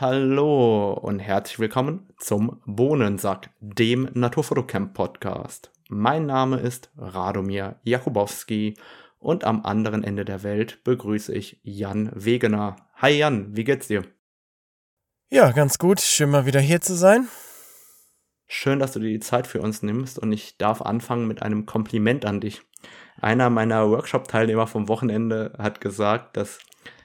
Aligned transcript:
Hallo 0.00 0.94
und 0.94 1.18
herzlich 1.18 1.58
willkommen 1.58 2.08
zum 2.18 2.62
Bohnensack, 2.64 3.50
dem 3.60 4.08
Naturfotocamp 4.14 4.94
Podcast. 4.94 5.70
Mein 5.90 6.24
Name 6.24 6.58
ist 6.60 6.90
Radomir 6.96 7.76
Jakubowski 7.82 8.78
und 9.18 9.44
am 9.44 9.66
anderen 9.66 10.02
Ende 10.02 10.24
der 10.24 10.42
Welt 10.42 10.82
begrüße 10.82 11.34
ich 11.34 11.60
Jan 11.62 12.10
Wegener. 12.14 12.76
Hi 12.94 13.10
Jan, 13.10 13.54
wie 13.54 13.64
geht's 13.64 13.88
dir? 13.88 14.02
Ja, 15.28 15.52
ganz 15.52 15.76
gut. 15.76 16.00
Schön 16.00 16.30
mal 16.30 16.46
wieder 16.46 16.60
hier 16.60 16.80
zu 16.80 16.94
sein. 16.94 17.28
Schön, 18.48 18.78
dass 18.78 18.92
du 18.92 18.98
dir 18.98 19.10
die 19.10 19.20
Zeit 19.20 19.46
für 19.46 19.60
uns 19.60 19.82
nimmst 19.82 20.18
und 20.18 20.32
ich 20.32 20.56
darf 20.56 20.80
anfangen 20.80 21.28
mit 21.28 21.42
einem 21.42 21.66
Kompliment 21.66 22.24
an 22.24 22.40
dich. 22.40 22.62
Einer 23.20 23.50
meiner 23.50 23.90
Workshop-Teilnehmer 23.90 24.66
vom 24.66 24.88
Wochenende 24.88 25.52
hat 25.58 25.82
gesagt, 25.82 26.38
dass 26.38 26.60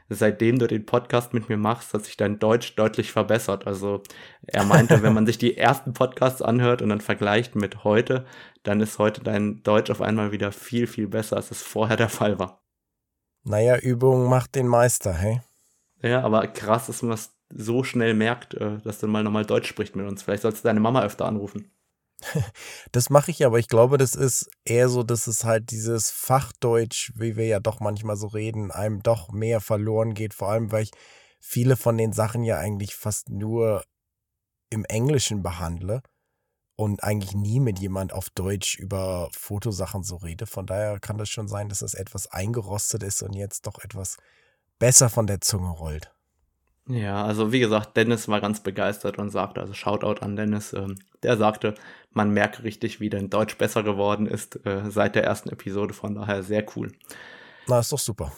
seitdem 0.09 0.59
du 0.59 0.67
den 0.67 0.85
Podcast 0.85 1.33
mit 1.33 1.49
mir 1.49 1.57
machst, 1.57 1.93
hat 1.93 2.05
sich 2.05 2.17
dein 2.17 2.39
Deutsch 2.39 2.75
deutlich 2.75 3.11
verbessert. 3.11 3.67
Also 3.67 4.01
er 4.45 4.63
meinte, 4.63 5.01
wenn 5.03 5.13
man 5.13 5.25
sich 5.27 5.37
die 5.37 5.57
ersten 5.57 5.93
Podcasts 5.93 6.41
anhört 6.41 6.81
und 6.81 6.89
dann 6.89 7.01
vergleicht 7.01 7.55
mit 7.55 7.83
heute, 7.83 8.25
dann 8.63 8.81
ist 8.81 8.99
heute 8.99 9.21
dein 9.21 9.63
Deutsch 9.63 9.89
auf 9.89 10.01
einmal 10.01 10.31
wieder 10.31 10.51
viel, 10.51 10.87
viel 10.87 11.07
besser, 11.07 11.35
als 11.35 11.51
es 11.51 11.61
vorher 11.61 11.97
der 11.97 12.09
Fall 12.09 12.39
war. 12.39 12.63
Naja, 13.43 13.77
Übung 13.77 14.29
macht 14.29 14.55
den 14.55 14.67
Meister, 14.67 15.13
hey? 15.13 15.41
Ja, 16.01 16.21
aber 16.21 16.47
krass, 16.47 16.87
dass 16.87 17.01
man 17.01 17.11
das 17.11 17.33
so 17.49 17.83
schnell 17.83 18.13
merkt, 18.13 18.53
äh, 18.55 18.77
dass 18.83 18.99
du 18.99 19.07
mal 19.07 19.23
nochmal 19.23 19.45
Deutsch 19.45 19.67
sprichst 19.67 19.95
mit 19.95 20.05
uns. 20.05 20.23
Vielleicht 20.23 20.43
sollst 20.43 20.63
du 20.63 20.67
deine 20.67 20.79
Mama 20.79 21.03
öfter 21.03 21.25
anrufen. 21.25 21.71
Das 22.91 23.09
mache 23.09 23.31
ich, 23.31 23.45
aber 23.45 23.59
ich 23.59 23.67
glaube, 23.67 23.97
das 23.97 24.15
ist 24.15 24.49
eher 24.65 24.89
so, 24.89 25.03
dass 25.03 25.27
es 25.27 25.43
halt 25.43 25.71
dieses 25.71 26.09
Fachdeutsch, 26.09 27.11
wie 27.15 27.35
wir 27.35 27.45
ja 27.45 27.59
doch 27.59 27.79
manchmal 27.79 28.17
so 28.17 28.27
reden, 28.27 28.71
einem 28.71 29.03
doch 29.03 29.29
mehr 29.31 29.61
verloren 29.61 30.13
geht. 30.13 30.33
Vor 30.33 30.49
allem, 30.49 30.71
weil 30.71 30.83
ich 30.83 30.91
viele 31.39 31.77
von 31.77 31.97
den 31.97 32.13
Sachen 32.13 32.43
ja 32.43 32.57
eigentlich 32.57 32.95
fast 32.95 33.29
nur 33.29 33.83
im 34.69 34.85
Englischen 34.85 35.43
behandle 35.43 36.01
und 36.75 37.03
eigentlich 37.03 37.33
nie 37.33 37.59
mit 37.59 37.79
jemand 37.79 38.13
auf 38.13 38.29
Deutsch 38.29 38.77
über 38.77 39.29
Fotosachen 39.31 40.03
so 40.03 40.17
rede. 40.17 40.45
Von 40.45 40.65
daher 40.65 40.99
kann 40.99 41.17
das 41.17 41.29
schon 41.29 41.47
sein, 41.47 41.69
dass 41.69 41.81
es 41.81 41.93
etwas 41.93 42.27
eingerostet 42.27 43.03
ist 43.03 43.21
und 43.23 43.33
jetzt 43.33 43.65
doch 43.65 43.79
etwas 43.83 44.17
besser 44.79 45.09
von 45.09 45.27
der 45.27 45.41
Zunge 45.41 45.69
rollt. 45.69 46.11
Ja, 46.87 47.25
also 47.25 47.51
wie 47.51 47.59
gesagt, 47.59 47.97
Dennis 47.97 48.27
war 48.29 48.39
ganz 48.39 48.61
begeistert 48.61 49.17
und 49.17 49.29
sagte, 49.29 49.59
also 49.59 49.73
Shoutout 49.73 50.21
an 50.21 50.35
Dennis, 50.35 50.71
ähm, 50.73 50.95
der 51.21 51.35
sagte, 51.35 51.75
man 52.11 52.31
merke 52.31 52.63
richtig, 52.63 53.01
wie 53.01 53.09
dein 53.09 53.29
Deutsch 53.29 53.57
besser 53.57 53.83
geworden 53.83 54.25
ist 54.25 54.65
äh, 54.65 54.89
seit 54.89 55.15
der 55.15 55.25
ersten 55.25 55.49
Episode, 55.49 55.93
von 55.93 56.15
daher 56.15 56.43
sehr 56.43 56.65
cool. 56.75 56.93
Na, 57.67 57.79
ist 57.79 57.91
doch 57.91 57.99
super. 57.99 58.31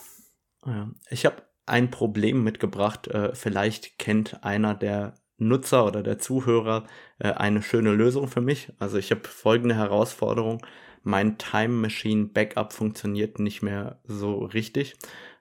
Ja, 0.66 0.90
ich 1.10 1.26
habe 1.26 1.44
ein 1.68 1.92
Problem 1.92 2.44
mitgebracht, 2.44 3.08
äh, 3.08 3.36
vielleicht 3.36 4.00
kennt 4.00 4.44
einer 4.44 4.74
der 4.74 5.14
Nutzer 5.38 5.86
oder 5.86 6.02
der 6.02 6.18
Zuhörer 6.18 6.86
äh, 7.20 7.32
eine 7.32 7.62
schöne 7.62 7.92
Lösung 7.92 8.28
für 8.28 8.42
mich. 8.42 8.74
Also 8.80 8.98
ich 8.98 9.12
habe 9.12 9.28
folgende 9.28 9.76
Herausforderung, 9.76 10.66
mein 11.04 11.38
Time 11.38 11.70
Machine 11.76 12.26
Backup 12.26 12.74
funktioniert 12.74 13.40
nicht 13.40 13.62
mehr 13.62 14.00
so 14.06 14.40
richtig. 14.40 14.96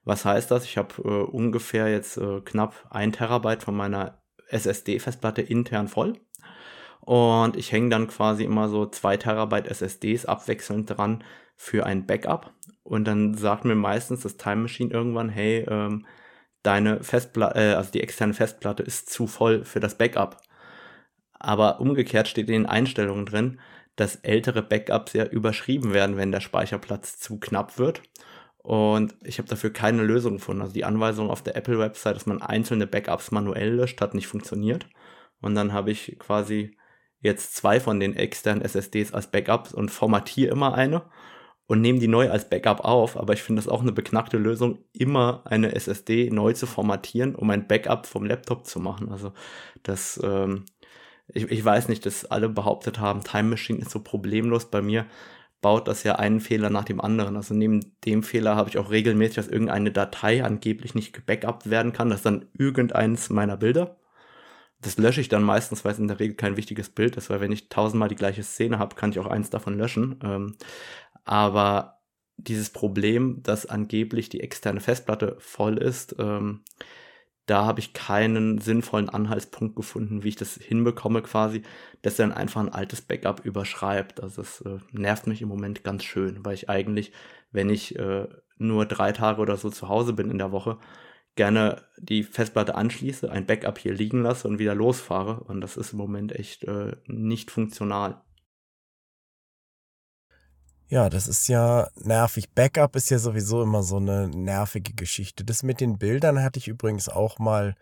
Was 0.08 0.24
heißt 0.24 0.50
das? 0.50 0.64
Ich 0.64 0.78
habe 0.78 0.94
äh, 1.04 1.30
ungefähr 1.30 1.90
jetzt 1.90 2.16
äh, 2.16 2.40
knapp 2.40 2.86
ein 2.88 3.12
Terabyte 3.12 3.62
von 3.62 3.76
meiner 3.76 4.22
SSD-Festplatte 4.48 5.42
intern 5.42 5.86
voll. 5.86 6.14
Und 7.00 7.58
ich 7.58 7.72
hänge 7.72 7.90
dann 7.90 8.08
quasi 8.08 8.44
immer 8.44 8.70
so 8.70 8.86
zwei 8.86 9.18
Terabyte 9.18 9.66
SSDs 9.68 10.24
abwechselnd 10.24 10.88
dran 10.88 11.24
für 11.56 11.84
ein 11.84 12.06
Backup. 12.06 12.54
Und 12.84 13.04
dann 13.04 13.34
sagt 13.34 13.66
mir 13.66 13.74
meistens 13.74 14.22
das 14.22 14.38
Time 14.38 14.62
Machine 14.62 14.90
irgendwann, 14.90 15.28
hey, 15.28 15.66
ähm, 15.68 16.06
deine 16.62 17.02
Festplatte, 17.04 17.58
äh, 17.58 17.74
also 17.74 17.90
die 17.90 18.02
externe 18.02 18.32
Festplatte 18.32 18.82
ist 18.82 19.10
zu 19.10 19.26
voll 19.26 19.66
für 19.66 19.80
das 19.80 19.98
Backup. 19.98 20.40
Aber 21.38 21.82
umgekehrt 21.82 22.28
steht 22.28 22.48
in 22.48 22.62
den 22.62 22.66
Einstellungen 22.66 23.26
drin, 23.26 23.60
dass 23.96 24.16
ältere 24.16 24.62
Backups 24.62 25.12
ja 25.12 25.26
überschrieben 25.26 25.92
werden, 25.92 26.16
wenn 26.16 26.32
der 26.32 26.40
Speicherplatz 26.40 27.18
zu 27.18 27.38
knapp 27.38 27.78
wird. 27.78 28.00
Und 28.68 29.16
ich 29.24 29.38
habe 29.38 29.48
dafür 29.48 29.72
keine 29.72 30.02
Lösung 30.02 30.34
gefunden. 30.34 30.60
Also 30.60 30.74
die 30.74 30.84
Anweisung 30.84 31.30
auf 31.30 31.40
der 31.40 31.56
Apple-Website, 31.56 32.16
dass 32.16 32.26
man 32.26 32.42
einzelne 32.42 32.86
Backups 32.86 33.30
manuell 33.30 33.70
löscht, 33.70 33.98
hat 34.02 34.12
nicht 34.12 34.26
funktioniert. 34.26 34.86
Und 35.40 35.54
dann 35.54 35.72
habe 35.72 35.90
ich 35.90 36.18
quasi 36.18 36.76
jetzt 37.20 37.56
zwei 37.56 37.80
von 37.80 37.98
den 37.98 38.14
externen 38.14 38.62
SSDs 38.62 39.14
als 39.14 39.30
Backups 39.30 39.72
und 39.72 39.90
formatiere 39.90 40.52
immer 40.52 40.74
eine 40.74 41.04
und 41.66 41.80
nehme 41.80 41.98
die 41.98 42.08
neu 42.08 42.30
als 42.30 42.50
Backup 42.50 42.84
auf. 42.84 43.16
Aber 43.16 43.32
ich 43.32 43.42
finde 43.42 43.62
das 43.62 43.70
auch 43.70 43.80
eine 43.80 43.92
beknackte 43.92 44.36
Lösung, 44.36 44.80
immer 44.92 45.40
eine 45.46 45.74
SSD 45.74 46.28
neu 46.28 46.52
zu 46.52 46.66
formatieren, 46.66 47.36
um 47.36 47.48
ein 47.48 47.68
Backup 47.68 48.04
vom 48.04 48.26
Laptop 48.26 48.66
zu 48.66 48.80
machen. 48.80 49.10
Also 49.10 49.32
das, 49.82 50.20
ähm, 50.22 50.66
ich, 51.28 51.50
ich 51.50 51.64
weiß 51.64 51.88
nicht, 51.88 52.04
dass 52.04 52.26
alle 52.26 52.50
behauptet 52.50 52.98
haben, 53.00 53.24
Time 53.24 53.48
Machine 53.48 53.78
ist 53.78 53.92
so 53.92 54.00
problemlos 54.00 54.66
bei 54.66 54.82
mir 54.82 55.06
baut 55.60 55.88
das 55.88 56.04
ja 56.04 56.16
einen 56.16 56.40
Fehler 56.40 56.70
nach 56.70 56.84
dem 56.84 57.00
anderen. 57.00 57.36
Also 57.36 57.54
neben 57.54 57.94
dem 58.04 58.22
Fehler 58.22 58.56
habe 58.56 58.68
ich 58.68 58.78
auch 58.78 58.90
regelmäßig, 58.90 59.36
dass 59.36 59.48
irgendeine 59.48 59.90
Datei 59.90 60.44
angeblich 60.44 60.94
nicht 60.94 61.12
gebackupt 61.12 61.70
werden 61.70 61.92
kann. 61.92 62.10
Das 62.10 62.20
ist 62.20 62.26
dann 62.26 62.46
irgendeins 62.56 63.30
meiner 63.30 63.56
Bilder. 63.56 63.96
Das 64.80 64.96
lösche 64.96 65.20
ich 65.20 65.28
dann 65.28 65.42
meistens, 65.42 65.84
weil 65.84 65.92
es 65.92 65.98
in 65.98 66.08
der 66.08 66.20
Regel 66.20 66.36
kein 66.36 66.56
wichtiges 66.56 66.88
Bild 66.90 67.16
ist, 67.16 67.30
weil 67.30 67.40
wenn 67.40 67.50
ich 67.50 67.68
tausendmal 67.68 68.08
die 68.08 68.14
gleiche 68.14 68.44
Szene 68.44 68.78
habe, 68.78 68.94
kann 68.94 69.10
ich 69.10 69.18
auch 69.18 69.26
eins 69.26 69.50
davon 69.50 69.76
löschen. 69.76 70.20
Ähm, 70.22 70.56
aber 71.24 71.98
dieses 72.36 72.70
Problem, 72.70 73.42
dass 73.42 73.66
angeblich 73.66 74.28
die 74.28 74.40
externe 74.40 74.80
Festplatte 74.80 75.36
voll 75.40 75.78
ist, 75.78 76.14
ähm, 76.20 76.62
da 77.48 77.64
habe 77.64 77.80
ich 77.80 77.94
keinen 77.94 78.58
sinnvollen 78.58 79.08
Anhaltspunkt 79.08 79.74
gefunden, 79.74 80.22
wie 80.22 80.28
ich 80.28 80.36
das 80.36 80.54
hinbekomme 80.54 81.22
quasi, 81.22 81.62
dass 82.02 82.18
er 82.18 82.28
dann 82.28 82.36
einfach 82.36 82.60
ein 82.60 82.72
altes 82.72 83.00
Backup 83.00 83.44
überschreibt. 83.44 84.22
Also 84.22 84.42
das 84.42 84.60
äh, 84.60 84.78
nervt 84.92 85.26
mich 85.26 85.40
im 85.40 85.48
Moment 85.48 85.82
ganz 85.82 86.04
schön, 86.04 86.44
weil 86.44 86.54
ich 86.54 86.68
eigentlich, 86.68 87.12
wenn 87.50 87.70
ich 87.70 87.98
äh, 87.98 88.28
nur 88.58 88.84
drei 88.84 89.12
Tage 89.12 89.40
oder 89.40 89.56
so 89.56 89.70
zu 89.70 89.88
Hause 89.88 90.12
bin 90.12 90.30
in 90.30 90.38
der 90.38 90.52
Woche, 90.52 90.78
gerne 91.36 91.82
die 91.96 92.22
Festplatte 92.22 92.74
anschließe, 92.74 93.30
ein 93.30 93.46
Backup 93.46 93.78
hier 93.78 93.94
liegen 93.94 94.22
lasse 94.22 94.46
und 94.46 94.58
wieder 94.58 94.74
losfahre. 94.74 95.40
Und 95.44 95.62
das 95.62 95.78
ist 95.78 95.92
im 95.92 95.98
Moment 95.98 96.32
echt 96.32 96.64
äh, 96.64 96.96
nicht 97.06 97.50
funktional. 97.50 98.20
Ja, 100.90 101.10
das 101.10 101.28
ist 101.28 101.48
ja 101.48 101.88
nervig. 101.96 102.50
Backup 102.54 102.96
ist 102.96 103.10
ja 103.10 103.18
sowieso 103.18 103.62
immer 103.62 103.82
so 103.82 103.96
eine 103.96 104.28
nervige 104.28 104.94
Geschichte. 104.94 105.44
Das 105.44 105.62
mit 105.62 105.80
den 105.80 105.98
Bildern 105.98 106.42
hatte 106.42 106.58
ich 106.58 106.66
übrigens 106.66 107.10
auch 107.10 107.38
mal, 107.38 107.74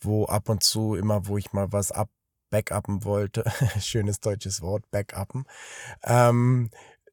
wo 0.00 0.26
ab 0.26 0.48
und 0.50 0.62
zu 0.62 0.94
immer, 0.94 1.26
wo 1.26 1.38
ich 1.38 1.52
mal 1.52 1.72
was 1.72 1.90
ab 1.90 2.10
backuppen 2.50 3.04
wollte, 3.04 3.44
schönes 3.80 4.20
deutsches 4.20 4.60
Wort, 4.60 4.90
backuppen, 4.90 5.44
ähm, 6.04 6.70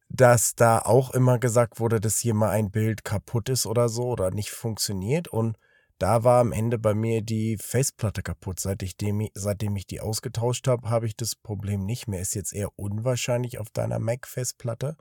dass 0.10 0.56
da 0.56 0.80
auch 0.80 1.12
immer 1.12 1.38
gesagt 1.40 1.80
wurde, 1.80 2.00
dass 2.02 2.18
hier 2.18 2.34
mal 2.34 2.50
ein 2.50 2.72
Bild 2.72 3.06
kaputt 3.06 3.50
ist 3.50 3.66
oder 3.68 3.88
so 3.88 4.04
oder 4.08 4.32
nicht 4.32 4.50
funktioniert 4.52 5.28
und 5.28 5.58
da 6.00 6.24
war 6.24 6.42
am 6.42 6.52
Ende 6.52 6.78
bei 6.78 6.94
mir 6.94 7.22
die 7.22 7.58
Festplatte 7.58 8.22
kaputt. 8.22 8.60
Seit 8.60 8.84
ich 8.84 8.98
dem, 8.98 9.28
seitdem 9.34 9.76
ich 9.76 9.88
die 9.88 10.00
ausgetauscht 10.00 10.68
habe, 10.68 10.90
habe 10.90 11.08
ich 11.08 11.16
das 11.16 11.36
Problem 11.36 11.86
nicht 11.86 12.08
mehr. 12.08 12.22
Ist 12.22 12.36
jetzt 12.36 12.54
eher 12.54 12.70
unwahrscheinlich 12.78 13.58
auf 13.58 13.72
deiner 13.72 13.98
Mac-Festplatte. 13.98 14.96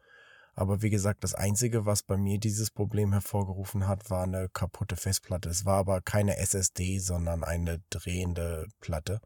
Aber 0.58 0.80
wie 0.80 0.88
gesagt, 0.88 1.22
das 1.22 1.34
Einzige, 1.34 1.84
was 1.84 2.02
bei 2.02 2.16
mir 2.16 2.38
dieses 2.38 2.70
Problem 2.70 3.12
hervorgerufen 3.12 3.86
hat, 3.86 4.08
war 4.10 4.24
eine 4.24 4.48
kaputte 4.48 4.96
Festplatte. 4.96 5.50
Es 5.50 5.66
war 5.66 5.76
aber 5.76 6.00
keine 6.00 6.38
SSD, 6.38 6.98
sondern 6.98 7.44
eine 7.44 7.82
drehende 7.90 8.66
Platte. 8.80 9.20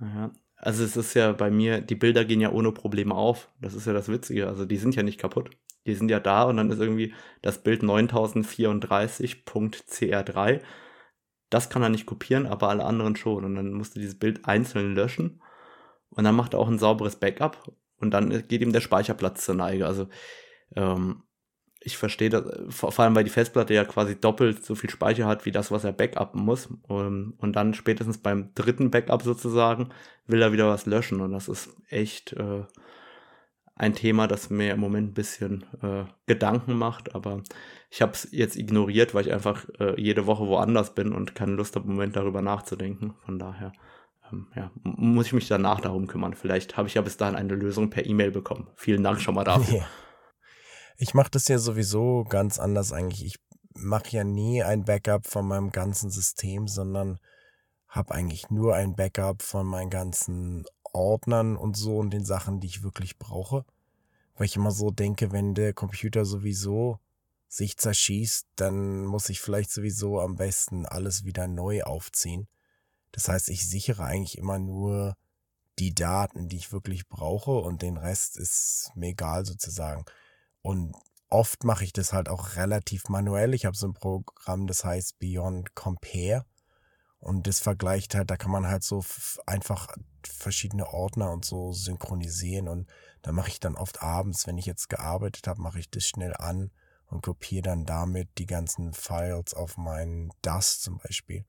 Ja. 0.00 0.30
Also 0.56 0.84
es 0.84 0.96
ist 0.96 1.14
ja 1.14 1.32
bei 1.32 1.50
mir, 1.50 1.80
die 1.80 1.94
Bilder 1.94 2.26
gehen 2.26 2.42
ja 2.42 2.52
ohne 2.52 2.72
Probleme 2.72 3.14
auf. 3.14 3.48
Das 3.58 3.72
ist 3.72 3.86
ja 3.86 3.94
das 3.94 4.08
Witzige. 4.08 4.48
Also 4.48 4.66
die 4.66 4.76
sind 4.76 4.94
ja 4.94 5.02
nicht 5.02 5.18
kaputt. 5.18 5.56
Die 5.86 5.94
sind 5.94 6.10
ja 6.10 6.20
da 6.20 6.42
und 6.44 6.58
dann 6.58 6.70
ist 6.70 6.78
irgendwie 6.78 7.14
das 7.40 7.62
Bild 7.62 7.82
9034.cr3. 7.82 10.60
Das 11.48 11.70
kann 11.70 11.82
er 11.82 11.88
nicht 11.88 12.06
kopieren, 12.06 12.46
aber 12.46 12.68
alle 12.68 12.84
anderen 12.84 13.16
schon. 13.16 13.46
Und 13.46 13.54
dann 13.54 13.72
musste 13.72 13.98
dieses 13.98 14.18
Bild 14.18 14.46
einzeln 14.46 14.94
löschen. 14.94 15.40
Und 16.10 16.24
dann 16.24 16.34
macht 16.34 16.52
er 16.54 16.58
auch 16.58 16.68
ein 16.68 16.78
sauberes 16.78 17.16
Backup. 17.16 17.72
Und 17.98 18.10
dann 18.10 18.46
geht 18.46 18.60
ihm 18.60 18.72
der 18.72 18.82
Speicherplatz 18.82 19.44
zur 19.44 19.54
Neige. 19.54 19.86
Also 19.86 20.08
ähm, 20.74 21.22
ich 21.86 21.96
verstehe 21.96 22.30
das, 22.30 22.44
vor, 22.68 22.90
vor, 22.90 23.04
allem 23.04 23.14
weil 23.14 23.22
die 23.22 23.30
Festplatte 23.30 23.72
ja 23.72 23.84
quasi 23.84 24.20
doppelt 24.20 24.64
so 24.64 24.74
viel 24.74 24.90
Speicher 24.90 25.26
hat, 25.26 25.46
wie 25.46 25.52
das, 25.52 25.70
was 25.70 25.84
er 25.84 25.92
backuppen 25.92 26.44
muss. 26.44 26.66
Und, 26.88 27.06
ähm, 27.06 27.34
und 27.38 27.54
dann 27.54 27.74
spätestens 27.74 28.18
beim 28.18 28.52
dritten 28.54 28.90
Backup 28.90 29.22
sozusagen 29.22 29.90
will 30.26 30.42
er 30.42 30.52
wieder 30.52 30.68
was 30.68 30.86
löschen. 30.86 31.20
Und 31.20 31.30
das 31.30 31.46
ist 31.46 31.70
echt 31.88 32.32
äh, 32.32 32.64
ein 33.76 33.94
Thema, 33.94 34.26
das 34.26 34.50
mir 34.50 34.72
im 34.72 34.80
Moment 34.80 35.10
ein 35.10 35.14
bisschen 35.14 35.64
äh, 35.80 36.04
Gedanken 36.26 36.74
macht. 36.74 37.14
Aber 37.14 37.42
ich 37.88 38.02
habe 38.02 38.12
es 38.12 38.28
jetzt 38.32 38.56
ignoriert, 38.56 39.14
weil 39.14 39.26
ich 39.26 39.32
einfach 39.32 39.66
äh, 39.78 40.00
jede 40.00 40.26
Woche 40.26 40.48
woanders 40.48 40.92
bin 40.92 41.12
und 41.12 41.36
keine 41.36 41.52
Lust 41.52 41.76
habe, 41.76 41.86
im 41.86 41.92
Moment 41.92 42.16
darüber 42.16 42.42
nachzudenken. 42.42 43.14
Von 43.24 43.38
daher 43.38 43.72
ähm, 44.32 44.48
ja, 44.56 44.72
muss 44.82 45.26
ich 45.26 45.32
mich 45.34 45.46
danach 45.46 45.80
darum 45.80 46.08
kümmern. 46.08 46.34
Vielleicht 46.34 46.76
habe 46.76 46.88
ich 46.88 46.94
ja 46.94 47.02
bis 47.02 47.16
dahin 47.16 47.36
eine 47.36 47.54
Lösung 47.54 47.90
per 47.90 48.06
E-Mail 48.06 48.32
bekommen. 48.32 48.66
Vielen 48.74 49.04
Dank 49.04 49.20
schon 49.20 49.36
mal 49.36 49.44
dafür. 49.44 49.78
Ja. 49.78 49.86
Ich 50.98 51.12
mache 51.14 51.30
das 51.30 51.48
ja 51.48 51.58
sowieso 51.58 52.24
ganz 52.24 52.58
anders 52.58 52.92
eigentlich. 52.92 53.24
Ich 53.24 53.36
mache 53.74 54.08
ja 54.10 54.24
nie 54.24 54.62
ein 54.62 54.84
Backup 54.84 55.26
von 55.26 55.46
meinem 55.46 55.70
ganzen 55.70 56.10
System, 56.10 56.68
sondern 56.68 57.18
habe 57.88 58.14
eigentlich 58.14 58.50
nur 58.50 58.74
ein 58.74 58.96
Backup 58.96 59.42
von 59.42 59.66
meinen 59.66 59.90
ganzen 59.90 60.64
Ordnern 60.92 61.56
und 61.56 61.76
so 61.76 61.98
und 61.98 62.10
den 62.10 62.24
Sachen, 62.24 62.60
die 62.60 62.66
ich 62.66 62.82
wirklich 62.82 63.18
brauche. 63.18 63.64
Weil 64.34 64.46
ich 64.46 64.56
immer 64.56 64.70
so 64.70 64.90
denke, 64.90 65.32
wenn 65.32 65.54
der 65.54 65.74
Computer 65.74 66.24
sowieso 66.24 66.98
sich 67.48 67.76
zerschießt, 67.76 68.46
dann 68.56 69.04
muss 69.04 69.28
ich 69.28 69.40
vielleicht 69.40 69.70
sowieso 69.70 70.20
am 70.20 70.36
besten 70.36 70.86
alles 70.86 71.24
wieder 71.24 71.46
neu 71.46 71.82
aufziehen. 71.82 72.48
Das 73.12 73.28
heißt, 73.28 73.50
ich 73.50 73.68
sichere 73.68 74.04
eigentlich 74.04 74.38
immer 74.38 74.58
nur 74.58 75.16
die 75.78 75.94
Daten, 75.94 76.48
die 76.48 76.56
ich 76.56 76.72
wirklich 76.72 77.06
brauche 77.08 77.52
und 77.52 77.82
den 77.82 77.98
Rest 77.98 78.38
ist 78.38 78.90
mir 78.94 79.08
egal 79.08 79.44
sozusagen. 79.44 80.04
Und 80.66 80.96
oft 81.28 81.62
mache 81.62 81.84
ich 81.84 81.92
das 81.92 82.12
halt 82.12 82.28
auch 82.28 82.56
relativ 82.56 83.08
manuell. 83.08 83.54
Ich 83.54 83.66
habe 83.66 83.76
so 83.76 83.86
ein 83.86 83.94
Programm, 83.94 84.66
das 84.66 84.84
heißt 84.84 85.16
Beyond 85.20 85.76
Compare. 85.76 86.44
Und 87.20 87.46
das 87.46 87.60
vergleicht 87.60 88.16
halt, 88.16 88.32
da 88.32 88.36
kann 88.36 88.50
man 88.50 88.66
halt 88.66 88.82
so 88.82 89.04
einfach 89.46 89.96
verschiedene 90.26 90.92
Ordner 90.92 91.30
und 91.30 91.44
so 91.44 91.70
synchronisieren. 91.70 92.66
Und 92.66 92.88
da 93.22 93.30
mache 93.30 93.50
ich 93.50 93.60
dann 93.60 93.76
oft 93.76 94.02
abends, 94.02 94.48
wenn 94.48 94.58
ich 94.58 94.66
jetzt 94.66 94.88
gearbeitet 94.88 95.46
habe, 95.46 95.62
mache 95.62 95.78
ich 95.78 95.88
das 95.88 96.04
schnell 96.04 96.34
an 96.34 96.72
und 97.06 97.22
kopiere 97.22 97.62
dann 97.62 97.86
damit 97.86 98.28
die 98.36 98.46
ganzen 98.46 98.92
Files 98.92 99.54
auf 99.54 99.76
meinen 99.76 100.32
DAS 100.42 100.80
zum 100.80 100.98
Beispiel. 100.98 101.44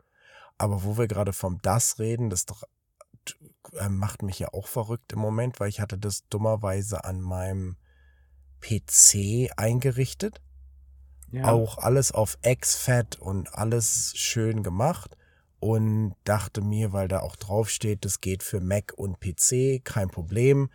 Aber 0.59 0.83
wo 0.83 0.95
wir 0.99 1.07
gerade 1.07 1.33
vom 1.33 1.59
DAS 1.63 1.97
reden, 1.97 2.29
das 2.29 2.45
äh, 3.79 3.89
macht 3.89 4.21
mich 4.21 4.37
ja 4.37 4.53
auch 4.53 4.67
verrückt 4.67 5.11
im 5.11 5.19
Moment, 5.19 5.59
weil 5.59 5.69
ich 5.69 5.79
hatte 5.79 5.97
das 5.97 6.27
dummerweise 6.29 7.03
an 7.03 7.19
meinem 7.19 7.77
PC 8.61 9.51
eingerichtet. 9.57 10.41
Ja. 11.31 11.51
Auch 11.51 11.77
alles 11.77 12.11
auf 12.11 12.37
XFAT 12.41 13.17
und 13.19 13.53
alles 13.53 14.13
schön 14.15 14.63
gemacht 14.63 15.17
und 15.59 16.15
dachte 16.23 16.61
mir, 16.61 16.93
weil 16.93 17.07
da 17.07 17.19
auch 17.19 17.35
drauf 17.35 17.69
steht, 17.69 18.05
das 18.05 18.21
geht 18.21 18.43
für 18.43 18.61
Mac 18.61 18.93
und 18.95 19.19
PC, 19.19 19.83
kein 19.83 20.09
Problem. 20.09 20.69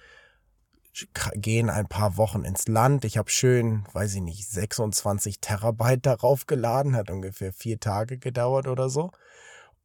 Gehen 1.35 1.71
ein 1.71 1.87
paar 1.87 2.19
Wochen 2.19 2.45
ins 2.45 2.69
Land. 2.69 3.07
Ich 3.07 3.17
habe 3.17 3.31
schön, 3.31 3.87
weiß 3.95 4.17
ich 4.17 4.21
nicht, 4.21 4.47
26 4.47 5.41
Terabyte 5.41 6.05
darauf 6.07 6.47
geladen, 6.47 6.97
hat 6.97 7.11
ungefähr 7.11 7.53
vier 7.53 7.81
Tage 7.81 8.19
gedauert 8.19 8.67
oder 8.67 8.91
so. 8.91 9.11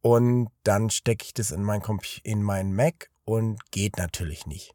Und 0.00 0.50
dann 0.64 0.90
stecke 0.90 1.24
ich 1.24 1.34
das 1.34 1.50
in 1.50 1.62
mein, 1.62 1.82
in 2.22 2.42
mein 2.42 2.74
Mac 2.74 3.10
und 3.24 3.70
geht 3.70 3.96
natürlich 3.96 4.46
nicht. 4.46 4.74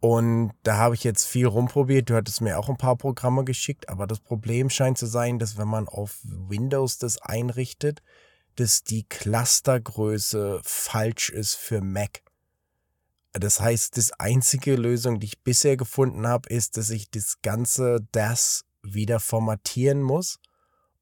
Und 0.00 0.52
da 0.62 0.78
habe 0.78 0.94
ich 0.94 1.04
jetzt 1.04 1.26
viel 1.26 1.46
rumprobiert. 1.46 2.08
Du 2.08 2.16
hattest 2.16 2.40
mir 2.40 2.58
auch 2.58 2.70
ein 2.70 2.78
paar 2.78 2.96
Programme 2.96 3.44
geschickt, 3.44 3.90
aber 3.90 4.06
das 4.06 4.20
Problem 4.20 4.70
scheint 4.70 4.96
zu 4.96 5.06
sein, 5.06 5.38
dass 5.38 5.58
wenn 5.58 5.68
man 5.68 5.88
auf 5.88 6.18
Windows 6.24 6.96
das 6.96 7.18
einrichtet, 7.18 8.02
dass 8.56 8.82
die 8.82 9.04
Clustergröße 9.04 10.60
falsch 10.64 11.28
ist 11.28 11.54
für 11.54 11.82
Mac. 11.82 12.22
Das 13.32 13.60
heißt, 13.60 13.96
das 13.96 14.12
einzige 14.12 14.74
Lösung, 14.74 15.20
die 15.20 15.26
ich 15.26 15.42
bisher 15.42 15.76
gefunden 15.76 16.26
habe, 16.26 16.48
ist, 16.48 16.78
dass 16.78 16.90
ich 16.90 17.10
das 17.10 17.42
ganze 17.42 18.00
DAS 18.10 18.64
wieder 18.82 19.20
formatieren 19.20 20.02
muss 20.02 20.40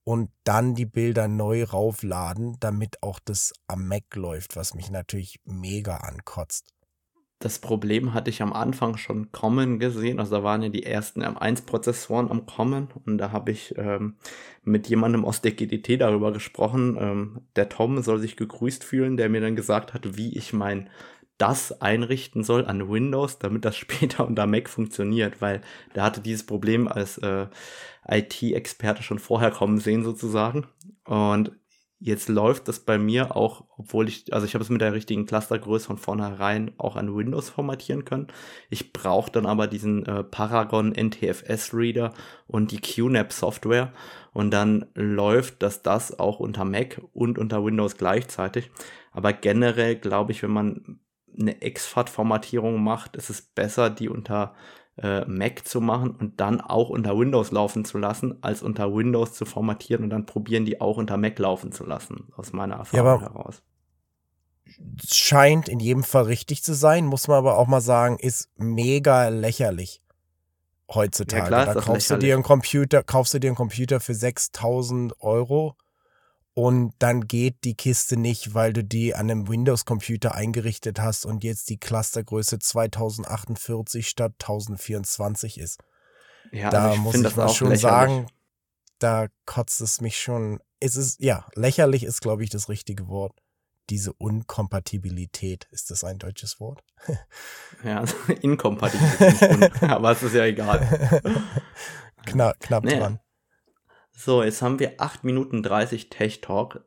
und 0.02 0.30
dann 0.42 0.74
die 0.74 0.86
Bilder 0.86 1.28
neu 1.28 1.62
raufladen, 1.64 2.56
damit 2.58 3.02
auch 3.02 3.20
das 3.20 3.52
am 3.68 3.86
Mac 3.86 4.14
läuft, 4.16 4.56
was 4.56 4.74
mich 4.74 4.90
natürlich 4.90 5.40
mega 5.44 5.98
ankotzt 5.98 6.74
das 7.38 7.60
Problem 7.60 8.14
hatte 8.14 8.30
ich 8.30 8.42
am 8.42 8.52
Anfang 8.52 8.96
schon 8.96 9.30
kommen 9.30 9.78
gesehen. 9.78 10.18
Also 10.18 10.36
da 10.36 10.42
waren 10.42 10.62
ja 10.62 10.70
die 10.70 10.82
ersten 10.82 11.22
M1-Prozessoren 11.22 12.30
am 12.30 12.46
kommen 12.46 12.88
und 13.06 13.18
da 13.18 13.30
habe 13.30 13.52
ich 13.52 13.74
ähm, 13.78 14.16
mit 14.64 14.88
jemandem 14.88 15.24
aus 15.24 15.40
der 15.40 15.52
GDT 15.52 16.00
darüber 16.00 16.32
gesprochen. 16.32 16.96
Ähm, 17.00 17.40
der 17.54 17.68
Tom 17.68 18.02
soll 18.02 18.18
sich 18.18 18.36
gegrüßt 18.36 18.82
fühlen, 18.82 19.16
der 19.16 19.28
mir 19.28 19.40
dann 19.40 19.54
gesagt 19.54 19.94
hat, 19.94 20.16
wie 20.16 20.36
ich 20.36 20.52
mein 20.52 20.90
das 21.38 21.80
einrichten 21.80 22.42
soll 22.42 22.66
an 22.66 22.90
Windows, 22.90 23.38
damit 23.38 23.64
das 23.64 23.76
später 23.78 24.26
unter 24.26 24.46
Mac 24.46 24.68
funktioniert, 24.68 25.40
weil 25.40 25.60
der 25.94 26.02
hatte 26.02 26.20
dieses 26.20 26.44
Problem 26.44 26.88
als 26.88 27.18
äh, 27.18 27.46
IT-Experte 28.08 29.04
schon 29.04 29.20
vorher 29.20 29.52
kommen 29.52 29.78
sehen 29.78 30.02
sozusagen. 30.02 30.66
Und 31.04 31.52
Jetzt 32.00 32.28
läuft 32.28 32.68
das 32.68 32.78
bei 32.78 32.96
mir 32.96 33.34
auch, 33.34 33.64
obwohl 33.76 34.06
ich, 34.06 34.32
also 34.32 34.46
ich 34.46 34.54
habe 34.54 34.62
es 34.62 34.70
mit 34.70 34.80
der 34.80 34.92
richtigen 34.92 35.26
Clustergröße 35.26 35.86
von 35.86 35.98
vornherein 35.98 36.70
auch 36.78 36.94
an 36.94 37.16
Windows 37.16 37.50
formatieren 37.50 38.04
können. 38.04 38.28
Ich 38.70 38.92
brauche 38.92 39.32
dann 39.32 39.46
aber 39.46 39.66
diesen 39.66 40.06
äh, 40.06 40.22
Paragon 40.22 40.92
NTFS 40.92 41.74
Reader 41.74 42.14
und 42.46 42.70
die 42.70 42.80
QNAP 42.80 43.32
Software 43.32 43.92
und 44.32 44.52
dann 44.52 44.86
läuft 44.94 45.60
das 45.60 45.82
das 45.82 46.16
auch 46.16 46.38
unter 46.38 46.64
Mac 46.64 47.00
und 47.14 47.36
unter 47.36 47.64
Windows 47.64 47.96
gleichzeitig. 47.96 48.70
Aber 49.10 49.32
generell 49.32 49.96
glaube 49.96 50.30
ich, 50.30 50.44
wenn 50.44 50.52
man 50.52 51.00
eine 51.36 51.54
XFAT-Formatierung 51.54 52.82
macht, 52.82 53.16
ist 53.16 53.30
es 53.30 53.42
besser, 53.42 53.90
die 53.90 54.08
unter 54.08 54.54
äh, 55.02 55.24
Mac 55.26 55.66
zu 55.66 55.80
machen 55.80 56.10
und 56.10 56.40
dann 56.40 56.60
auch 56.60 56.88
unter 56.88 57.18
Windows 57.18 57.50
laufen 57.50 57.84
zu 57.84 57.98
lassen, 57.98 58.38
als 58.42 58.62
unter 58.62 58.94
Windows 58.94 59.32
zu 59.32 59.44
formatieren 59.44 60.04
und 60.04 60.10
dann 60.10 60.26
probieren, 60.26 60.64
die 60.64 60.80
auch 60.80 60.96
unter 60.96 61.16
Mac 61.16 61.38
laufen 61.38 61.72
zu 61.72 61.84
lassen, 61.84 62.28
aus 62.36 62.52
meiner 62.52 62.76
Erfahrung 62.76 63.06
ja, 63.06 63.20
heraus. 63.20 63.62
Scheint 65.02 65.68
in 65.68 65.80
jedem 65.80 66.02
Fall 66.02 66.24
richtig 66.24 66.62
zu 66.62 66.74
sein, 66.74 67.06
muss 67.06 67.28
man 67.28 67.38
aber 67.38 67.58
auch 67.58 67.66
mal 67.66 67.80
sagen, 67.80 68.18
ist 68.18 68.50
mega 68.56 69.28
lächerlich 69.28 70.02
heutzutage. 70.92 71.42
Ja, 71.42 71.48
klar, 71.48 71.74
da 71.74 71.80
kaufst 71.80 72.10
du 72.10 72.16
dir 72.16 72.34
einen 72.34 72.42
Computer, 72.42 73.02
kaufst 73.02 73.34
du 73.34 73.38
dir 73.38 73.48
einen 73.48 73.56
Computer 73.56 74.00
für 74.00 74.14
6000 74.14 75.20
Euro 75.20 75.76
und 76.58 76.92
dann 76.98 77.28
geht 77.28 77.62
die 77.62 77.76
Kiste 77.76 78.16
nicht, 78.16 78.52
weil 78.52 78.72
du 78.72 78.82
die 78.82 79.14
an 79.14 79.30
einem 79.30 79.46
Windows-Computer 79.46 80.34
eingerichtet 80.34 80.98
hast 80.98 81.24
und 81.24 81.44
jetzt 81.44 81.70
die 81.70 81.78
Clustergröße 81.78 82.58
2048 82.58 84.08
statt 84.08 84.32
1024 84.40 85.58
ist. 85.58 85.78
Ja, 86.50 86.70
da 86.70 86.94
ich 86.94 86.98
muss 86.98 87.14
ich 87.14 87.36
mal 87.36 87.48
schon 87.48 87.68
lächerlich. 87.68 87.80
sagen, 87.80 88.26
da 88.98 89.28
kotzt 89.46 89.80
es 89.80 90.00
mich 90.00 90.18
schon. 90.18 90.58
Es 90.80 90.96
ist, 90.96 91.20
ja, 91.20 91.46
lächerlich 91.54 92.02
ist, 92.02 92.22
glaube 92.22 92.42
ich, 92.42 92.50
das 92.50 92.68
richtige 92.68 93.06
Wort. 93.06 93.38
Diese 93.88 94.12
Unkompatibilität, 94.14 95.68
ist 95.70 95.92
das 95.92 96.02
ein 96.02 96.18
deutsches 96.18 96.58
Wort? 96.58 96.82
ja, 97.84 98.02
Inkompatibilität, 98.42 99.80
aber 99.84 100.10
es 100.10 100.24
ist 100.24 100.34
ja 100.34 100.44
egal. 100.44 101.22
knapp, 102.26 102.58
knapp 102.58 102.82
nee. 102.82 102.98
dran. 102.98 103.20
So, 104.20 104.42
jetzt 104.42 104.62
haben 104.62 104.80
wir 104.80 104.94
8 104.98 105.22
Minuten 105.22 105.62
30 105.62 106.10
Tech 106.10 106.40
Talk. 106.40 106.84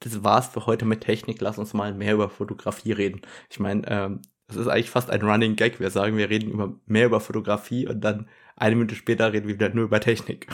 Das 0.00 0.22
war's 0.22 0.48
für 0.48 0.66
heute 0.66 0.84
mit 0.84 1.00
Technik. 1.00 1.40
Lass 1.40 1.56
uns 1.56 1.72
mal 1.72 1.94
mehr 1.94 2.12
über 2.12 2.28
Fotografie 2.28 2.92
reden. 2.92 3.22
Ich 3.48 3.58
meine, 3.58 3.88
ähm, 3.88 4.20
das 4.46 4.58
ist 4.58 4.68
eigentlich 4.68 4.90
fast 4.90 5.08
ein 5.08 5.22
Running 5.22 5.56
Gag. 5.56 5.80
Wir 5.80 5.90
sagen, 5.90 6.18
wir 6.18 6.28
reden 6.28 6.50
über, 6.50 6.74
mehr 6.84 7.06
über 7.06 7.20
Fotografie 7.20 7.88
und 7.88 8.02
dann 8.02 8.28
eine 8.56 8.76
Minute 8.76 8.94
später 8.94 9.32
reden 9.32 9.48
wir 9.48 9.54
wieder 9.54 9.70
nur 9.70 9.84
über 9.84 10.00
Technik. 10.00 10.48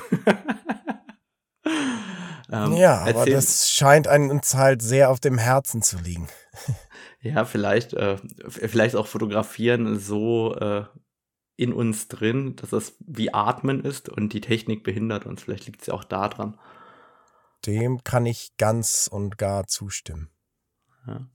ähm, 2.52 2.74
ja, 2.74 3.00
aber 3.00 3.26
das 3.26 3.72
scheint 3.72 4.06
uns 4.06 4.54
halt 4.54 4.80
sehr 4.80 5.10
auf 5.10 5.18
dem 5.18 5.38
Herzen 5.38 5.82
zu 5.82 5.98
liegen. 5.98 6.28
ja, 7.20 7.44
vielleicht, 7.44 7.94
äh, 7.94 8.16
vielleicht 8.48 8.94
auch 8.94 9.08
fotografieren 9.08 9.98
so 9.98 10.54
äh, 10.54 10.84
in 11.56 11.72
uns 11.72 12.08
drin, 12.08 12.56
dass 12.56 12.72
es 12.72 12.96
wie 13.00 13.32
Atmen 13.32 13.84
ist 13.84 14.08
und 14.08 14.32
die 14.32 14.40
Technik 14.40 14.82
behindert 14.82 15.26
uns. 15.26 15.42
Vielleicht 15.42 15.66
liegt 15.66 15.82
es 15.82 15.88
ja 15.88 15.94
auch 15.94 16.04
daran. 16.04 16.58
Dem 17.66 18.02
kann 18.02 18.26
ich 18.26 18.56
ganz 18.56 19.08
und 19.10 19.38
gar 19.38 19.66
zustimmen. 19.66 20.30
Ja. 21.06 21.28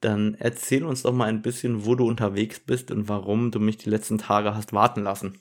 Dann 0.00 0.34
erzähl 0.34 0.84
uns 0.84 1.02
doch 1.02 1.12
mal 1.12 1.28
ein 1.28 1.42
bisschen, 1.42 1.84
wo 1.84 1.94
du 1.94 2.06
unterwegs 2.08 2.58
bist 2.58 2.90
und 2.90 3.08
warum 3.08 3.52
du 3.52 3.60
mich 3.60 3.76
die 3.76 3.90
letzten 3.90 4.18
Tage 4.18 4.54
hast 4.54 4.72
warten 4.72 5.02
lassen. 5.02 5.38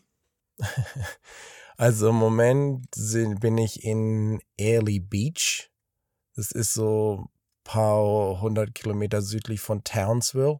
Also 1.81 2.09
im 2.09 2.15
Moment 2.17 2.85
bin 3.39 3.57
ich 3.57 3.83
in 3.83 4.39
Airlie 4.55 4.99
Beach. 4.99 5.71
Das 6.35 6.51
ist 6.51 6.75
so 6.75 7.25
ein 7.25 7.29
paar 7.63 8.39
hundert 8.39 8.75
Kilometer 8.75 9.23
südlich 9.23 9.61
von 9.61 9.83
Townsville. 9.83 10.59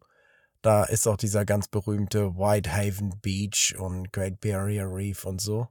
Da 0.61 0.83
ist 0.83 1.07
auch 1.07 1.17
dieser 1.17 1.45
ganz 1.45 1.67
berühmte 1.67 2.35
Whitehaven 2.35 3.19
Beach 3.21 3.75
und 3.79 4.13
Great 4.13 4.39
Barrier 4.39 4.87
Reef 4.87 5.25
und 5.25 5.41
so. 5.41 5.67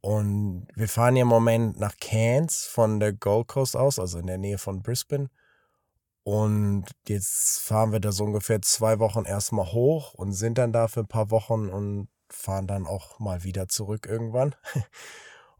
Und 0.00 0.68
wir 0.74 0.88
fahren 0.88 1.16
ja 1.16 1.22
im 1.22 1.28
Moment 1.28 1.80
nach 1.80 1.96
Cairns 1.96 2.64
von 2.64 3.00
der 3.00 3.12
Gold 3.12 3.48
Coast 3.48 3.76
aus, 3.76 3.98
also 3.98 4.18
in 4.18 4.28
der 4.28 4.38
Nähe 4.38 4.58
von 4.58 4.82
Brisbane. 4.82 5.30
Und 6.22 6.84
jetzt 7.08 7.60
fahren 7.60 7.92
wir 7.92 8.00
da 8.00 8.12
so 8.12 8.24
ungefähr 8.24 8.62
zwei 8.62 8.98
Wochen 8.98 9.24
erstmal 9.24 9.72
hoch 9.72 10.14
und 10.14 10.32
sind 10.32 10.58
dann 10.58 10.72
da 10.72 10.86
für 10.88 11.00
ein 11.00 11.08
paar 11.08 11.30
Wochen 11.30 11.68
und 11.68 12.08
fahren 12.28 12.66
dann 12.66 12.86
auch 12.86 13.18
mal 13.18 13.44
wieder 13.44 13.68
zurück 13.68 14.06
irgendwann. 14.06 14.54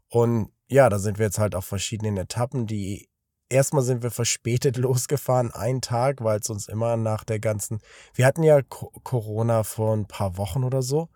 Und 0.09 0.51
ja, 0.67 0.89
da 0.89 0.99
sind 0.99 1.17
wir 1.17 1.25
jetzt 1.25 1.39
halt 1.39 1.55
auf 1.55 1.65
verschiedenen 1.65 2.17
Etappen. 2.17 2.67
Die 2.67 3.09
erstmal 3.49 3.83
sind 3.83 4.03
wir 4.03 4.11
verspätet 4.11 4.77
losgefahren, 4.77 5.51
einen 5.51 5.81
Tag, 5.81 6.23
weil 6.23 6.39
es 6.39 6.49
uns 6.49 6.67
immer 6.67 6.97
nach 6.97 7.23
der 7.23 7.39
ganzen, 7.39 7.79
wir 8.13 8.25
hatten 8.25 8.43
ja 8.43 8.61
Corona 8.61 9.63
vor 9.63 9.95
ein 9.95 10.07
paar 10.07 10.37
Wochen 10.37 10.63
oder 10.63 10.81
so 10.81 11.09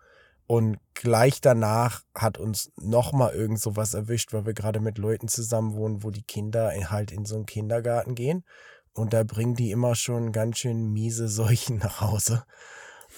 Und 0.46 0.78
gleich 0.94 1.40
danach 1.40 2.02
hat 2.14 2.38
uns 2.38 2.72
nochmal 2.76 3.32
irgend 3.34 3.60
so 3.60 3.76
was 3.76 3.94
erwischt, 3.94 4.32
weil 4.32 4.44
wir 4.44 4.54
gerade 4.54 4.80
mit 4.80 4.98
Leuten 4.98 5.28
zusammen 5.28 5.74
wohnen, 5.74 6.02
wo 6.02 6.10
die 6.10 6.24
Kinder 6.24 6.72
halt 6.90 7.12
in 7.12 7.24
so 7.24 7.36
einen 7.36 7.46
Kindergarten 7.46 8.14
gehen. 8.14 8.44
Und 8.92 9.14
da 9.14 9.24
bringen 9.24 9.54
die 9.54 9.70
immer 9.70 9.94
schon 9.94 10.32
ganz 10.32 10.58
schön 10.58 10.92
miese 10.92 11.28
Seuchen 11.28 11.78
nach 11.82 12.00
Hause. 12.00 12.44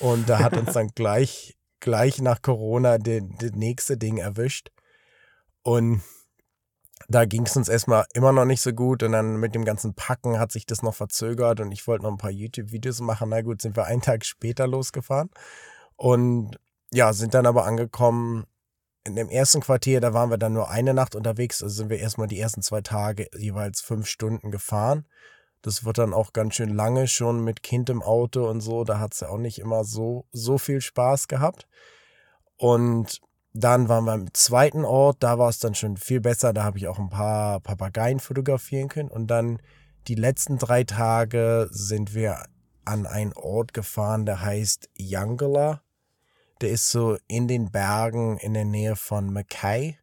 Und 0.01 0.29
da 0.29 0.41
hat 0.41 0.57
uns 0.57 0.75
dann 0.75 0.89
gleich, 0.95 1.57
gleich 1.81 2.21
nach 2.21 2.43
Corona 2.43 2.99
das 2.99 3.53
nächste 3.55 3.97
Ding 3.97 4.19
erwischt. 4.19 4.71
Und 5.63 6.03
da 7.09 7.25
ging 7.25 7.47
es 7.47 7.57
uns 7.57 7.69
erstmal 7.69 8.07
immer 8.15 8.33
noch 8.33 8.45
nicht 8.45 8.61
so 8.61 8.73
gut 8.73 9.03
und 9.03 9.13
dann 9.13 9.37
mit 9.37 9.55
dem 9.55 9.65
ganzen 9.65 9.95
Packen 9.95 10.39
hat 10.39 10.53
sich 10.53 10.67
das 10.67 10.83
noch 10.83 10.95
verzögert 10.95 11.61
und 11.61 11.73
ich 11.73 11.87
wollte 11.87 12.05
noch 12.05 12.11
ein 12.11 12.19
paar 12.19 12.31
YouTube-Videos 12.31 13.01
machen. 13.01 13.31
Na 13.31 13.43
gut, 13.43 13.61
sind 13.61 13.77
wir 13.77 13.85
einen 13.85 14.03
Tag 14.03 14.25
später 14.25 14.67
losgefahren 14.67 15.31
und 15.97 16.59
ja, 16.93 17.13
sind 17.13 17.35
dann 17.35 17.47
aber 17.47 17.67
angekommen 17.67 18.47
in 19.07 19.17
dem 19.17 19.29
ersten 19.29 19.61
Quartier, 19.61 20.01
da 20.01 20.15
waren 20.15 20.31
wir 20.31 20.39
dann 20.39 20.55
nur 20.55 20.71
eine 20.71 20.95
Nacht 20.95 21.15
unterwegs, 21.15 21.63
also 21.63 21.75
sind 21.75 21.91
wir 21.91 21.99
erstmal 21.99 22.27
die 22.27 22.41
ersten 22.41 22.63
zwei 22.63 22.81
Tage 22.81 23.29
jeweils 23.37 23.83
fünf 23.83 24.07
Stunden 24.07 24.51
gefahren. 24.51 25.05
Das 25.61 25.85
wird 25.85 25.99
dann 25.99 26.15
auch 26.15 26.33
ganz 26.33 26.55
schön 26.55 26.75
lange 26.75 27.07
schon 27.07 27.45
mit 27.45 27.63
Kind 27.63 27.91
im 27.91 28.03
Auto 28.03 28.49
und 28.49 28.61
so, 28.61 28.85
da 28.85 28.99
hat 28.99 29.15
es 29.15 29.21
ja 29.21 29.29
auch 29.29 29.39
nicht 29.39 29.59
immer 29.59 29.85
so, 29.85 30.27
so 30.33 30.57
viel 30.59 30.81
Spaß 30.81 31.29
gehabt. 31.29 31.69
Und 32.57 33.21
dann 33.55 33.89
waren 33.89 34.05
wir 34.05 34.15
im 34.15 34.35
zweiten 34.35 34.85
Ort, 34.85 35.19
da 35.21 35.39
war 35.39 35.49
es 35.49 35.61
dann 35.61 35.77
schon 35.77 35.97
viel 35.97 36.21
besser. 36.21 36.53
Da 36.53 36.65
habe 36.65 36.79
ich 36.79 36.89
auch 36.89 36.99
ein 36.99 37.09
paar 37.09 37.61
Papageien 37.61 38.19
fotografieren 38.19 38.89
können. 38.89 39.09
Und 39.09 39.29
dann 39.29 39.61
die 40.09 40.17
letzten 40.17 40.59
drei 40.59 40.83
Tage 40.83 41.69
sind 41.71 42.15
wir 42.15 42.43
an 42.85 43.07
einen 43.07 43.33
Ort 43.33 43.73
gefahren, 43.73 44.27
der 44.27 44.41
heißt 44.41 44.91
Yangala. 44.99 45.83
Der 46.61 46.71
ist 46.71 46.91
so 46.91 47.17
in 47.29 47.47
den 47.47 47.71
Bergen 47.71 48.39
in 48.39 48.55
der 48.55 48.65
Nähe 48.65 48.97
von 48.97 49.33
Mackay 49.33 49.99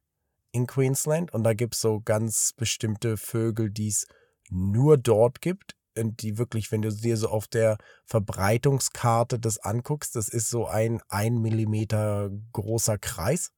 in 0.53 0.65
Queensland. 0.65 1.33
Und 1.33 1.43
da 1.43 1.53
gibt 1.53 1.75
es 1.75 1.81
so 1.81 1.99
ganz 1.99 2.53
bestimmte 2.53 3.17
Vögel, 3.17 3.69
die 3.69 3.89
es 3.89 4.07
nur 4.49 4.97
dort 4.97 5.41
gibt 5.41 5.75
die 5.95 6.37
wirklich, 6.37 6.71
wenn 6.71 6.81
du 6.81 6.91
dir 6.91 7.17
so 7.17 7.29
auf 7.29 7.47
der 7.47 7.77
Verbreitungskarte 8.05 9.39
das 9.39 9.59
anguckst, 9.59 10.15
das 10.15 10.29
ist 10.29 10.49
so 10.49 10.67
ein 10.67 11.01
ein 11.09 11.39
Millimeter 11.39 12.29
großer 12.53 12.97
Kreis. 12.97 13.51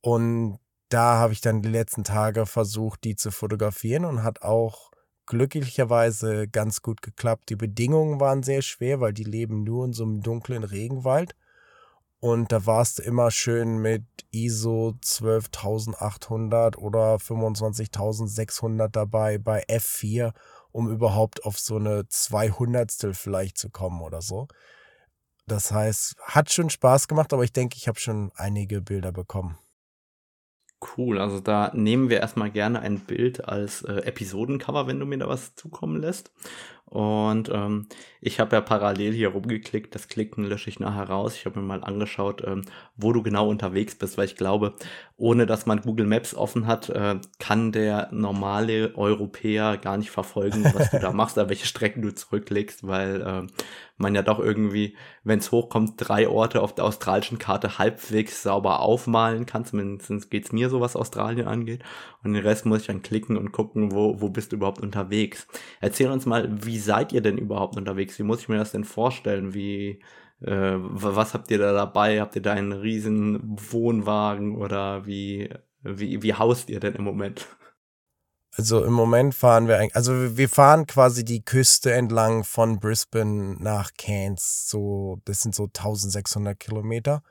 Und 0.00 0.58
da 0.88 1.16
habe 1.16 1.32
ich 1.32 1.40
dann 1.40 1.62
die 1.62 1.68
letzten 1.68 2.04
Tage 2.04 2.46
versucht, 2.46 3.04
die 3.04 3.16
zu 3.16 3.30
fotografieren 3.30 4.04
und 4.04 4.22
hat 4.22 4.42
auch 4.42 4.90
glücklicherweise 5.26 6.48
ganz 6.48 6.82
gut 6.82 7.02
geklappt. 7.02 7.50
Die 7.50 7.56
Bedingungen 7.56 8.20
waren 8.20 8.42
sehr 8.42 8.62
schwer, 8.62 9.00
weil 9.00 9.12
die 9.12 9.24
leben 9.24 9.62
nur 9.62 9.84
in 9.84 9.92
so 9.92 10.02
einem 10.04 10.22
dunklen 10.22 10.64
Regenwald. 10.64 11.36
Und 12.18 12.52
da 12.52 12.66
warst 12.66 12.98
du 12.98 13.02
immer 13.02 13.30
schön 13.30 13.78
mit 13.78 14.04
ISO 14.30 14.94
12800 15.00 16.76
oder 16.76 17.18
25600 17.18 18.94
dabei 18.94 19.38
bei 19.38 19.64
F4 19.68 20.32
um 20.72 20.90
überhaupt 20.90 21.44
auf 21.44 21.58
so 21.58 21.76
eine 21.76 22.06
200 22.08 22.90
vielleicht 23.12 23.58
zu 23.58 23.70
kommen 23.70 24.02
oder 24.02 24.22
so. 24.22 24.48
Das 25.46 25.72
heißt, 25.72 26.16
hat 26.22 26.52
schon 26.52 26.70
Spaß 26.70 27.08
gemacht, 27.08 27.32
aber 27.32 27.42
ich 27.42 27.52
denke, 27.52 27.76
ich 27.76 27.88
habe 27.88 27.98
schon 27.98 28.30
einige 28.36 28.80
Bilder 28.80 29.12
bekommen. 29.12 29.58
Cool, 30.96 31.18
also 31.18 31.40
da 31.40 31.72
nehmen 31.74 32.08
wir 32.08 32.20
erstmal 32.20 32.50
gerne 32.50 32.80
ein 32.80 33.00
Bild 33.00 33.44
als 33.44 33.82
äh, 33.82 33.96
Episodencover, 33.96 34.86
wenn 34.86 34.98
du 34.98 35.04
mir 35.04 35.18
da 35.18 35.28
was 35.28 35.54
zukommen 35.54 36.00
lässt. 36.00 36.32
Und 36.90 37.48
ähm, 37.50 37.86
ich 38.20 38.40
habe 38.40 38.56
ja 38.56 38.60
parallel 38.60 39.12
hier 39.12 39.28
rumgeklickt, 39.28 39.94
das 39.94 40.08
Klicken 40.08 40.44
lösche 40.44 40.68
ich 40.68 40.80
nachher 40.80 41.08
raus. 41.08 41.36
Ich 41.36 41.46
habe 41.46 41.60
mir 41.60 41.66
mal 41.66 41.84
angeschaut, 41.84 42.42
ähm, 42.44 42.62
wo 42.96 43.12
du 43.12 43.22
genau 43.22 43.48
unterwegs 43.48 43.94
bist, 43.94 44.18
weil 44.18 44.26
ich 44.26 44.34
glaube, 44.34 44.74
ohne 45.16 45.46
dass 45.46 45.66
man 45.66 45.82
Google 45.82 46.06
Maps 46.06 46.34
offen 46.34 46.66
hat, 46.66 46.88
äh, 46.90 47.20
kann 47.38 47.70
der 47.70 48.08
normale 48.10 48.96
Europäer 48.96 49.76
gar 49.76 49.98
nicht 49.98 50.10
verfolgen, 50.10 50.64
was 50.74 50.90
du 50.90 50.98
da 50.98 51.12
machst, 51.12 51.36
da 51.36 51.48
welche 51.48 51.66
Strecken 51.66 52.02
du 52.02 52.12
zurücklegst, 52.12 52.84
weil 52.86 53.20
äh, 53.20 53.46
man 54.00 54.14
ja 54.14 54.22
doch 54.22 54.38
irgendwie, 54.38 54.96
wenn 55.22 55.38
es 55.38 55.52
hochkommt, 55.52 55.94
drei 55.96 56.28
Orte 56.28 56.62
auf 56.62 56.74
der 56.74 56.84
australischen 56.84 57.38
Karte 57.38 57.78
halbwegs 57.78 58.42
sauber 58.42 58.80
aufmalen 58.80 59.46
kann. 59.46 59.64
Zumindest 59.64 60.30
geht's 60.30 60.52
mir 60.52 60.70
so, 60.70 60.80
was 60.80 60.96
Australien 60.96 61.46
angeht. 61.46 61.82
Und 62.24 62.32
den 62.32 62.42
Rest 62.42 62.66
muss 62.66 62.80
ich 62.80 62.86
dann 62.86 63.02
klicken 63.02 63.36
und 63.36 63.52
gucken, 63.52 63.92
wo, 63.92 64.20
wo 64.20 64.30
bist 64.30 64.52
du 64.52 64.56
überhaupt 64.56 64.80
unterwegs. 64.80 65.46
Erzähl 65.80 66.10
uns 66.10 66.26
mal, 66.26 66.48
wie 66.64 66.78
seid 66.80 67.12
ihr 67.12 67.20
denn 67.20 67.38
überhaupt 67.38 67.76
unterwegs? 67.76 68.18
Wie 68.18 68.24
muss 68.24 68.40
ich 68.40 68.48
mir 68.48 68.58
das 68.58 68.72
denn 68.72 68.84
vorstellen? 68.84 69.54
Wie, 69.54 70.02
äh, 70.40 70.74
was 70.76 71.34
habt 71.34 71.50
ihr 71.50 71.58
da 71.58 71.72
dabei? 71.72 72.20
Habt 72.20 72.36
ihr 72.36 72.42
da 72.42 72.52
einen 72.52 72.72
riesen 72.72 73.40
Wohnwagen 73.42 74.56
oder 74.56 75.06
wie, 75.06 75.50
wie, 75.82 76.22
wie 76.22 76.34
haust 76.34 76.70
ihr 76.70 76.80
denn 76.80 76.94
im 76.94 77.04
Moment? 77.04 77.46
Also 78.56 78.84
im 78.84 78.92
Moment 78.92 79.34
fahren 79.34 79.68
wir 79.68 79.78
eigentlich, 79.78 79.94
also 79.94 80.36
wir 80.36 80.48
fahren 80.48 80.86
quasi 80.86 81.24
die 81.24 81.44
Küste 81.44 81.92
entlang 81.92 82.42
von 82.42 82.80
Brisbane 82.80 83.56
nach 83.60 83.92
Cairns, 83.96 84.68
so, 84.68 85.20
das 85.24 85.40
sind 85.40 85.54
so 85.54 85.64
1600 85.64 86.58
Kilometer. 86.58 87.22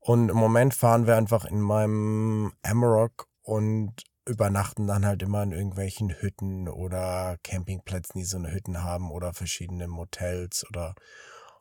Und 0.00 0.30
im 0.30 0.36
Moment 0.36 0.74
fahren 0.74 1.06
wir 1.06 1.16
einfach 1.16 1.44
in 1.44 1.60
meinem 1.60 2.52
Amarok 2.62 3.28
und 3.42 3.92
übernachten 4.28 4.86
dann 4.86 5.06
halt 5.06 5.22
immer 5.22 5.42
in 5.42 5.52
irgendwelchen 5.52 6.10
Hütten 6.20 6.68
oder 6.68 7.36
Campingplätzen, 7.42 8.18
die 8.18 8.24
so 8.24 8.36
eine 8.36 8.52
Hütten 8.52 8.82
haben 8.82 9.10
oder 9.10 9.32
verschiedene 9.32 9.88
Motels 9.88 10.64
oder 10.68 10.94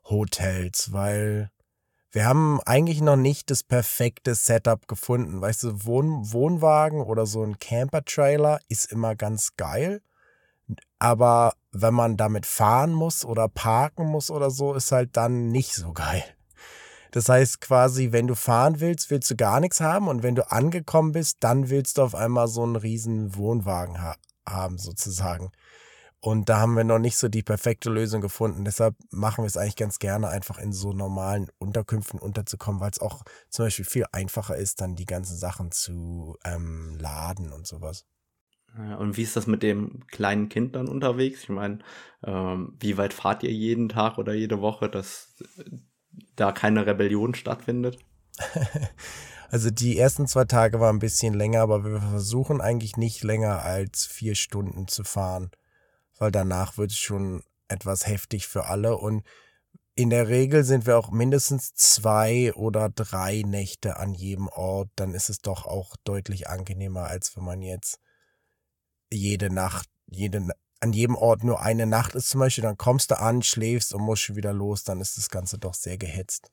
Hotels, 0.03 0.91
weil 0.91 1.51
wir 2.11 2.25
haben 2.25 2.61
eigentlich 2.65 3.01
noch 3.01 3.17
nicht 3.17 3.51
das 3.51 3.63
perfekte 3.63 4.33
Setup 4.33 4.87
gefunden. 4.87 5.41
Weißt 5.41 5.63
du, 5.63 5.85
Wohn 5.85 6.31
Wohnwagen 6.31 7.01
oder 7.01 7.25
so 7.25 7.43
ein 7.43 7.59
Camper-Trailer 7.59 8.59
ist 8.69 8.91
immer 8.91 9.15
ganz 9.15 9.55
geil. 9.57 10.01
Aber 10.99 11.53
wenn 11.71 11.93
man 11.93 12.17
damit 12.17 12.45
fahren 12.45 12.93
muss 12.93 13.23
oder 13.23 13.47
parken 13.47 14.07
muss 14.07 14.31
oder 14.31 14.49
so, 14.49 14.73
ist 14.73 14.91
halt 14.91 15.15
dann 15.15 15.49
nicht 15.49 15.73
so 15.73 15.93
geil. 15.93 16.23
Das 17.11 17.29
heißt 17.29 17.61
quasi, 17.61 18.11
wenn 18.11 18.27
du 18.27 18.35
fahren 18.35 18.79
willst, 18.79 19.09
willst 19.11 19.29
du 19.31 19.35
gar 19.35 19.59
nichts 19.59 19.81
haben 19.81 20.07
und 20.07 20.23
wenn 20.23 20.35
du 20.35 20.51
angekommen 20.51 21.11
bist, 21.11 21.37
dann 21.41 21.69
willst 21.69 21.97
du 21.97 22.03
auf 22.03 22.15
einmal 22.15 22.47
so 22.47 22.63
einen 22.63 22.75
riesen 22.75 23.35
Wohnwagen 23.35 24.01
ha 24.01 24.15
haben 24.47 24.77
sozusagen. 24.77 25.51
Und 26.19 26.49
da 26.49 26.59
haben 26.59 26.75
wir 26.75 26.83
noch 26.83 26.99
nicht 26.99 27.17
so 27.17 27.27
die 27.27 27.43
perfekte 27.43 27.89
Lösung 27.89 28.21
gefunden. 28.21 28.65
Deshalb 28.65 28.95
machen 29.11 29.43
wir 29.43 29.47
es 29.47 29.57
eigentlich 29.57 29.75
ganz 29.75 29.99
gerne, 29.99 30.29
einfach 30.29 30.57
in 30.57 30.73
so 30.73 30.91
normalen 30.91 31.47
Unterkünften 31.59 32.19
unterzukommen, 32.19 32.81
weil 32.81 32.91
es 32.91 32.99
auch 32.99 33.23
zum 33.49 33.65
Beispiel 33.65 33.85
viel 33.85 34.05
einfacher 34.11 34.55
ist, 34.55 34.81
dann 34.81 34.95
die 34.95 35.05
ganzen 35.05 35.37
Sachen 35.37 35.71
zu 35.71 36.37
ähm, 36.43 36.97
laden 36.99 37.51
und 37.53 37.67
sowas. 37.67 38.05
Und 38.99 39.17
wie 39.17 39.23
ist 39.23 39.35
das 39.35 39.47
mit 39.47 39.63
dem 39.63 40.05
kleinen 40.07 40.49
Kind 40.49 40.75
dann 40.75 40.87
unterwegs? 40.87 41.43
Ich 41.43 41.49
meine, 41.49 41.79
ähm, 42.23 42.75
wie 42.79 42.97
weit 42.97 43.13
fahrt 43.13 43.43
ihr 43.43 43.51
jeden 43.51 43.89
Tag 43.89 44.17
oder 44.17 44.33
jede 44.33 44.61
Woche, 44.61 44.89
dass 44.89 45.35
da 46.35 46.51
keine 46.51 46.85
Rebellion 46.85 47.35
stattfindet? 47.35 47.97
Also 49.49 49.69
die 49.69 49.97
ersten 49.97 50.27
zwei 50.27 50.43
Tage 50.43 50.81
waren 50.81 50.97
ein 50.97 50.99
bisschen 50.99 51.33
länger, 51.33 51.61
aber 51.61 51.85
wir 51.85 52.01
versuchen 52.01 52.59
eigentlich 52.59 52.97
nicht 52.97 53.23
länger 53.23 53.61
als 53.61 54.05
vier 54.05 54.35
Stunden 54.35 54.89
zu 54.89 55.05
fahren, 55.05 55.51
weil 56.17 56.31
danach 56.31 56.77
wird 56.77 56.91
es 56.91 56.97
schon 56.97 57.43
etwas 57.69 58.07
heftig 58.07 58.47
für 58.47 58.65
alle 58.65 58.97
und 58.97 59.23
in 59.95 60.11
der 60.11 60.27
Regel 60.27 60.63
sind 60.63 60.85
wir 60.85 60.95
auch 60.95 61.09
mindestens 61.09 61.73
zwei 61.73 62.53
oder 62.53 62.89
drei 62.89 63.41
Nächte 63.43 63.97
an 63.97 64.13
jedem 64.13 64.47
Ort. 64.47 64.89
Dann 64.95 65.15
ist 65.15 65.29
es 65.29 65.39
doch 65.39 65.65
auch 65.65 65.95
deutlich 66.03 66.47
angenehmer, 66.47 67.07
als 67.07 67.35
wenn 67.35 67.43
man 67.43 67.63
jetzt 67.63 67.99
jede 69.09 69.49
Nacht, 69.51 69.89
jede, 70.05 70.49
an 70.79 70.93
jedem 70.93 71.15
Ort 71.15 71.43
nur 71.43 71.61
eine 71.61 71.85
Nacht 71.85 72.15
ist 72.15 72.29
zum 72.29 72.39
Beispiel. 72.39 72.63
Dann 72.63 72.77
kommst 72.77 73.11
du 73.11 73.19
an, 73.19 73.41
schläfst 73.41 73.93
und 73.93 74.01
musst 74.03 74.23
schon 74.23 74.35
wieder 74.35 74.53
los. 74.53 74.83
Dann 74.83 75.01
ist 75.01 75.17
das 75.17 75.29
Ganze 75.29 75.57
doch 75.57 75.73
sehr 75.73 75.97
gehetzt. 75.97 76.51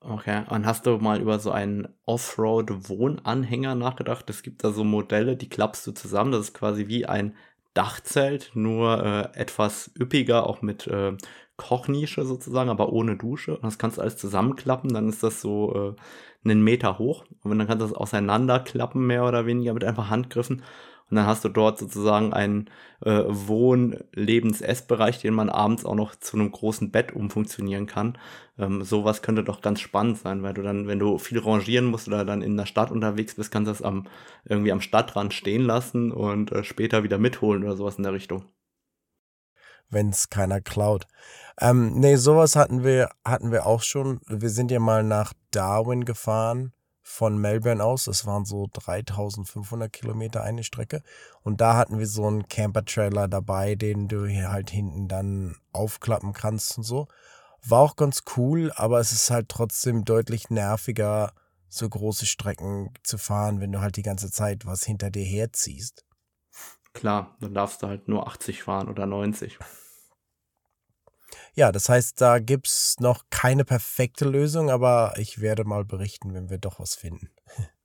Okay, 0.00 0.44
und 0.50 0.66
hast 0.66 0.84
du 0.84 0.98
mal 0.98 1.20
über 1.20 1.38
so 1.38 1.50
einen 1.50 1.88
Offroad-Wohnanhänger 2.04 3.74
nachgedacht? 3.74 4.28
Es 4.28 4.42
gibt 4.42 4.62
da 4.62 4.70
so 4.70 4.84
Modelle, 4.84 5.36
die 5.36 5.48
klappst 5.48 5.86
du 5.86 5.92
zusammen. 5.92 6.32
Das 6.32 6.42
ist 6.42 6.54
quasi 6.54 6.88
wie 6.88 7.06
ein 7.06 7.34
Dachzelt, 7.72 8.52
nur 8.54 9.02
äh, 9.02 9.38
etwas 9.38 9.90
üppiger, 9.98 10.46
auch 10.46 10.62
mit 10.62 10.86
äh, 10.86 11.16
Kochnische 11.56 12.24
sozusagen, 12.24 12.70
aber 12.70 12.92
ohne 12.92 13.16
Dusche. 13.16 13.56
Und 13.56 13.64
das 13.64 13.78
kannst 13.78 13.96
du 13.96 14.02
alles 14.02 14.16
zusammenklappen, 14.16 14.92
dann 14.92 15.08
ist 15.08 15.22
das 15.22 15.40
so 15.40 15.94
äh, 15.94 16.48
einen 16.50 16.62
Meter 16.62 16.98
hoch. 16.98 17.24
Und 17.42 17.58
dann 17.58 17.66
kannst 17.66 17.82
du 17.82 17.88
das 17.88 17.96
auseinanderklappen, 17.96 19.04
mehr 19.06 19.24
oder 19.24 19.46
weniger, 19.46 19.72
mit 19.74 19.84
einfach 19.84 20.10
Handgriffen. 20.10 20.62
Und 21.10 21.16
dann 21.16 21.26
hast 21.26 21.44
du 21.44 21.48
dort 21.48 21.78
sozusagen 21.78 22.32
einen 22.32 22.70
äh, 23.02 23.22
Wohn-, 23.26 24.02
Lebens-, 24.12 24.62
Essbereich, 24.62 25.20
den 25.20 25.34
man 25.34 25.50
abends 25.50 25.84
auch 25.84 25.94
noch 25.94 26.16
zu 26.16 26.36
einem 26.36 26.50
großen 26.50 26.90
Bett 26.90 27.12
umfunktionieren 27.12 27.86
kann. 27.86 28.18
Ähm, 28.58 28.82
sowas 28.82 29.20
könnte 29.20 29.44
doch 29.44 29.60
ganz 29.60 29.80
spannend 29.80 30.18
sein, 30.18 30.42
weil 30.42 30.54
du 30.54 30.62
dann, 30.62 30.86
wenn 30.86 30.98
du 30.98 31.18
viel 31.18 31.38
rangieren 31.38 31.86
musst 31.86 32.08
oder 32.08 32.24
dann 32.24 32.40
in 32.40 32.56
der 32.56 32.66
Stadt 32.66 32.90
unterwegs 32.90 33.34
bist, 33.34 33.52
kannst 33.52 33.68
du 33.68 33.72
das 33.72 33.82
am, 33.82 34.06
irgendwie 34.44 34.72
am 34.72 34.80
Stadtrand 34.80 35.34
stehen 35.34 35.62
lassen 35.62 36.10
und 36.10 36.52
äh, 36.52 36.64
später 36.64 37.02
wieder 37.02 37.18
mitholen 37.18 37.64
oder 37.64 37.76
sowas 37.76 37.96
in 37.96 38.04
der 38.04 38.12
Richtung. 38.12 38.46
Wenn 39.90 40.08
es 40.08 40.30
keiner 40.30 40.62
klaut. 40.62 41.06
Ähm, 41.60 42.00
nee, 42.00 42.16
sowas 42.16 42.56
hatten 42.56 42.82
wir, 42.82 43.10
hatten 43.24 43.52
wir 43.52 43.66
auch 43.66 43.82
schon. 43.82 44.20
Wir 44.26 44.48
sind 44.48 44.70
ja 44.70 44.80
mal 44.80 45.04
nach 45.04 45.34
Darwin 45.50 46.06
gefahren 46.06 46.72
von 47.04 47.36
Melbourne 47.38 47.84
aus. 47.84 48.04
Das 48.04 48.26
waren 48.26 48.46
so 48.46 48.66
3500 48.72 49.92
Kilometer 49.92 50.42
eine 50.42 50.64
Strecke. 50.64 51.02
Und 51.42 51.60
da 51.60 51.76
hatten 51.76 51.98
wir 51.98 52.06
so 52.06 52.26
einen 52.26 52.48
Camper-Trailer 52.48 53.28
dabei, 53.28 53.76
den 53.76 54.08
du 54.08 54.26
hier 54.26 54.50
halt 54.50 54.70
hinten 54.70 55.06
dann 55.06 55.54
aufklappen 55.72 56.32
kannst 56.32 56.78
und 56.78 56.84
so. 56.84 57.06
War 57.62 57.80
auch 57.80 57.96
ganz 57.96 58.24
cool, 58.36 58.72
aber 58.74 58.98
es 59.00 59.12
ist 59.12 59.30
halt 59.30 59.48
trotzdem 59.48 60.04
deutlich 60.04 60.50
nerviger, 60.50 61.32
so 61.68 61.88
große 61.88 62.26
Strecken 62.26 62.92
zu 63.02 63.18
fahren, 63.18 63.60
wenn 63.60 63.72
du 63.72 63.80
halt 63.80 63.96
die 63.96 64.02
ganze 64.02 64.30
Zeit 64.30 64.64
was 64.64 64.84
hinter 64.84 65.10
dir 65.10 65.24
herziehst. 65.24 66.04
Klar, 66.94 67.36
dann 67.40 67.54
darfst 67.54 67.82
du 67.82 67.88
halt 67.88 68.08
nur 68.08 68.26
80 68.26 68.62
fahren 68.62 68.88
oder 68.88 69.04
90. 69.06 69.58
Ja, 71.54 71.72
das 71.72 71.88
heißt, 71.88 72.20
da 72.20 72.38
gibt 72.38 72.66
es 72.66 72.96
noch 73.00 73.24
keine 73.30 73.64
perfekte 73.64 74.24
Lösung, 74.24 74.70
aber 74.70 75.14
ich 75.16 75.40
werde 75.40 75.64
mal 75.64 75.84
berichten, 75.84 76.34
wenn 76.34 76.50
wir 76.50 76.58
doch 76.58 76.80
was 76.80 76.94
finden. 76.94 77.30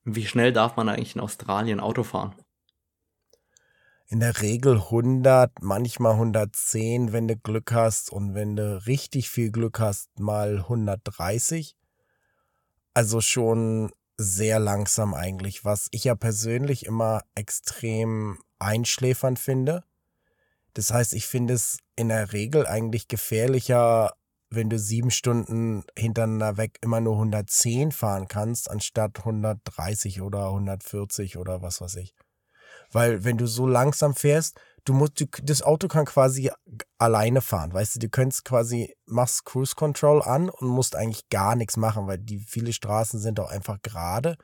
Wie 0.04 0.26
schnell 0.26 0.54
darf 0.54 0.76
man 0.76 0.90
eigentlich 0.90 1.16
in 1.16 1.22
Australien 1.22 1.80
Auto 1.80 2.04
fahren? 2.04 2.36
In 4.08 4.22
der 4.22 4.42
Regel 4.42 4.76
100, 4.76 5.62
manchmal 5.62 6.14
110, 6.14 7.14
wenn 7.14 7.28
du 7.28 7.38
Glück 7.38 7.72
hast 7.72 8.12
und 8.12 8.34
wenn 8.34 8.56
du 8.56 8.84
richtig 8.88 9.30
viel 9.30 9.52
Glück 9.52 9.80
hast, 9.80 10.20
mal 10.20 10.58
130. 10.58 11.78
Also 12.96 13.22
schon 13.22 13.92
sehr 14.18 14.60
langsam 14.60 15.14
eigentlich, 15.14 15.64
was 15.64 15.90
ich 15.92 16.06
ja 16.06 16.16
persönlich 16.16 16.88
immer 16.88 17.22
extrem 17.36 18.40
einschläfernd 18.58 19.38
finde. 19.38 19.84
Das 20.74 20.94
heißt, 20.94 21.14
ich 21.14 21.26
finde 21.26 21.54
es 21.54 21.80
in 21.96 22.10
der 22.10 22.34
Regel 22.34 22.68
eigentlich 22.68 23.08
gefährlicher, 23.08 24.14
wenn 24.50 24.70
du 24.70 24.80
sieben 24.80 25.12
Stunden 25.12 25.84
hintereinander 25.98 26.58
weg 26.58 26.78
immer 26.82 27.02
nur 27.02 27.16
110 27.16 27.92
fahren 27.92 28.28
kannst, 28.28 28.70
anstatt 28.70 29.20
130 29.20 30.22
oder 30.22 30.48
140 30.48 31.38
oder 31.38 31.62
was 31.62 31.82
weiß 31.82 31.96
ich. 31.98 32.16
Weil 32.92 33.24
wenn 33.24 33.38
du 33.38 33.46
so 33.46 33.68
langsam 33.68 34.16
fährst, 34.16 34.60
du 34.86 34.94
musst, 34.94 35.20
du, 35.20 35.26
das 35.44 35.62
Auto 35.62 35.88
kann 35.88 36.06
quasi 36.06 36.52
alleine 36.98 37.42
fahren, 37.42 37.74
weißt 37.74 37.96
du, 37.96 38.00
du 38.00 38.10
könntest 38.10 38.46
quasi, 38.46 38.96
machst 39.06 39.46
Cruise 39.46 39.76
Control 39.76 40.22
an 40.22 40.50
und 40.50 40.68
musst 40.68 40.96
eigentlich 40.96 41.30
gar 41.30 41.56
nichts 41.56 41.78
machen, 41.78 42.08
weil 42.08 42.18
die 42.18 42.40
viele 42.40 42.74
Straßen 42.74 43.20
sind 43.20 43.40
auch 43.40 43.52
einfach 43.52 43.82
gerade 43.84 44.36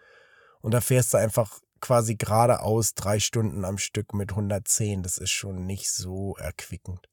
und 0.62 0.74
da 0.74 0.82
fährst 0.82 1.14
du 1.14 1.18
einfach 1.18 1.60
quasi 1.82 2.16
geradeaus 2.16 2.94
drei 2.94 3.20
Stunden 3.20 3.66
am 3.66 3.78
Stück 3.78 4.14
mit 4.14 4.32
110. 4.32 5.04
Das 5.04 5.18
ist 5.18 5.32
schon 5.32 5.66
nicht 5.66 5.92
so 5.92 6.36
erquickend. 6.38 7.10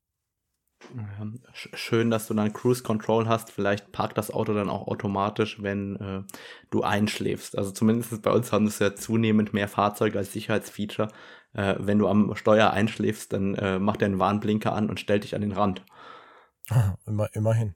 Schön, 1.52 2.10
dass 2.10 2.26
du 2.26 2.34
dann 2.34 2.52
Cruise 2.52 2.82
Control 2.82 3.28
hast. 3.28 3.50
Vielleicht 3.50 3.92
parkt 3.92 4.18
das 4.18 4.30
Auto 4.30 4.52
dann 4.52 4.68
auch 4.68 4.88
automatisch, 4.88 5.62
wenn 5.62 5.96
äh, 5.96 6.22
du 6.70 6.82
einschläfst. 6.82 7.56
Also 7.56 7.70
zumindest 7.70 8.20
bei 8.22 8.32
uns 8.32 8.52
haben 8.52 8.66
es 8.66 8.78
ja 8.78 8.94
zunehmend 8.94 9.54
mehr 9.54 9.68
Fahrzeuge 9.68 10.18
als 10.18 10.32
Sicherheitsfeature. 10.32 11.08
Äh, 11.54 11.76
wenn 11.78 11.98
du 11.98 12.08
am 12.08 12.34
Steuer 12.34 12.70
einschläfst, 12.70 13.32
dann 13.32 13.54
äh, 13.54 13.78
macht 13.78 14.02
er 14.02 14.06
einen 14.06 14.18
Warnblinker 14.18 14.72
an 14.72 14.90
und 14.90 15.00
stellt 15.00 15.24
dich 15.24 15.34
an 15.34 15.40
den 15.40 15.52
Rand. 15.52 15.84
Immer, 17.06 17.28
immerhin. 17.34 17.74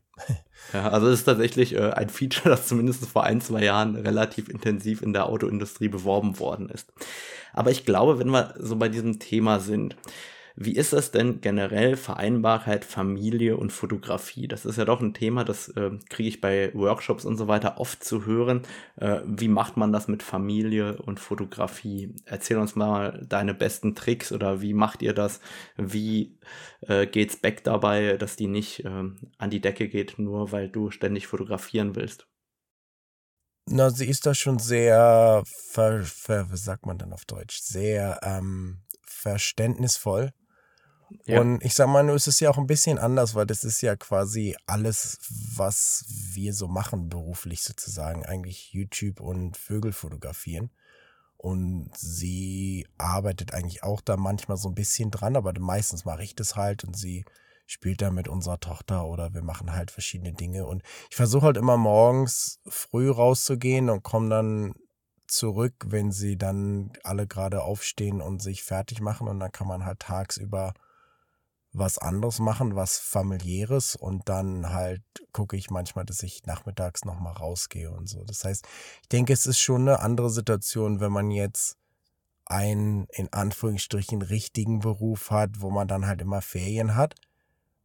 Ja, 0.73 0.89
also 0.91 1.09
es 1.09 1.21
ist 1.21 1.25
tatsächlich 1.25 1.75
äh, 1.75 1.91
ein 1.93 2.09
Feature, 2.09 2.49
das 2.57 2.67
zumindest 2.67 3.07
vor 3.07 3.25
ein, 3.25 3.41
zwei 3.41 3.65
Jahren 3.65 3.97
relativ 3.97 4.49
intensiv 4.49 5.03
in 5.03 5.13
der 5.13 5.27
Autoindustrie 5.27 5.89
beworben 5.89 6.39
worden 6.39 6.69
ist. 6.69 6.93
Aber 7.53 7.71
ich 7.71 7.85
glaube, 7.85 8.19
wenn 8.19 8.31
wir 8.31 8.55
so 8.59 8.77
bei 8.77 8.89
diesem 8.89 9.19
Thema 9.19 9.61
sind, 9.61 9.97
wie 10.59 10.75
ist 10.75 10.95
das 10.95 11.11
denn 11.11 11.43
generell 11.43 11.97
Vereinbarkeit 11.97 12.87
Familie 12.87 13.59
und 13.59 13.73
Fotografie? 13.73 14.49
Das 14.49 14.65
ist 14.65 14.79
ja 14.79 14.87
doch 14.87 15.03
ein 15.03 15.13
Thema, 15.13 15.45
das 15.45 15.69
äh, 15.69 15.91
kriege 16.09 16.31
ich 16.31 16.41
bei 16.41 16.73
Workshops 16.73 17.27
und 17.27 17.37
so 17.37 17.47
weiter 17.47 17.79
oft 17.79 18.03
zu 18.03 18.25
hören. 18.25 18.63
Äh, 18.97 19.21
wie 19.27 19.49
macht 19.49 19.77
man 19.77 19.93
das 19.93 20.09
mit 20.09 20.23
Familie 20.23 20.97
und 21.03 21.21
Fotografie? 21.21 22.15
Erzähl 22.25 22.57
uns 22.57 22.75
mal 22.75 23.23
deine 23.29 23.53
besten 23.53 23.95
Tricks 23.95 24.33
oder 24.33 24.63
wie 24.63 24.73
macht 24.73 25.03
ihr 25.03 25.13
das? 25.13 25.41
Wie 25.77 26.39
äh, 26.81 27.07
geht's 27.07 27.37
back 27.37 27.63
dabei, 27.63 28.17
dass 28.17 28.37
die 28.37 28.47
nicht 28.47 28.83
äh, 28.87 28.89
an 29.37 29.51
die 29.51 29.61
Decke 29.61 29.89
geht, 29.89 30.19
nur 30.19 30.53
weil 30.53 30.71
du 30.71 30.91
ständig 30.91 31.27
fotografieren 31.27 31.97
willst? 31.97 32.27
Na, 33.69 33.91
sie 33.91 34.07
ist 34.07 34.25
da 34.25 34.35
schon 34.35 34.59
sehr, 34.59 35.43
ver, 35.45 36.03
ver, 36.05 36.51
was 36.51 36.65
sagt 36.65 36.87
man 36.87 36.97
dann 36.97 37.13
auf 37.13 37.27
Deutsch, 37.27 37.61
sehr 37.61 38.21
ähm, 38.23 38.79
verständnisvoll. 39.03 40.33
Ja. 41.25 41.41
Und 41.41 41.65
ich 41.65 41.75
sag 41.75 41.89
mal, 41.89 42.03
nur 42.03 42.17
ist 42.17 42.27
es 42.27 42.41
ja 42.41 42.51
auch 42.51 42.59
ein 42.59 42.67
bisschen 42.67 42.99
anders, 42.99 43.35
weil 43.35 43.47
das 43.47 43.65
ist 43.65 43.81
ja 43.81 43.97
quasi 43.97 44.57
alles, 44.67 45.19
was 45.55 46.05
wir 46.09 46.53
so 46.53 46.69
machen, 46.69 47.09
beruflich 47.09 47.63
sozusagen, 47.63 48.25
eigentlich 48.25 48.73
YouTube 48.73 49.21
und 49.21 49.57
Vögel 49.57 49.93
fotografieren. 49.93 50.71
Und 51.37 51.91
sie 51.97 52.87
arbeitet 52.99 53.55
eigentlich 53.55 53.83
auch 53.83 54.01
da 54.01 54.17
manchmal 54.17 54.57
so 54.57 54.69
ein 54.69 54.75
bisschen 54.75 55.11
dran, 55.11 55.37
aber 55.37 55.53
meistens 55.61 56.05
mache 56.05 56.25
ich 56.25 56.35
das 56.35 56.57
halt 56.57 56.83
und 56.83 56.97
sie 56.97 57.25
spielt 57.67 58.01
da 58.01 58.11
mit 58.11 58.29
unserer 58.29 58.61
Tochter 58.61 59.07
oder 59.07 59.35
wir 59.35 59.43
machen 59.43 59.73
halt 59.73 59.91
verschiedene 59.91 60.33
Dinge. 60.33 60.67
Und 60.67 60.83
ich 61.11 61.17
versuche 61.17 61.47
halt 61.47 61.57
immer 61.57 61.77
morgens 61.77 62.61
früh 62.67 63.11
rauszugehen 63.11 63.91
und 63.91 64.03
komme 64.03 64.31
dann 64.31 64.75
zurück, 65.27 65.75
wenn 65.89 66.13
sie 66.13 66.37
dann 66.39 66.93
alle 67.03 67.27
gerade 67.27 67.63
aufstehen 67.63 68.21
und 68.21 68.41
sich 68.41 68.63
fertig 68.63 69.01
machen. 69.01 69.29
Und 69.29 69.41
dann 69.41 69.53
kann 69.53 69.67
man 69.67 69.85
halt 69.85 70.01
tagsüber 70.01 70.73
was 71.79 71.99
anderes 71.99 72.39
machen, 72.39 72.75
was 72.75 72.99
familiäres 72.99 73.97
und 73.97 74.29
dann 74.29 74.71
halt 74.71 75.03
gucke 75.33 75.57
ich 75.57 75.71
manchmal, 75.71 76.05
dass 76.05 76.23
ich 76.23 76.45
nachmittags 76.47 77.05
nochmal 77.05 77.35
rausgehe 77.35 77.91
und 77.91 78.09
so. 78.09 78.25
Das 78.25 78.45
heißt, 78.45 78.67
ich 79.03 79.09
denke, 79.09 79.33
es 79.33 79.47
ist 79.47 79.59
schon 79.59 79.83
eine 79.83 80.01
andere 80.01 80.31
Situation, 80.31 81.01
wenn 81.01 81.13
man 81.13 81.31
jetzt 81.31 81.77
einen 82.47 83.07
in 83.13 83.33
Anführungsstrichen 83.33 84.23
richtigen 84.23 84.79
Beruf 84.79 85.31
hat, 85.31 85.61
wo 85.61 85.71
man 85.71 85.89
dann 85.89 86.07
halt 86.07 86.21
immer 86.23 86.43
Ferien 86.43 86.95
hat, 86.95 87.15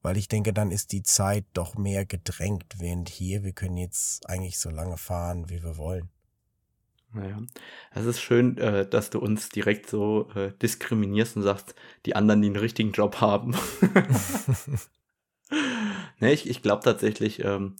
weil 0.02 0.18
ich 0.18 0.28
denke, 0.28 0.54
dann 0.54 0.72
ist 0.72 0.92
die 0.92 1.04
Zeit 1.04 1.46
doch 1.54 1.76
mehr 1.76 2.06
gedrängt, 2.06 2.76
während 2.78 3.10
hier, 3.10 3.44
wir 3.44 3.54
können 3.54 3.78
jetzt 3.78 4.28
eigentlich 4.30 4.60
so 4.60 4.70
lange 4.70 4.98
fahren, 4.98 5.50
wie 5.50 5.64
wir 5.64 5.78
wollen. 5.78 6.10
Naja, 7.13 7.39
es 7.91 8.06
ist 8.06 8.21
schön, 8.21 8.58
äh, 8.58 8.88
dass 8.88 9.10
du 9.10 9.19
uns 9.19 9.50
direkt 9.50 9.89
so 9.89 10.30
äh, 10.34 10.54
diskriminierst 10.62 11.36
und 11.36 11.43
sagst, 11.43 11.76
die 12.06 12.15
anderen, 12.15 12.41
die 12.41 12.47
einen 12.47 12.56
richtigen 12.56 12.93
Job 12.93 13.19
haben. 13.19 13.54
ne, 16.19 16.32
ich, 16.32 16.50
ich 16.50 16.62
glaube 16.62 16.84
tatsächlich, 16.84 17.43
ähm, 17.43 17.76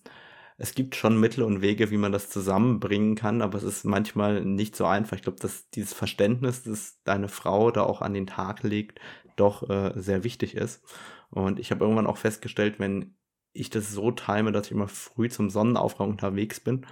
es 0.58 0.76
gibt 0.76 0.96
schon 0.96 1.20
Mittel 1.20 1.44
und 1.44 1.62
Wege, 1.62 1.92
wie 1.92 1.98
man 1.98 2.12
das 2.12 2.30
zusammenbringen 2.30 3.16
kann, 3.16 3.42
aber 3.42 3.58
es 3.58 3.64
ist 3.64 3.86
manchmal 3.86 4.44
nicht 4.44 4.76
so 4.76 4.86
einfach. 4.86 5.16
Ich 5.16 5.24
glaube, 5.24 5.40
dass 5.40 5.70
dieses 5.72 5.94
Verständnis, 5.94 6.64
das 6.64 7.02
deine 7.04 7.30
Frau 7.30 7.72
da 7.72 7.84
auch 7.84 8.02
an 8.02 8.14
den 8.14 8.28
Tag 8.28 8.64
legt, 8.64 9.00
doch 9.38 9.70
äh, 9.70 9.94
sehr 9.96 10.24
wichtig 10.24 10.56
ist. 10.56 10.84
Und 11.30 11.58
ich 11.60 11.72
habe 11.72 11.84
irgendwann 11.86 12.06
auch 12.06 12.18
festgestellt, 12.18 12.80
wenn 12.80 13.16
ich 13.54 13.70
das 13.70 13.92
so 13.92 14.12
time, 14.12 14.52
dass 14.52 14.68
ich 14.68 14.74
immer 14.74 14.88
früh 14.88 15.30
zum 15.30 15.50
Sonnenaufgang 15.50 16.10
unterwegs 16.12 16.60
bin, 16.60 16.86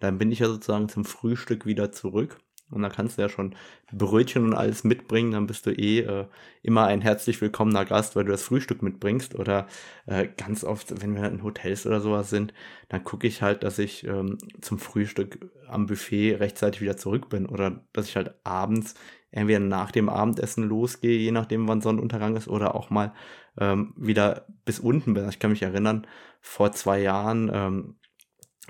dann 0.00 0.18
bin 0.18 0.32
ich 0.32 0.40
ja 0.40 0.48
sozusagen 0.48 0.88
zum 0.88 1.04
Frühstück 1.04 1.66
wieder 1.66 1.92
zurück. 1.92 2.38
Und 2.70 2.82
dann 2.82 2.90
kannst 2.90 3.18
du 3.18 3.22
ja 3.22 3.28
schon 3.28 3.54
Brötchen 3.92 4.44
und 4.44 4.54
alles 4.54 4.84
mitbringen, 4.84 5.32
dann 5.32 5.46
bist 5.46 5.66
du 5.66 5.70
eh 5.70 6.00
äh, 6.00 6.26
immer 6.62 6.86
ein 6.86 7.02
herzlich 7.02 7.40
willkommener 7.40 7.84
Gast, 7.84 8.16
weil 8.16 8.24
du 8.24 8.32
das 8.32 8.42
Frühstück 8.42 8.82
mitbringst. 8.82 9.34
Oder 9.34 9.68
äh, 10.06 10.28
ganz 10.36 10.64
oft, 10.64 11.02
wenn 11.02 11.14
wir 11.14 11.24
in 11.26 11.42
Hotels 11.42 11.86
oder 11.86 12.00
sowas 12.00 12.30
sind, 12.30 12.54
dann 12.88 13.04
gucke 13.04 13.26
ich 13.26 13.42
halt, 13.42 13.62
dass 13.62 13.78
ich 13.78 14.04
ähm, 14.06 14.38
zum 14.60 14.78
Frühstück 14.78 15.50
am 15.68 15.86
Buffet 15.86 16.36
rechtzeitig 16.36 16.80
wieder 16.80 16.96
zurück 16.96 17.28
bin. 17.28 17.46
Oder 17.46 17.84
dass 17.92 18.08
ich 18.08 18.16
halt 18.16 18.34
abends 18.44 18.94
entweder 19.30 19.60
nach 19.60 19.90
dem 19.90 20.08
Abendessen 20.08 20.64
losgehe, 20.64 21.18
je 21.18 21.32
nachdem 21.32 21.68
wann 21.68 21.80
Sonnenuntergang 21.80 22.34
ist, 22.36 22.48
oder 22.48 22.74
auch 22.74 22.88
mal 22.90 23.12
ähm, 23.58 23.92
wieder 23.96 24.46
bis 24.64 24.80
unten 24.80 25.14
bin. 25.14 25.28
Ich 25.28 25.38
kann 25.38 25.50
mich 25.50 25.62
erinnern, 25.62 26.06
vor 26.40 26.72
zwei 26.72 27.00
Jahren 27.00 27.50
ähm, 27.52 27.96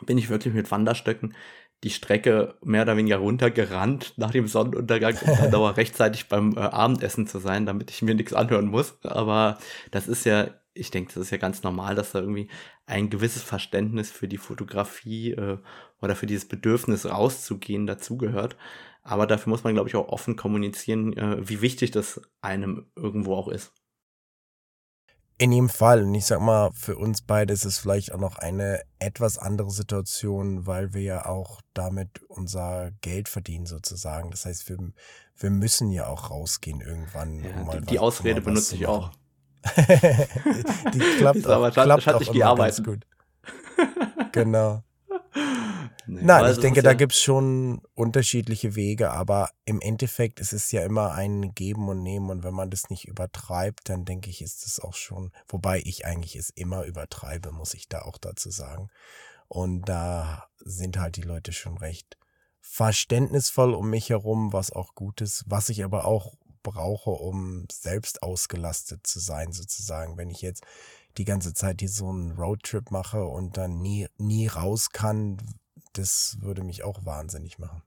bin 0.03 0.19
ich 0.19 0.31
wirklich 0.31 0.55
mit 0.55 0.71
Wanderstöcken 0.71 1.35
die 1.85 1.91
Strecke 1.91 2.57
mehr 2.63 2.83
oder 2.83 2.97
weniger 2.97 3.19
runtergerannt 3.19 4.15
nach 4.17 4.31
dem 4.31 4.49
Sonnenuntergang, 4.49 5.17
um 5.21 5.37
dann 5.37 5.55
aber 5.55 5.77
rechtzeitig 5.77 6.29
beim 6.29 6.57
äh, 6.57 6.61
Abendessen 6.61 7.27
zu 7.27 7.39
sein, 7.39 7.67
damit 7.67 7.91
ich 7.91 8.03
mir 8.03 8.15
nichts 8.15 8.33
anhören 8.33 8.67
muss. 8.67 8.99
Aber 9.03 9.59
das 9.91 10.09
ist 10.09 10.25
ja, 10.25 10.49
ich 10.73 10.91
denke, 10.91 11.13
das 11.13 11.25
ist 11.25 11.31
ja 11.31 11.37
ganz 11.37 11.63
normal, 11.63 11.95
dass 11.95 12.13
da 12.13 12.21
irgendwie 12.21 12.49
ein 12.87 13.11
gewisses 13.11 13.43
Verständnis 13.43 14.11
für 14.11 14.29
die 14.29 14.39
Fotografie 14.39 15.33
äh, 15.33 15.59
oder 16.01 16.17
für 16.17 16.27
dieses 16.27 16.49
Bedürfnis 16.49 17.07
rauszugehen 17.07 17.87
dazugehört. 17.87 18.57
Aber 19.03 19.27
dafür 19.27 19.51
muss 19.51 19.65
man, 19.65 19.75
glaube 19.75 19.91
ich, 19.91 19.97
auch 19.97 20.09
offen 20.09 20.37
kommunizieren, 20.37 21.15
äh, 21.17 21.47
wie 21.47 21.61
wichtig 21.61 21.91
das 21.91 22.23
einem 22.41 22.87
irgendwo 22.97 23.35
auch 23.35 23.49
ist. 23.49 23.73
In 25.37 25.51
jedem 25.51 25.69
Fall. 25.69 26.05
Und 26.05 26.15
ich 26.15 26.27
sag 26.27 26.41
mal, 26.41 26.71
für 26.75 26.97
uns 26.97 27.23
beide 27.23 27.53
ist 27.53 27.65
es 27.65 27.79
vielleicht 27.79 28.13
auch 28.13 28.21
noch 28.21 28.37
eine 28.37 28.83
etwas 29.01 29.37
andere 29.37 29.71
Situation, 29.71 30.67
weil 30.67 30.95
wir 30.95 31.03
ja 31.03 31.27
auch 31.27 31.61
damit 31.75 32.23
unser 32.29 32.93
Geld 33.01 33.29
verdienen 33.29 33.67
sozusagen. 33.67 34.31
Das 34.31 34.45
heißt, 34.45 34.69
wir, 34.69 34.79
wir 35.37 35.51
müssen 35.51 35.91
ja 35.91 36.07
auch 36.07 36.31
rausgehen 36.31 36.81
irgendwann. 36.81 37.43
Ja, 37.43 37.51
um 37.61 37.71
die, 37.71 37.87
die 37.87 37.95
was, 37.97 38.03
Ausrede 38.03 38.39
um 38.39 38.45
benutze 38.45 38.77
ich 38.77 38.87
auch. 38.87 39.11
die 39.77 40.99
klappt 41.19 41.47
auch, 41.47 41.51
aber 41.51 41.71
klappt 41.73 42.09
auch 42.09 42.21
ich 42.21 42.31
die 42.31 42.45
Arbeit. 42.45 42.85
gut. 42.85 43.05
genau. 44.31 44.85
Nee, 46.07 46.21
Nein, 46.23 46.53
ich 46.53 46.59
denke, 46.59 46.81
ja 46.81 46.83
da 46.83 46.95
gibt's 46.95 47.21
schon 47.21 47.81
unterschiedliche 47.95 48.75
Wege, 48.77 49.11
aber 49.11 49.51
im 49.65 49.81
Endeffekt 49.81 50.39
ist 50.39 50.53
es 50.53 50.71
ja 50.71 50.85
immer 50.85 51.13
ein 51.13 51.55
Geben 51.55 51.89
und 51.89 52.03
Nehmen 52.03 52.31
und 52.31 52.45
wenn 52.45 52.55
man 52.55 52.71
das 52.71 52.91
nicht 52.91 53.09
übertreibt, 53.09 53.89
dann 53.89 54.05
denke 54.05 54.29
ich, 54.29 54.43
ist 54.43 54.67
es 54.67 54.81
auch 54.81 54.95
schon, 54.95 55.33
wobei 55.49 55.81
ich 55.85 56.05
eigentlich 56.05 56.37
es 56.37 56.51
immer 56.51 56.85
übertreibe, 56.85 57.53
muss 57.53 57.75
ich 57.75 57.89
da 57.89 58.03
auch 58.03 58.19
dazu 58.19 58.51
sagen. 58.51 58.91
Und 59.49 59.89
da 59.89 60.47
sind 60.59 60.99
halt 60.99 61.17
die 61.17 61.23
Leute 61.23 61.53
schon 61.53 61.79
recht 61.79 62.19
verständnisvoll 62.61 63.75
um 63.75 63.91
mich 63.91 64.11
herum, 64.11 64.53
was 64.53 64.73
auch 64.73 64.95
gut 64.95 65.21
ist, 65.21 65.45
was 65.47 65.69
ich 65.69 65.85
aber 65.85 66.07
auch 66.07 66.35
brauche, 66.63 67.11
um 67.11 67.67
selbst 67.71 68.23
ausgelastet 68.23 69.07
zu 69.07 69.21
sein, 69.21 69.53
sozusagen. 69.53 70.17
Wenn 70.17 70.31
ich 70.31 70.41
jetzt 70.41 70.65
die 71.19 71.25
ganze 71.25 71.55
Zeit 71.55 71.81
hier 71.81 71.89
so 71.89 72.09
einen 72.09 72.33
Roadtrip 72.33 72.91
mache 72.91 73.25
und 73.25 73.57
dann 73.57 73.81
nie, 73.81 74.09
nie 74.19 74.47
raus 74.47 74.91
kann, 74.91 75.39
das 75.93 76.39
würde 76.41 76.63
mich 76.63 76.83
auch 76.85 77.05
wahnsinnig 77.05 77.59
machen. 77.59 77.83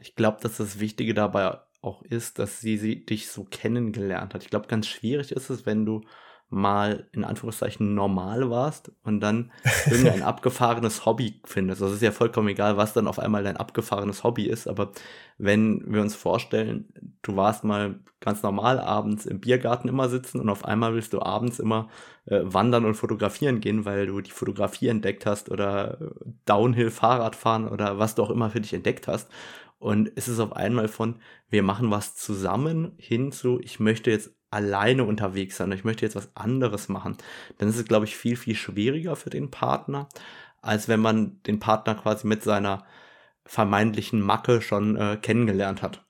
Ich 0.00 0.14
glaube, 0.14 0.38
dass 0.40 0.56
das 0.56 0.80
Wichtige 0.80 1.14
dabei 1.14 1.58
auch 1.80 2.02
ist, 2.02 2.38
dass 2.38 2.60
sie, 2.60 2.78
sie 2.78 3.04
dich 3.04 3.30
so 3.30 3.44
kennengelernt 3.44 4.34
hat. 4.34 4.42
Ich 4.42 4.50
glaube, 4.50 4.66
ganz 4.66 4.86
schwierig 4.88 5.30
ist 5.32 5.50
es, 5.50 5.66
wenn 5.66 5.84
du 5.84 6.02
mal 6.48 7.08
in 7.12 7.24
Anführungszeichen 7.24 7.94
normal 7.94 8.50
warst 8.50 8.92
und 9.02 9.20
dann 9.20 9.50
irgendein 9.90 10.22
abgefahrenes 10.22 11.04
Hobby 11.04 11.40
findest. 11.44 11.82
Das 11.82 11.92
ist 11.92 12.02
ja 12.02 12.12
vollkommen 12.12 12.48
egal, 12.48 12.76
was 12.76 12.92
dann 12.92 13.08
auf 13.08 13.18
einmal 13.18 13.42
dein 13.42 13.56
abgefahrenes 13.56 14.22
Hobby 14.22 14.46
ist, 14.46 14.68
aber 14.68 14.92
wenn 15.38 15.82
wir 15.92 16.00
uns 16.02 16.14
vorstellen, 16.14 16.88
du 17.22 17.36
warst 17.36 17.64
mal 17.64 17.98
ganz 18.20 18.42
normal 18.42 18.78
abends 18.78 19.26
im 19.26 19.40
Biergarten 19.40 19.88
immer 19.88 20.08
sitzen 20.08 20.40
und 20.40 20.48
auf 20.48 20.64
einmal 20.64 20.94
willst 20.94 21.12
du 21.12 21.20
abends 21.20 21.58
immer 21.58 21.88
äh, 22.26 22.40
wandern 22.42 22.84
und 22.84 22.94
fotografieren 22.94 23.60
gehen, 23.60 23.84
weil 23.84 24.06
du 24.06 24.20
die 24.20 24.30
Fotografie 24.30 24.88
entdeckt 24.88 25.26
hast 25.26 25.50
oder 25.50 25.98
Downhill 26.44 26.90
Fahrrad 26.90 27.34
fahren 27.34 27.68
oder 27.68 27.98
was 27.98 28.14
du 28.14 28.22
auch 28.22 28.30
immer 28.30 28.50
für 28.50 28.60
dich 28.60 28.72
entdeckt 28.72 29.08
hast 29.08 29.28
und 29.78 30.10
es 30.16 30.28
ist 30.28 30.40
auf 30.40 30.54
einmal 30.54 30.88
von, 30.88 31.20
wir 31.48 31.62
machen 31.62 31.90
was 31.90 32.16
zusammen 32.16 32.94
hin 32.96 33.30
zu, 33.32 33.60
ich 33.60 33.78
möchte 33.78 34.10
jetzt 34.10 34.34
alleine 34.50 35.04
unterwegs 35.04 35.56
sein, 35.56 35.72
ich 35.72 35.84
möchte 35.84 36.04
jetzt 36.04 36.16
was 36.16 36.30
anderes 36.34 36.88
machen, 36.88 37.16
dann 37.58 37.68
ist 37.68 37.76
es, 37.76 37.84
glaube 37.84 38.04
ich, 38.04 38.16
viel, 38.16 38.36
viel 38.36 38.54
schwieriger 38.54 39.16
für 39.16 39.30
den 39.30 39.50
Partner, 39.50 40.08
als 40.62 40.88
wenn 40.88 41.00
man 41.00 41.42
den 41.44 41.58
Partner 41.58 41.94
quasi 41.94 42.26
mit 42.26 42.42
seiner 42.42 42.84
vermeintlichen 43.44 44.20
Macke 44.20 44.60
schon 44.60 44.96
äh, 44.96 45.16
kennengelernt 45.16 45.82
hat. 45.82 46.04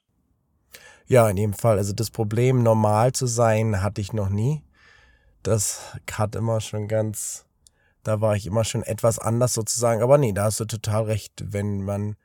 Ja, 1.07 1.29
in 1.29 1.37
jedem 1.37 1.55
Fall. 1.55 1.79
Also 1.79 1.93
das 1.93 2.11
Problem, 2.11 2.63
normal 2.63 3.13
zu 3.13 3.27
sein, 3.27 3.83
hatte 3.83 4.01
ich 4.01 4.13
noch 4.13 4.29
nie. 4.29 4.65
Das 5.43 5.97
hat 6.11 6.35
immer 6.35 6.61
schon 6.61 6.89
ganz, 6.89 7.47
da 8.03 8.21
war 8.21 8.35
ich 8.35 8.47
immer 8.47 8.65
schon 8.65 8.83
etwas 8.83 9.19
anders 9.19 9.55
sozusagen. 9.55 10.03
Aber 10.03 10.19
nee, 10.19 10.33
da 10.33 10.45
hast 10.45 10.59
du 10.59 10.65
total 10.65 11.05
recht. 11.05 11.45
Wenn 11.53 11.85
man 11.85 12.17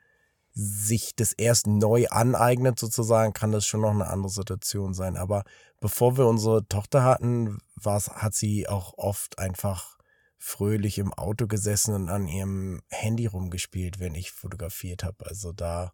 sich 0.53 1.15
das 1.15 1.33
erst 1.33 1.67
neu 1.67 2.07
aneignet, 2.09 2.79
sozusagen, 2.79 3.33
kann 3.33 3.51
das 3.51 3.65
schon 3.65 3.81
noch 3.81 3.91
eine 3.91 4.07
andere 4.07 4.31
Situation 4.31 4.93
sein. 4.93 5.15
Aber 5.15 5.43
bevor 5.81 6.17
wir 6.17 6.27
unsere 6.27 6.65
Tochter 6.67 7.03
hatten, 7.03 7.57
hat 7.83 8.33
sie 8.33 8.69
auch 8.69 8.97
oft 8.97 9.39
einfach 9.39 9.97
fröhlich 10.37 10.97
im 10.97 11.13
Auto 11.13 11.47
gesessen 11.47 11.93
und 11.93 12.09
an 12.09 12.27
ihrem 12.27 12.81
Handy 12.87 13.25
rumgespielt, 13.25 13.99
wenn 13.99 14.15
ich 14.15 14.31
fotografiert 14.31 15.03
habe. 15.03 15.25
Also 15.25 15.51
da 15.51 15.91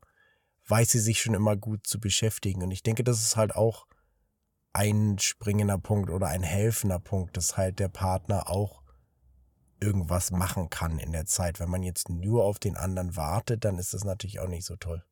weiß 0.68 0.90
sie 0.92 1.00
sich 1.00 1.22
schon 1.22 1.34
immer 1.34 1.56
gut 1.56 1.88
zu 1.88 2.00
beschäftigen. 2.00 2.62
Und 2.62 2.72
ich 2.72 2.84
denke, 2.84 3.04
das 3.04 3.24
ist 3.24 3.36
halt 3.36 3.56
auch 3.56 3.88
ein 4.74 5.18
springender 5.20 5.78
Punkt 5.78 6.10
oder 6.10 6.28
ein 6.28 6.44
helfender 6.44 7.00
Punkt, 7.00 7.36
dass 7.36 7.58
halt 7.58 7.80
der 7.80 7.90
Partner 7.90 8.50
auch 8.50 8.84
irgendwas 9.80 10.32
machen 10.32 10.70
kann 10.70 11.00
in 11.00 11.12
der 11.12 11.26
Zeit. 11.26 11.60
Wenn 11.60 11.70
man 11.70 11.84
jetzt 11.84 12.10
nur 12.10 12.44
auf 12.44 12.60
den 12.60 12.76
anderen 12.76 13.16
wartet, 13.16 13.66
dann 13.66 13.80
ist 13.80 13.94
das 13.94 14.04
natürlich 14.04 14.40
auch 14.40 14.48
nicht 14.48 14.66
so 14.66 14.76
toll. 14.76 15.04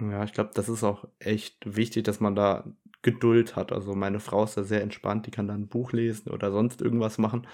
Ja, 0.00 0.24
ich 0.24 0.32
glaube, 0.32 0.50
das 0.54 0.68
ist 0.68 0.82
auch 0.82 1.04
echt 1.18 1.76
wichtig, 1.76 2.04
dass 2.04 2.20
man 2.20 2.34
da 2.34 2.64
Geduld 3.02 3.56
hat. 3.56 3.72
Also 3.72 3.94
meine 3.94 4.20
Frau 4.20 4.44
ist 4.44 4.56
da 4.56 4.64
sehr 4.64 4.82
entspannt, 4.82 5.26
die 5.26 5.30
kann 5.30 5.48
da 5.48 5.54
ein 5.54 5.68
Buch 5.68 5.92
lesen 5.92 6.30
oder 6.30 6.50
sonst 6.50 6.82
irgendwas 6.82 7.18
machen 7.18 7.46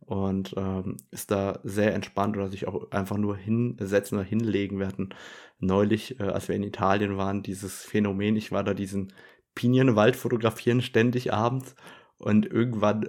und 0.00 0.54
ähm, 0.56 0.96
ist 1.10 1.30
da 1.30 1.60
sehr 1.64 1.94
entspannt 1.94 2.36
oder 2.36 2.48
sich 2.48 2.66
auch 2.66 2.90
einfach 2.90 3.16
nur 3.16 3.36
hinsetzen 3.36 4.18
oder 4.18 4.26
hinlegen. 4.26 4.78
Wir 4.78 4.88
hatten 4.88 5.10
neulich, 5.58 6.18
äh, 6.20 6.24
als 6.24 6.48
wir 6.48 6.56
in 6.56 6.62
Italien 6.62 7.16
waren, 7.16 7.42
dieses 7.42 7.82
Phänomen, 7.84 8.36
ich 8.36 8.50
war 8.52 8.64
da 8.64 8.74
diesen 8.74 9.12
Pinienwald 9.54 10.16
fotografieren 10.16 10.82
ständig 10.82 11.32
abends 11.32 11.74
und 12.18 12.46
irgendwann 12.46 13.08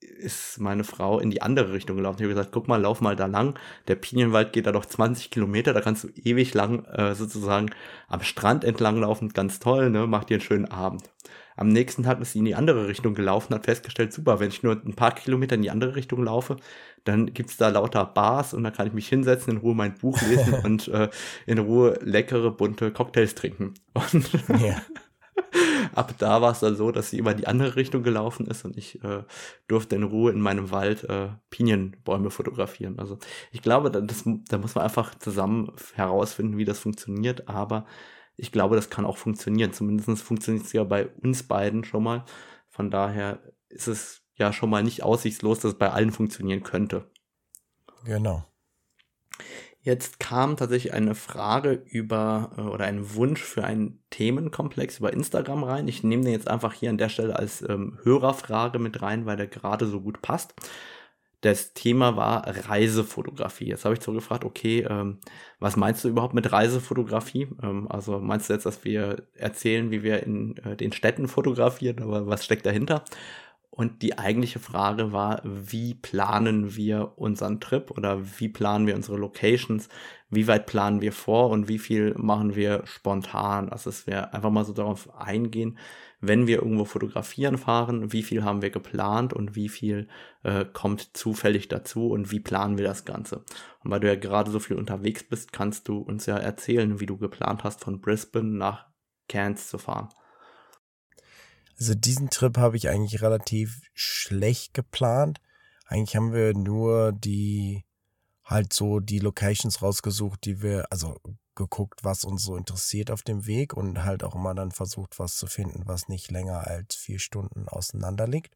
ist 0.00 0.60
meine 0.60 0.84
Frau 0.84 1.18
in 1.18 1.30
die 1.30 1.42
andere 1.42 1.72
Richtung 1.72 1.96
gelaufen. 1.96 2.18
Ich 2.18 2.24
habe 2.24 2.34
gesagt, 2.34 2.52
guck 2.52 2.68
mal, 2.68 2.80
lauf 2.80 3.00
mal 3.00 3.16
da 3.16 3.26
lang. 3.26 3.58
Der 3.88 3.96
Pinienwald 3.96 4.52
geht 4.52 4.66
da 4.66 4.72
doch 4.72 4.86
20 4.86 5.30
Kilometer, 5.30 5.72
da 5.72 5.80
kannst 5.80 6.04
du 6.04 6.08
ewig 6.08 6.54
lang 6.54 6.84
äh, 6.86 7.14
sozusagen 7.14 7.70
am 8.08 8.22
Strand 8.22 8.64
entlang 8.64 9.00
laufen. 9.00 9.30
Ganz 9.30 9.58
toll, 9.58 9.90
ne? 9.90 10.06
Mach 10.06 10.24
dir 10.24 10.34
einen 10.34 10.42
schönen 10.42 10.70
Abend. 10.70 11.10
Am 11.56 11.68
nächsten 11.68 12.04
Tag 12.04 12.20
ist 12.20 12.32
sie 12.32 12.38
in 12.38 12.46
die 12.46 12.54
andere 12.54 12.88
Richtung 12.88 13.14
gelaufen, 13.14 13.54
hat 13.54 13.66
festgestellt, 13.66 14.14
super, 14.14 14.40
wenn 14.40 14.48
ich 14.48 14.62
nur 14.62 14.72
ein 14.72 14.94
paar 14.94 15.14
Kilometer 15.14 15.56
in 15.56 15.62
die 15.62 15.70
andere 15.70 15.94
Richtung 15.94 16.24
laufe, 16.24 16.56
dann 17.04 17.34
gibt's 17.34 17.58
da 17.58 17.68
lauter 17.68 18.06
Bars 18.06 18.54
und 18.54 18.64
da 18.64 18.70
kann 18.70 18.86
ich 18.86 18.94
mich 18.94 19.08
hinsetzen, 19.08 19.54
in 19.54 19.58
Ruhe 19.58 19.74
mein 19.74 19.94
Buch 19.94 20.18
lesen 20.22 20.54
und 20.64 20.88
äh, 20.88 21.10
in 21.46 21.58
Ruhe 21.58 21.98
leckere, 22.02 22.50
bunte 22.50 22.90
Cocktails 22.92 23.34
trinken. 23.34 23.74
Und 23.92 24.30
ja 24.60 24.80
ab 25.94 26.14
da 26.18 26.42
war 26.42 26.52
es 26.52 26.60
dann 26.60 26.76
so, 26.76 26.90
dass 26.90 27.10
sie 27.10 27.18
immer 27.18 27.34
die 27.34 27.46
andere 27.46 27.76
Richtung 27.76 28.02
gelaufen 28.02 28.46
ist 28.46 28.64
und 28.64 28.76
ich 28.76 29.02
äh, 29.04 29.24
durfte 29.68 29.96
in 29.96 30.02
Ruhe 30.02 30.32
in 30.32 30.40
meinem 30.40 30.70
Wald 30.70 31.04
äh, 31.04 31.28
Pinienbäume 31.50 32.30
fotografieren. 32.30 32.98
Also 32.98 33.18
ich 33.52 33.62
glaube, 33.62 33.90
das, 33.90 34.24
da 34.48 34.58
muss 34.58 34.74
man 34.74 34.84
einfach 34.84 35.14
zusammen 35.16 35.72
herausfinden, 35.94 36.58
wie 36.58 36.64
das 36.64 36.78
funktioniert, 36.78 37.48
aber 37.48 37.86
ich 38.36 38.52
glaube, 38.52 38.76
das 38.76 38.90
kann 38.90 39.04
auch 39.04 39.18
funktionieren. 39.18 39.72
Zumindest 39.72 40.22
funktioniert 40.22 40.64
es 40.64 40.72
ja 40.72 40.84
bei 40.84 41.08
uns 41.08 41.42
beiden 41.42 41.84
schon 41.84 42.02
mal. 42.02 42.24
Von 42.68 42.90
daher 42.90 43.40
ist 43.68 43.86
es 43.86 44.22
ja 44.34 44.52
schon 44.52 44.70
mal 44.70 44.82
nicht 44.82 45.02
aussichtslos, 45.02 45.60
dass 45.60 45.72
es 45.72 45.78
bei 45.78 45.90
allen 45.90 46.10
funktionieren 46.10 46.62
könnte. 46.62 47.10
Genau. 48.04 48.44
Jetzt 49.82 50.20
kam 50.20 50.56
tatsächlich 50.58 50.92
eine 50.92 51.14
Frage 51.14 51.82
über 51.86 52.50
äh, 52.58 52.60
oder 52.62 52.84
ein 52.84 53.14
Wunsch 53.14 53.42
für 53.42 53.64
einen 53.64 54.02
Themenkomplex 54.10 54.98
über 54.98 55.12
Instagram 55.12 55.64
rein. 55.64 55.88
Ich 55.88 56.02
nehme 56.04 56.24
den 56.24 56.32
jetzt 56.32 56.48
einfach 56.48 56.74
hier 56.74 56.90
an 56.90 56.98
der 56.98 57.08
Stelle 57.08 57.36
als 57.36 57.62
ähm, 57.66 57.98
Hörerfrage 58.02 58.78
mit 58.78 59.00
rein, 59.00 59.24
weil 59.24 59.36
der 59.38 59.46
gerade 59.46 59.86
so 59.86 60.00
gut 60.02 60.20
passt. 60.20 60.54
Das 61.40 61.72
Thema 61.72 62.16
war 62.16 62.46
Reisefotografie. 62.46 63.68
Jetzt 63.68 63.86
habe 63.86 63.94
ich 63.94 64.02
so 64.02 64.12
gefragt, 64.12 64.44
okay, 64.44 64.86
ähm, 64.88 65.18
was 65.58 65.76
meinst 65.76 66.04
du 66.04 66.08
überhaupt 66.10 66.34
mit 66.34 66.52
Reisefotografie? 66.52 67.48
Ähm, 67.62 67.90
also 67.90 68.20
meinst 68.20 68.50
du 68.50 68.52
jetzt, 68.52 68.66
dass 68.66 68.84
wir 68.84 69.22
erzählen, 69.34 69.90
wie 69.90 70.02
wir 70.02 70.22
in 70.22 70.58
äh, 70.58 70.76
den 70.76 70.92
Städten 70.92 71.28
fotografieren, 71.28 72.02
aber 72.02 72.26
was 72.26 72.44
steckt 72.44 72.66
dahinter? 72.66 73.04
Und 73.70 74.02
die 74.02 74.18
eigentliche 74.18 74.58
Frage 74.58 75.12
war, 75.12 75.40
wie 75.44 75.94
planen 75.94 76.74
wir 76.74 77.12
unseren 77.16 77.60
Trip 77.60 77.90
oder 77.92 78.20
wie 78.38 78.48
planen 78.48 78.86
wir 78.86 78.96
unsere 78.96 79.16
Locations? 79.16 79.88
Wie 80.28 80.48
weit 80.48 80.66
planen 80.66 81.00
wir 81.00 81.12
vor 81.12 81.50
und 81.50 81.68
wie 81.68 81.78
viel 81.78 82.14
machen 82.18 82.56
wir 82.56 82.82
spontan? 82.84 83.68
Also 83.68 83.88
dass 83.88 84.08
wir 84.08 84.34
einfach 84.34 84.50
mal 84.50 84.64
so 84.64 84.72
darauf 84.72 85.14
eingehen, 85.14 85.78
wenn 86.20 86.46
wir 86.46 86.58
irgendwo 86.58 86.84
fotografieren 86.84 87.58
fahren, 87.58 88.12
wie 88.12 88.22
viel 88.24 88.44
haben 88.44 88.60
wir 88.60 88.70
geplant 88.70 89.32
und 89.32 89.54
wie 89.54 89.68
viel 89.68 90.08
äh, 90.42 90.64
kommt 90.64 91.16
zufällig 91.16 91.68
dazu 91.68 92.08
und 92.10 92.30
wie 92.30 92.40
planen 92.40 92.76
wir 92.76 92.84
das 92.84 93.04
Ganze. 93.04 93.44
Und 93.82 93.90
weil 93.90 94.00
du 94.00 94.08
ja 94.08 94.16
gerade 94.16 94.50
so 94.50 94.58
viel 94.58 94.76
unterwegs 94.76 95.24
bist, 95.24 95.52
kannst 95.52 95.88
du 95.88 95.98
uns 95.98 96.26
ja 96.26 96.36
erzählen, 96.36 97.00
wie 97.00 97.06
du 97.06 97.16
geplant 97.16 97.64
hast, 97.64 97.84
von 97.84 98.00
Brisbane 98.00 98.50
nach 98.58 98.86
Cairns 99.28 99.68
zu 99.68 99.78
fahren. 99.78 100.08
Also 101.80 101.94
diesen 101.94 102.28
Trip 102.28 102.58
habe 102.58 102.76
ich 102.76 102.90
eigentlich 102.90 103.22
relativ 103.22 103.80
schlecht 103.94 104.74
geplant. 104.74 105.40
Eigentlich 105.86 106.14
haben 106.14 106.32
wir 106.34 106.54
nur 106.54 107.12
die 107.12 107.84
halt 108.44 108.72
so 108.72 109.00
die 109.00 109.18
Locations 109.18 109.80
rausgesucht, 109.80 110.44
die 110.44 110.60
wir, 110.60 110.86
also 110.90 111.16
geguckt, 111.54 112.04
was 112.04 112.24
uns 112.24 112.42
so 112.42 112.56
interessiert 112.56 113.10
auf 113.10 113.22
dem 113.22 113.46
Weg 113.46 113.74
und 113.74 114.04
halt 114.04 114.24
auch 114.24 114.34
immer 114.34 114.54
dann 114.54 114.72
versucht, 114.72 115.18
was 115.18 115.36
zu 115.36 115.46
finden, 115.46 115.82
was 115.86 116.08
nicht 116.08 116.30
länger 116.30 116.66
als 116.66 116.96
vier 116.96 117.18
Stunden 117.18 117.68
auseinander 117.68 118.26
liegt. 118.26 118.54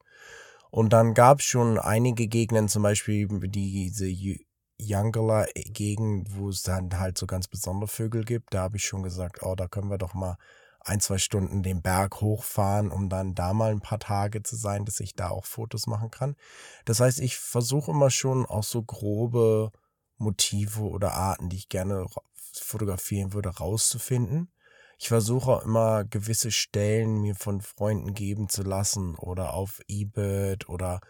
Und 0.70 0.92
dann 0.92 1.14
gab 1.14 1.38
es 1.38 1.46
schon 1.46 1.78
einige 1.78 2.28
Gegenden, 2.28 2.68
zum 2.68 2.82
Beispiel 2.82 3.28
diese 3.48 4.06
Yangala-Gegend, 4.78 6.36
wo 6.36 6.48
es 6.50 6.62
dann 6.62 6.98
halt 6.98 7.16
so 7.16 7.26
ganz 7.26 7.48
besondere 7.48 7.88
Vögel 7.88 8.24
gibt. 8.24 8.52
Da 8.52 8.62
habe 8.62 8.76
ich 8.76 8.84
schon 8.84 9.02
gesagt, 9.02 9.42
oh, 9.42 9.54
da 9.54 9.68
können 9.68 9.90
wir 9.90 9.98
doch 9.98 10.14
mal 10.14 10.36
ein, 10.84 11.00
zwei 11.00 11.18
Stunden 11.18 11.62
den 11.62 11.82
Berg 11.82 12.20
hochfahren, 12.20 12.90
um 12.90 13.08
dann 13.08 13.34
da 13.34 13.54
mal 13.54 13.72
ein 13.72 13.80
paar 13.80 13.98
Tage 13.98 14.42
zu 14.42 14.54
sein, 14.56 14.84
dass 14.84 15.00
ich 15.00 15.14
da 15.14 15.30
auch 15.30 15.46
Fotos 15.46 15.86
machen 15.86 16.10
kann. 16.10 16.36
Das 16.84 17.00
heißt, 17.00 17.20
ich 17.20 17.38
versuche 17.38 17.90
immer 17.90 18.10
schon 18.10 18.46
auch 18.46 18.64
so 18.64 18.82
grobe 18.82 19.72
Motive 20.18 20.82
oder 20.82 21.14
Arten, 21.14 21.48
die 21.48 21.56
ich 21.56 21.68
gerne 21.68 22.06
fotografieren 22.52 23.32
würde, 23.32 23.48
rauszufinden. 23.48 24.50
Ich 24.98 25.08
versuche 25.08 25.62
immer 25.64 26.04
gewisse 26.04 26.50
Stellen 26.50 27.20
mir 27.20 27.34
von 27.34 27.60
Freunden 27.60 28.14
geben 28.14 28.48
zu 28.48 28.62
lassen 28.62 29.16
oder 29.16 29.54
auf 29.54 29.80
eBird 29.88 30.68
oder 30.68 31.00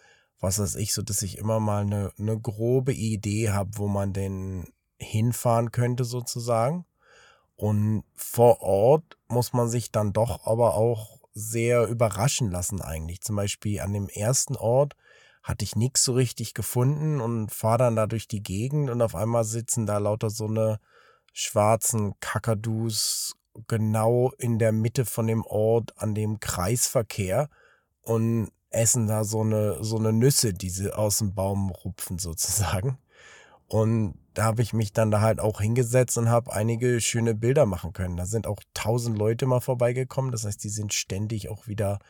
was 0.40 0.58
weiß 0.58 0.76
ich, 0.76 0.94
so 0.94 1.02
dass 1.02 1.22
ich 1.22 1.38
immer 1.38 1.60
mal 1.60 1.82
eine, 1.82 2.12
eine 2.18 2.38
grobe 2.38 2.92
Idee 2.92 3.50
habe, 3.50 3.70
wo 3.74 3.88
man 3.88 4.12
denn 4.12 4.72
hinfahren 4.98 5.70
könnte 5.70 6.04
sozusagen. 6.04 6.86
Und 7.56 8.04
vor 8.14 8.60
Ort 8.62 9.16
muss 9.34 9.52
man 9.52 9.68
sich 9.68 9.90
dann 9.90 10.12
doch 10.12 10.46
aber 10.46 10.74
auch 10.74 11.18
sehr 11.34 11.88
überraschen 11.88 12.50
lassen 12.50 12.80
eigentlich. 12.80 13.20
Zum 13.20 13.36
Beispiel 13.36 13.80
an 13.80 13.92
dem 13.92 14.08
ersten 14.08 14.56
Ort 14.56 14.94
hatte 15.42 15.64
ich 15.64 15.76
nichts 15.76 16.04
so 16.04 16.12
richtig 16.12 16.54
gefunden 16.54 17.20
und 17.20 17.50
fahre 17.50 17.78
dann 17.78 17.96
da 17.96 18.06
durch 18.06 18.28
die 18.28 18.42
Gegend 18.42 18.88
und 18.88 19.02
auf 19.02 19.14
einmal 19.14 19.44
sitzen 19.44 19.84
da 19.84 19.98
lauter 19.98 20.30
so 20.30 20.46
eine 20.46 20.78
schwarzen 21.32 22.14
Kakadus 22.20 23.36
genau 23.66 24.32
in 24.38 24.58
der 24.58 24.72
Mitte 24.72 25.04
von 25.04 25.26
dem 25.26 25.44
Ort 25.44 25.92
an 25.96 26.14
dem 26.14 26.40
Kreisverkehr 26.40 27.50
und 28.02 28.50
essen 28.70 29.06
da 29.06 29.24
so 29.24 29.40
eine, 29.40 29.82
so 29.82 29.98
eine 29.98 30.12
Nüsse, 30.12 30.54
die 30.54 30.70
sie 30.70 30.92
aus 30.92 31.18
dem 31.18 31.34
Baum 31.34 31.70
rupfen 31.70 32.18
sozusagen. 32.18 32.98
Und 33.66 34.14
da 34.34 34.44
habe 34.44 34.62
ich 34.62 34.72
mich 34.72 34.92
dann 34.92 35.10
da 35.10 35.20
halt 35.20 35.40
auch 35.40 35.60
hingesetzt 35.60 36.18
und 36.18 36.28
habe 36.28 36.52
einige 36.52 37.00
schöne 37.00 37.34
Bilder 37.34 37.66
machen 37.66 37.92
können. 37.92 38.16
Da 38.16 38.26
sind 38.26 38.46
auch 38.46 38.60
tausend 38.74 39.16
Leute 39.16 39.46
mal 39.46 39.60
vorbeigekommen. 39.60 40.32
Das 40.32 40.44
heißt, 40.44 40.62
die 40.62 40.68
sind 40.68 40.92
ständig 40.92 41.48
auch 41.48 41.68
wieder 41.68 42.00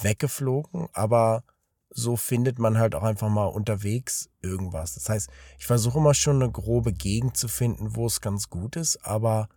weggeflogen. 0.00 0.88
Aber 0.92 1.44
so 1.88 2.16
findet 2.16 2.58
man 2.58 2.78
halt 2.78 2.94
auch 2.96 3.04
einfach 3.04 3.28
mal 3.28 3.46
unterwegs 3.46 4.30
irgendwas. 4.42 4.94
Das 4.94 5.08
heißt, 5.08 5.30
ich 5.58 5.66
versuche 5.66 5.98
immer 5.98 6.14
schon 6.14 6.42
eine 6.42 6.50
grobe 6.50 6.92
Gegend 6.92 7.36
zu 7.36 7.46
finden, 7.46 7.94
wo 7.94 8.06
es 8.06 8.20
ganz 8.20 8.50
gut 8.50 8.74
ist. 8.74 9.04
Aber 9.04 9.48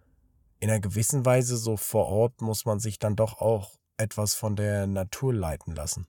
in 0.60 0.70
einer 0.70 0.80
gewissen 0.80 1.26
Weise 1.26 1.58
so 1.58 1.78
vor 1.78 2.06
Ort 2.06 2.42
muss 2.42 2.66
man 2.66 2.80
sich 2.80 3.00
dann 3.00 3.16
doch 3.16 3.40
auch 3.40 3.80
etwas 3.98 4.36
von 4.36 4.56
der 4.56 4.86
Natur 4.86 5.34
leiten 5.34 5.74
lassen. 5.74 6.08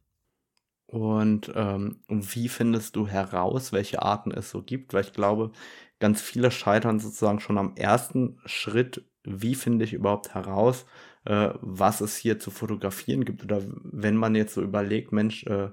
Und 0.86 1.52
ähm, 1.54 2.00
wie 2.08 2.48
findest 2.48 2.96
du 2.96 3.06
heraus, 3.06 3.72
welche 3.72 4.02
Arten 4.02 4.30
es 4.30 4.50
so 4.50 4.62
gibt? 4.62 4.92
Weil 4.94 5.02
ich 5.02 5.12
glaube, 5.12 5.50
ganz 5.98 6.20
viele 6.20 6.50
scheitern 6.50 7.00
sozusagen 7.00 7.40
schon 7.40 7.58
am 7.58 7.74
ersten 7.76 8.38
Schritt. 8.44 9.04
Wie 9.24 9.54
finde 9.54 9.84
ich 9.84 9.94
überhaupt 9.94 10.34
heraus, 10.34 10.86
äh, 11.24 11.50
was 11.60 12.00
es 12.00 12.16
hier 12.16 12.38
zu 12.38 12.50
fotografieren 12.50 13.24
gibt? 13.24 13.42
Oder 13.42 13.62
wenn 13.82 14.16
man 14.16 14.34
jetzt 14.34 14.54
so 14.54 14.62
überlegt, 14.62 15.12
Mensch, 15.12 15.44
äh, 15.46 15.70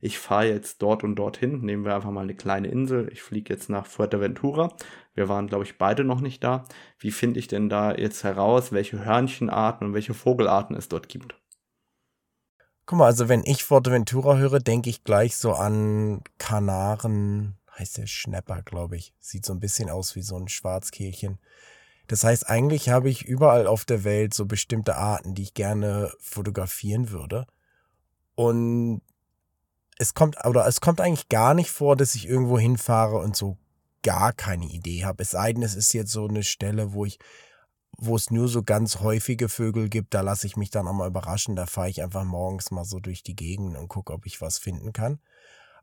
ich 0.00 0.18
fahre 0.18 0.48
jetzt 0.48 0.82
dort 0.82 1.04
und 1.04 1.16
dorthin, 1.16 1.60
nehmen 1.60 1.84
wir 1.84 1.94
einfach 1.94 2.10
mal 2.10 2.22
eine 2.22 2.34
kleine 2.36 2.68
Insel. 2.68 3.08
Ich 3.12 3.22
fliege 3.22 3.52
jetzt 3.52 3.70
nach 3.70 3.86
Fuerteventura. 3.86 4.74
Wir 5.14 5.28
waren, 5.28 5.46
glaube 5.46 5.64
ich, 5.64 5.78
beide 5.78 6.04
noch 6.04 6.20
nicht 6.20 6.42
da. 6.44 6.64
Wie 6.98 7.10
finde 7.10 7.38
ich 7.40 7.48
denn 7.48 7.68
da 7.68 7.94
jetzt 7.94 8.24
heraus, 8.24 8.72
welche 8.72 9.04
Hörnchenarten 9.04 9.88
und 9.88 9.94
welche 9.94 10.14
Vogelarten 10.14 10.76
es 10.76 10.88
dort 10.88 11.08
gibt? 11.08 11.36
Guck 12.86 12.98
mal, 12.98 13.06
also 13.06 13.28
wenn 13.28 13.44
ich 13.44 13.64
Forteventura 13.64 14.36
höre, 14.36 14.60
denke 14.60 14.90
ich 14.90 15.04
gleich 15.04 15.36
so 15.36 15.54
an 15.54 16.22
Kanaren, 16.38 17.56
heißt 17.78 17.98
der 17.98 18.06
Schnepper, 18.06 18.62
glaube 18.62 18.96
ich. 18.96 19.14
Sieht 19.20 19.46
so 19.46 19.52
ein 19.54 19.60
bisschen 19.60 19.88
aus 19.88 20.14
wie 20.16 20.22
so 20.22 20.36
ein 20.36 20.48
Schwarzkehlchen. 20.48 21.38
Das 22.06 22.24
heißt, 22.24 22.48
eigentlich 22.48 22.90
habe 22.90 23.08
ich 23.08 23.24
überall 23.24 23.66
auf 23.66 23.86
der 23.86 24.04
Welt 24.04 24.34
so 24.34 24.44
bestimmte 24.44 24.96
Arten, 24.96 25.34
die 25.34 25.42
ich 25.42 25.54
gerne 25.54 26.12
fotografieren 26.20 27.10
würde. 27.10 27.46
Und 28.34 29.00
es 29.96 30.12
kommt, 30.12 30.44
oder 30.44 30.66
es 30.66 30.82
kommt 30.82 31.00
eigentlich 31.00 31.28
gar 31.28 31.54
nicht 31.54 31.70
vor, 31.70 31.96
dass 31.96 32.14
ich 32.14 32.28
irgendwo 32.28 32.58
hinfahre 32.58 33.16
und 33.16 33.34
so 33.34 33.56
gar 34.02 34.34
keine 34.34 34.66
Idee 34.66 35.04
habe. 35.04 35.22
Es 35.22 35.30
sei 35.30 35.52
denn, 35.52 35.62
es 35.62 35.74
ist 35.74 35.94
jetzt 35.94 36.12
so 36.12 36.28
eine 36.28 36.42
Stelle, 36.42 36.92
wo 36.92 37.06
ich 37.06 37.18
wo 37.98 38.16
es 38.16 38.30
nur 38.30 38.48
so 38.48 38.62
ganz 38.62 39.00
häufige 39.00 39.48
Vögel 39.48 39.88
gibt, 39.88 40.14
da 40.14 40.20
lasse 40.20 40.46
ich 40.46 40.56
mich 40.56 40.70
dann 40.70 40.86
auch 40.88 40.92
mal 40.92 41.08
überraschen. 41.08 41.56
Da 41.56 41.66
fahre 41.66 41.90
ich 41.90 42.02
einfach 42.02 42.24
morgens 42.24 42.70
mal 42.70 42.84
so 42.84 43.00
durch 43.00 43.22
die 43.22 43.36
Gegend 43.36 43.76
und 43.76 43.88
gucke, 43.88 44.12
ob 44.12 44.26
ich 44.26 44.40
was 44.40 44.58
finden 44.58 44.92
kann. 44.92 45.20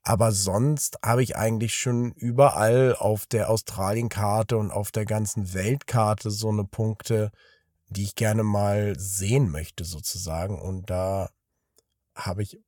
Aber 0.04 0.32
sonst 0.32 0.98
habe 1.04 1.22
ich 1.24 1.36
eigentlich 1.36 1.76
schon 1.76 2.12
überall 2.14 2.96
auf 2.96 3.28
der 3.28 3.50
Australienkarte 3.50 4.58
und 4.58 4.72
auf 4.72 4.92
der 4.92 5.06
ganzen 5.06 5.54
Weltkarte 5.54 6.32
so 6.32 6.50
eine 6.50 6.64
Punkte, 6.64 7.32
die 7.90 8.04
ich 8.04 8.16
gerne 8.16 8.44
mal 8.44 8.98
sehen 8.98 9.50
möchte 9.50 9.84
sozusagen. 9.84 10.60
Und 10.60 10.90
da 10.90 11.30
habe 12.16 12.42
ich 12.42 12.60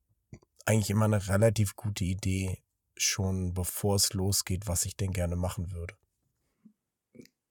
eigentlich 0.66 0.92
immer 0.92 1.06
eine 1.06 1.28
relativ 1.28 1.76
gute 1.76 2.04
Idee 2.04 2.60
schon 2.96 3.54
bevor 3.54 3.96
es 3.96 4.14
losgeht, 4.14 4.68
was 4.68 4.86
ich 4.86 4.96
denn 4.96 5.12
gerne 5.12 5.36
machen 5.36 5.72
würde 5.72 5.96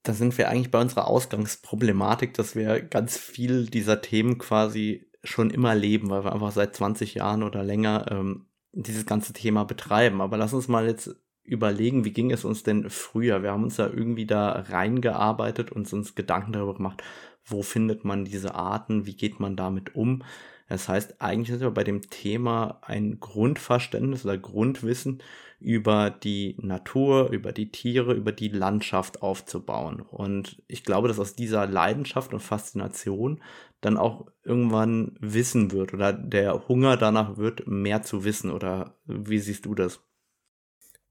da 0.03 0.13
sind 0.13 0.37
wir 0.37 0.49
eigentlich 0.49 0.71
bei 0.71 0.81
unserer 0.81 1.07
Ausgangsproblematik, 1.07 2.33
dass 2.33 2.55
wir 2.55 2.81
ganz 2.81 3.17
viel 3.17 3.65
dieser 3.67 4.01
Themen 4.01 4.37
quasi 4.37 5.07
schon 5.23 5.49
immer 5.49 5.73
leben, 5.75 6.09
weil 6.09 6.25
wir 6.25 6.33
einfach 6.33 6.51
seit 6.51 6.75
20 6.75 7.15
Jahren 7.15 7.43
oder 7.43 7.63
länger 7.63 8.05
ähm, 8.11 8.45
dieses 8.73 9.05
ganze 9.05 9.31
Thema 9.31 9.63
betreiben. 9.63 10.19
Aber 10.21 10.37
lass 10.37 10.53
uns 10.53 10.67
mal 10.67 10.85
jetzt 10.85 11.15
überlegen, 11.43 12.03
wie 12.03 12.11
ging 12.11 12.31
es 12.31 12.43
uns 12.43 12.63
denn 12.63 12.89
früher? 12.89 13.43
Wir 13.43 13.51
haben 13.51 13.63
uns 13.63 13.77
da 13.77 13.87
irgendwie 13.87 14.25
da 14.25 14.51
reingearbeitet 14.51 15.71
und 15.71 15.91
uns 15.93 16.15
Gedanken 16.15 16.51
darüber 16.51 16.75
gemacht, 16.75 17.01
wo 17.45 17.61
findet 17.61 18.03
man 18.03 18.25
diese 18.25 18.55
Arten, 18.55 19.05
wie 19.05 19.15
geht 19.15 19.39
man 19.39 19.55
damit 19.55 19.95
um? 19.95 20.23
Das 20.69 20.87
heißt, 20.87 21.21
eigentlich 21.21 21.49
sind 21.49 21.61
wir 21.61 21.71
bei 21.71 21.83
dem 21.83 22.01
Thema 22.09 22.79
ein 22.81 23.19
Grundverständnis 23.19 24.25
oder 24.25 24.37
Grundwissen 24.37 25.21
über 25.63 26.09
die 26.09 26.57
Natur, 26.59 27.29
über 27.29 27.51
die 27.51 27.71
Tiere, 27.71 28.13
über 28.13 28.31
die 28.31 28.49
Landschaft 28.49 29.21
aufzubauen. 29.21 30.01
Und 30.01 30.61
ich 30.67 30.83
glaube, 30.83 31.07
dass 31.07 31.19
aus 31.19 31.35
dieser 31.35 31.65
Leidenschaft 31.65 32.33
und 32.33 32.41
Faszination 32.41 33.41
dann 33.81 33.97
auch 33.97 34.27
irgendwann 34.43 35.15
Wissen 35.19 35.71
wird 35.71 35.93
oder 35.93 36.13
der 36.13 36.67
Hunger 36.67 36.97
danach 36.97 37.37
wird, 37.37 37.65
mehr 37.65 38.01
zu 38.01 38.23
wissen. 38.23 38.51
Oder 38.51 38.97
wie 39.05 39.39
siehst 39.39 39.65
du 39.65 39.73
das? 39.73 40.01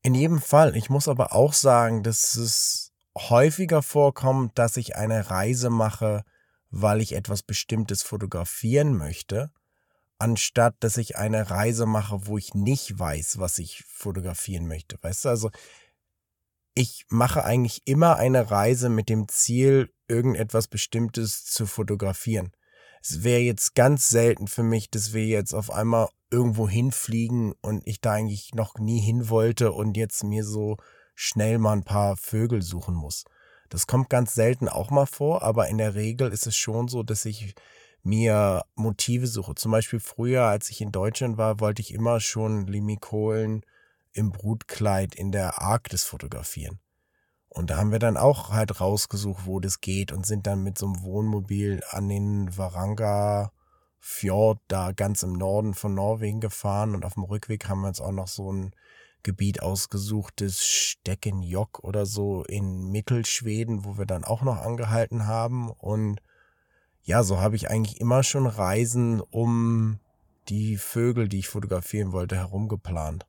In 0.03 0.15
jedem 0.15 0.41
Fall. 0.41 0.77
Ich 0.77 0.91
muss 0.91 1.09
aber 1.09 1.35
auch 1.35 1.53
sagen, 1.53 2.03
dass 2.03 2.35
es 2.35 2.93
häufiger 3.17 3.83
vorkommt, 3.83 4.59
dass 4.59 4.77
ich 4.77 4.97
eine 4.97 5.31
Reise 5.31 5.71
mache, 5.71 6.25
weil 6.71 7.01
ich 7.01 7.15
etwas 7.15 7.43
Bestimmtes 7.43 8.03
fotografieren 8.03 8.97
möchte, 8.97 9.51
anstatt 10.23 10.77
dass 10.81 10.99
ich 10.99 11.17
eine 11.17 11.51
Reise 11.51 11.85
mache, 11.85 12.27
wo 12.27 12.39
ich 12.39 12.55
nicht 12.55 12.97
weiß, 12.97 13.39
was 13.39 13.59
ich 13.59 13.83
fotografieren 13.89 14.69
möchte. 14.69 14.97
Weißt 15.03 15.25
du, 15.25 15.29
also 15.29 15.51
ich 16.75 17.05
mache 17.09 17.45
eigentlich 17.45 17.83
immer 17.87 18.17
eine 18.17 18.51
Reise 18.51 18.89
mit 18.89 19.09
dem 19.09 19.29
Ziel, 19.29 19.93
irgendetwas 20.07 20.69
Bestimmtes 20.69 21.45
zu 21.45 21.67
fotografieren. 21.67 22.53
Es 23.03 23.25
wäre 23.25 23.41
jetzt 23.41 23.75
ganz 23.75 24.09
selten 24.09 24.47
für 24.47 24.63
mich, 24.63 24.91
dass 24.91 25.13
wir 25.13 25.27
jetzt 25.27 25.55
auf 25.55 25.73
einmal 25.73 26.09
irgendwo 26.31 26.69
hinfliegen 26.69 27.53
und 27.61 27.83
ich 27.85 28.01
da 28.01 28.13
eigentlich 28.13 28.55
noch 28.55 28.79
nie 28.79 29.01
hin 29.01 29.29
wollte 29.29 29.73
und 29.73 29.97
jetzt 29.97 30.23
mir 30.23 30.45
so 30.45 30.77
schnell 31.17 31.59
mal 31.59 31.73
ein 31.73 31.85
paar 31.85 32.17
Vögel 32.17 32.63
suchen 32.63 32.95
muss. 32.95 33.25
Das 33.71 33.89
kommt 33.89 34.09
ganz 34.09 34.35
selten 34.35 34.69
auch 34.69 34.91
mal 34.91 35.07
vor, 35.07 35.43
aber 35.43 35.69
in 35.69 35.79
der 35.79 35.97
Regel 35.97 36.31
ist 36.31 36.47
es 36.47 36.55
schon 36.55 36.87
so, 36.87 37.03
dass 37.03 37.25
ich 37.25 37.55
mir 38.03 38.65
Motive 38.75 39.27
suche. 39.27 39.55
Zum 39.55 39.71
Beispiel 39.71 40.01
früher, 40.01 40.45
als 40.45 40.71
ich 40.71 40.81
in 40.81 40.93
Deutschland 40.93 41.37
war, 41.39 41.61
wollte 41.61 41.83
ich 41.83 41.95
immer 41.95 42.21
schon 42.21 42.67
Limikolen 42.67 43.65
im 44.13 44.31
Brutkleid 44.31 45.15
in 45.15 45.33
der 45.33 45.61
Arktis 45.61 46.05
fotografieren. 46.05 46.81
Und 47.49 47.71
da 47.71 47.77
haben 47.77 47.93
wir 47.93 47.99
dann 47.99 48.17
auch 48.17 48.51
halt 48.51 48.81
rausgesucht, 48.81 49.47
wo 49.47 49.61
das 49.61 49.81
geht 49.81 50.11
und 50.11 50.27
sind 50.27 50.47
dann 50.47 50.63
mit 50.63 50.79
so 50.79 50.87
einem 50.87 51.03
Wohnmobil 51.03 51.83
an 51.91 52.09
den 52.09 52.57
Varanga 52.57 53.53
Fjord 53.99 54.59
da 54.69 54.93
ganz 54.93 55.23
im 55.23 55.35
Norden 55.35 55.75
von 55.75 55.95
Norwegen 55.95 56.41
gefahren 56.41 56.95
und 56.95 57.05
auf 57.05 57.15
dem 57.15 57.23
Rückweg 57.23 57.69
haben 57.69 57.83
wir 57.83 57.89
uns 57.89 58.01
auch 58.01 58.11
noch 58.11 58.27
so 58.27 58.53
ein 58.53 58.75
Gebiet 59.23 59.63
ausgesuchtes 59.63 60.65
Steckenjock 60.65 61.85
oder 61.85 62.07
so 62.07 62.43
in 62.45 62.91
Mittelschweden, 62.91 63.85
wo 63.85 63.97
wir 63.99 64.07
dann 64.07 64.25
auch 64.25 64.43
noch 64.43 64.57
angehalten 64.57 65.27
haben. 65.27 65.71
Und 65.71 66.21
ja, 67.03 67.23
so 67.23 67.41
habe 67.41 67.57
ich 67.57 67.71
eigentlich 67.71 68.01
immer 68.01 68.23
schon 68.23 68.47
Reisen 68.47 69.21
um 69.21 69.99
die 70.49 70.77
Vögel, 70.77 71.29
die 71.29 71.41
ich 71.41 71.49
fotografieren 71.49 72.13
wollte, 72.13 72.37
herumgeplant. 72.37 73.27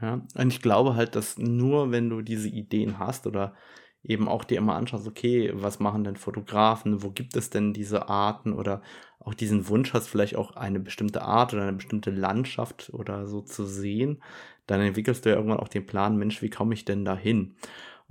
Ja, 0.00 0.20
und 0.34 0.52
ich 0.52 0.62
glaube 0.62 0.96
halt, 0.96 1.14
dass 1.14 1.38
nur 1.38 1.92
wenn 1.92 2.10
du 2.10 2.22
diese 2.22 2.48
Ideen 2.48 2.98
hast 2.98 3.26
oder 3.26 3.54
eben 4.02 4.28
auch 4.28 4.42
dir 4.42 4.58
immer 4.58 4.74
anschaust, 4.74 5.06
okay, 5.06 5.52
was 5.54 5.78
machen 5.78 6.02
denn 6.02 6.16
Fotografen, 6.16 7.04
wo 7.04 7.10
gibt 7.10 7.36
es 7.36 7.50
denn 7.50 7.72
diese 7.72 8.08
Arten 8.08 8.52
oder 8.52 8.82
auch 9.20 9.34
diesen 9.34 9.68
Wunsch 9.68 9.92
hast, 9.94 10.08
vielleicht 10.08 10.34
auch 10.34 10.56
eine 10.56 10.80
bestimmte 10.80 11.22
Art 11.22 11.54
oder 11.54 11.62
eine 11.62 11.74
bestimmte 11.74 12.10
Landschaft 12.10 12.90
oder 12.92 13.26
so 13.26 13.40
zu 13.42 13.64
sehen, 13.64 14.20
dann 14.66 14.80
entwickelst 14.80 15.24
du 15.24 15.30
ja 15.30 15.36
irgendwann 15.36 15.60
auch 15.60 15.68
den 15.68 15.86
Plan, 15.86 16.16
Mensch, 16.16 16.42
wie 16.42 16.50
komme 16.50 16.74
ich 16.74 16.84
denn 16.84 17.04
da 17.04 17.16
hin? 17.16 17.54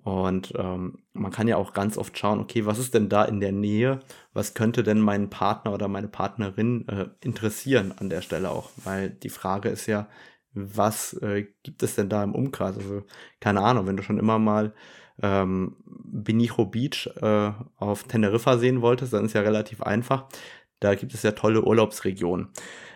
Und 0.03 0.53
ähm, 0.57 0.99
man 1.13 1.31
kann 1.31 1.47
ja 1.47 1.57
auch 1.57 1.73
ganz 1.73 1.97
oft 1.97 2.17
schauen, 2.17 2.39
okay, 2.39 2.65
was 2.65 2.79
ist 2.79 2.93
denn 2.95 3.07
da 3.07 3.23
in 3.23 3.39
der 3.39 3.51
Nähe? 3.51 3.99
Was 4.33 4.55
könnte 4.55 4.81
denn 4.81 4.99
meinen 4.99 5.29
Partner 5.29 5.73
oder 5.73 5.87
meine 5.87 6.07
Partnerin 6.07 6.87
äh, 6.87 7.09
interessieren 7.23 7.93
an 7.95 8.09
der 8.09 8.21
Stelle 8.21 8.49
auch? 8.49 8.71
Weil 8.83 9.11
die 9.11 9.29
Frage 9.29 9.69
ist 9.69 9.85
ja, 9.85 10.07
was 10.53 11.13
äh, 11.13 11.45
gibt 11.63 11.83
es 11.83 11.95
denn 11.95 12.09
da 12.09 12.23
im 12.23 12.33
Umkreis? 12.33 12.77
Also, 12.77 13.03
keine 13.39 13.61
Ahnung, 13.61 13.85
wenn 13.85 13.97
du 13.97 14.03
schon 14.03 14.17
immer 14.17 14.39
mal 14.39 14.73
ähm, 15.21 15.75
Benicho 15.85 16.65
Beach 16.65 17.07
äh, 17.21 17.51
auf 17.77 18.03
Teneriffa 18.05 18.57
sehen 18.57 18.81
wolltest, 18.81 19.13
dann 19.13 19.25
ist 19.25 19.33
ja 19.33 19.41
relativ 19.41 19.83
einfach. 19.83 20.25
Da 20.79 20.95
gibt 20.95 21.13
es 21.13 21.21
ja 21.21 21.31
tolle 21.33 21.63
Urlaubsregionen. 21.63 22.49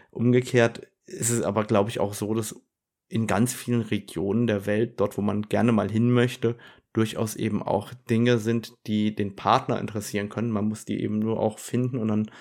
Umgekehrt 0.09 0.87
ist 1.05 1.29
es 1.29 1.43
aber, 1.43 1.65
glaube 1.65 1.91
ich, 1.91 1.99
auch 1.99 2.15
so, 2.15 2.33
dass 2.33 2.59
in 3.07 3.27
ganz 3.27 3.53
vielen 3.53 3.81
Regionen 3.81 4.47
der 4.47 4.65
Welt, 4.65 4.99
dort 4.99 5.17
wo 5.17 5.21
man 5.21 5.43
gerne 5.43 5.71
mal 5.71 5.89
hin 5.89 6.11
möchte, 6.11 6.57
durchaus 6.95 7.35
eben 7.35 7.61
auch 7.61 7.93
Dinge 8.09 8.39
sind, 8.39 8.73
die 8.87 9.13
den 9.13 9.35
Partner 9.35 9.79
interessieren 9.79 10.29
können. 10.29 10.51
Man 10.51 10.67
muss 10.67 10.85
die 10.85 11.01
eben 11.01 11.19
nur 11.19 11.39
auch 11.39 11.59
finden 11.59 11.97
und 11.97 12.07
dann 12.07 12.31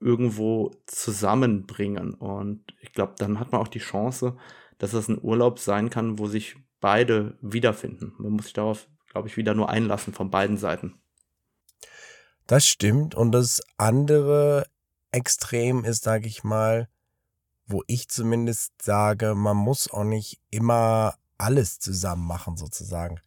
irgendwo 0.00 0.70
zusammenbringen. 0.86 2.14
Und 2.14 2.62
ich 2.80 2.92
glaube, 2.92 3.14
dann 3.18 3.40
hat 3.40 3.52
man 3.52 3.60
auch 3.60 3.68
die 3.68 3.80
Chance, 3.80 4.36
dass 4.78 4.92
das 4.92 5.08
ein 5.08 5.22
Urlaub 5.22 5.58
sein 5.58 5.90
kann, 5.90 6.18
wo 6.18 6.28
sich 6.28 6.56
beide 6.80 7.36
wiederfinden. 7.40 8.14
Man 8.18 8.32
muss 8.32 8.44
sich 8.44 8.52
darauf, 8.52 8.88
glaube 9.10 9.28
ich, 9.28 9.36
wieder 9.36 9.54
nur 9.54 9.70
einlassen 9.70 10.12
von 10.12 10.30
beiden 10.30 10.56
Seiten. 10.56 10.94
Das 12.46 12.66
stimmt. 12.66 13.14
Und 13.14 13.32
das 13.32 13.60
andere 13.76 14.66
Extrem 15.10 15.84
ist, 15.84 16.04
sage 16.04 16.28
ich 16.28 16.44
mal, 16.44 16.88
wo 17.66 17.82
ich 17.88 18.08
zumindest 18.08 18.80
sage, 18.82 19.34
man 19.34 19.56
muss 19.56 19.90
auch 19.90 20.04
nicht 20.04 20.40
immer 20.50 21.14
alles 21.38 21.80
zusammen 21.80 22.26
machen, 22.26 22.56
sozusagen. 22.56 23.20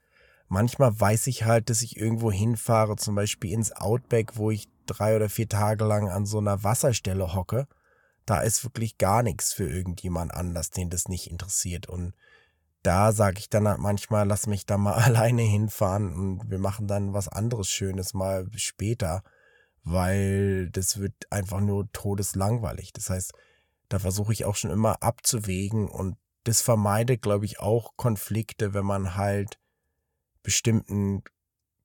Manchmal 0.50 1.00
weiß 1.00 1.28
ich 1.28 1.46
halt, 1.46 1.70
dass 1.70 1.84
ich 1.84 1.96
irgendwo 1.96 2.32
hinfahre, 2.32 2.96
zum 2.96 3.14
Beispiel 3.14 3.54
ins 3.54 3.72
Outback, 3.72 4.36
wo 4.36 4.50
ich 4.50 4.68
drei 4.88 5.16
oder 5.16 5.30
vier 5.30 5.48
Tage 5.48 5.86
lang 5.86 6.10
an 6.10 6.26
so 6.26 6.40
einer 6.40 6.64
Wasserstelle 6.64 7.36
hocke. 7.36 7.68
Da 8.26 8.42
ist 8.42 8.64
wirklich 8.64 8.98
gar 8.98 9.22
nichts 9.22 9.54
für 9.54 9.70
irgendjemand 9.70 10.34
anders, 10.34 10.72
den 10.72 10.90
das 10.90 11.08
nicht 11.08 11.30
interessiert. 11.30 11.88
Und 11.88 12.14
da 12.82 13.12
sage 13.12 13.38
ich 13.38 13.50
dann 13.50 13.68
halt 13.68 13.78
manchmal, 13.78 14.28
lass 14.28 14.48
mich 14.48 14.66
da 14.66 14.80
mal 14.80 14.94
alleine 15.04 15.44
hinfahren 15.44 16.14
und 16.14 16.50
wir 16.50 16.60
machen 16.60 16.88
dann 16.88 17.14
was 17.14 17.28
anderes 17.28 17.70
Schönes 17.70 18.16
mal 18.16 18.48
später, 18.56 19.24
weil 19.84 20.72
das 20.72 21.00
wird 21.00 21.14
einfach 21.30 21.60
nur 21.60 21.92
todeslangweilig. 21.92 22.92
Das 22.94 23.12
heißt, 23.12 23.34
da 23.90 24.00
versuche 24.00 24.34
ich 24.34 24.46
auch 24.46 24.56
schon 24.56 24.72
immer 24.72 25.04
abzuwägen 25.04 25.88
und 25.88 26.18
das 26.44 26.62
vermeidet, 26.62 27.22
glaube 27.22 27.46
ich, 27.46 27.60
auch 27.60 27.98
Konflikte, 27.98 28.74
wenn 28.74 28.86
man 28.86 29.16
halt 29.16 29.60
bestimmten 30.44 31.24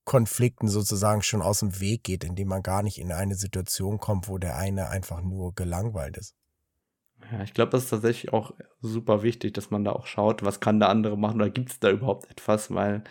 Konflikten 0.05 0.69
sozusagen 0.69 1.23
schon 1.23 1.43
aus 1.43 1.61
dem 1.61 1.81
Weg 1.81 2.05
geht, 2.05 2.25
indem 2.25 2.49
man 2.49 2.63
gar 2.63 2.83
nicht 2.83 2.99
in 2.99 3.13
eine 3.13 3.37
Situation 3.37 3.99
kommt, 3.99 4.29
wo 4.29 4.39
der 4.39 4.57
eine 4.57 4.89
einfach 4.89 5.23
nur 5.23 5.55
gelangweilt 5.55 6.17
ist. 6.19 6.35
Ja, 7.33 7.43
ich 7.43 7.55
glaube, 7.55 7.71
das 7.71 7.85
ist 7.85 7.91
tatsächlich 7.91 8.33
auch 8.33 8.53
super 8.81 9.23
wichtig, 9.23 9.55
dass 9.55 9.71
man 9.71 9.85
da 9.85 9.93
auch 9.93 10.07
schaut, 10.07 10.45
was 10.45 10.61
kann 10.61 10.79
der 10.79 10.91
andere 10.91 11.17
machen 11.17 11.41
oder 11.41 11.51
gibt 11.51 11.71
es 11.71 11.81
da 11.81 11.91
überhaupt 11.91 12.31
etwas, 12.31 12.75
weil 12.75 13.03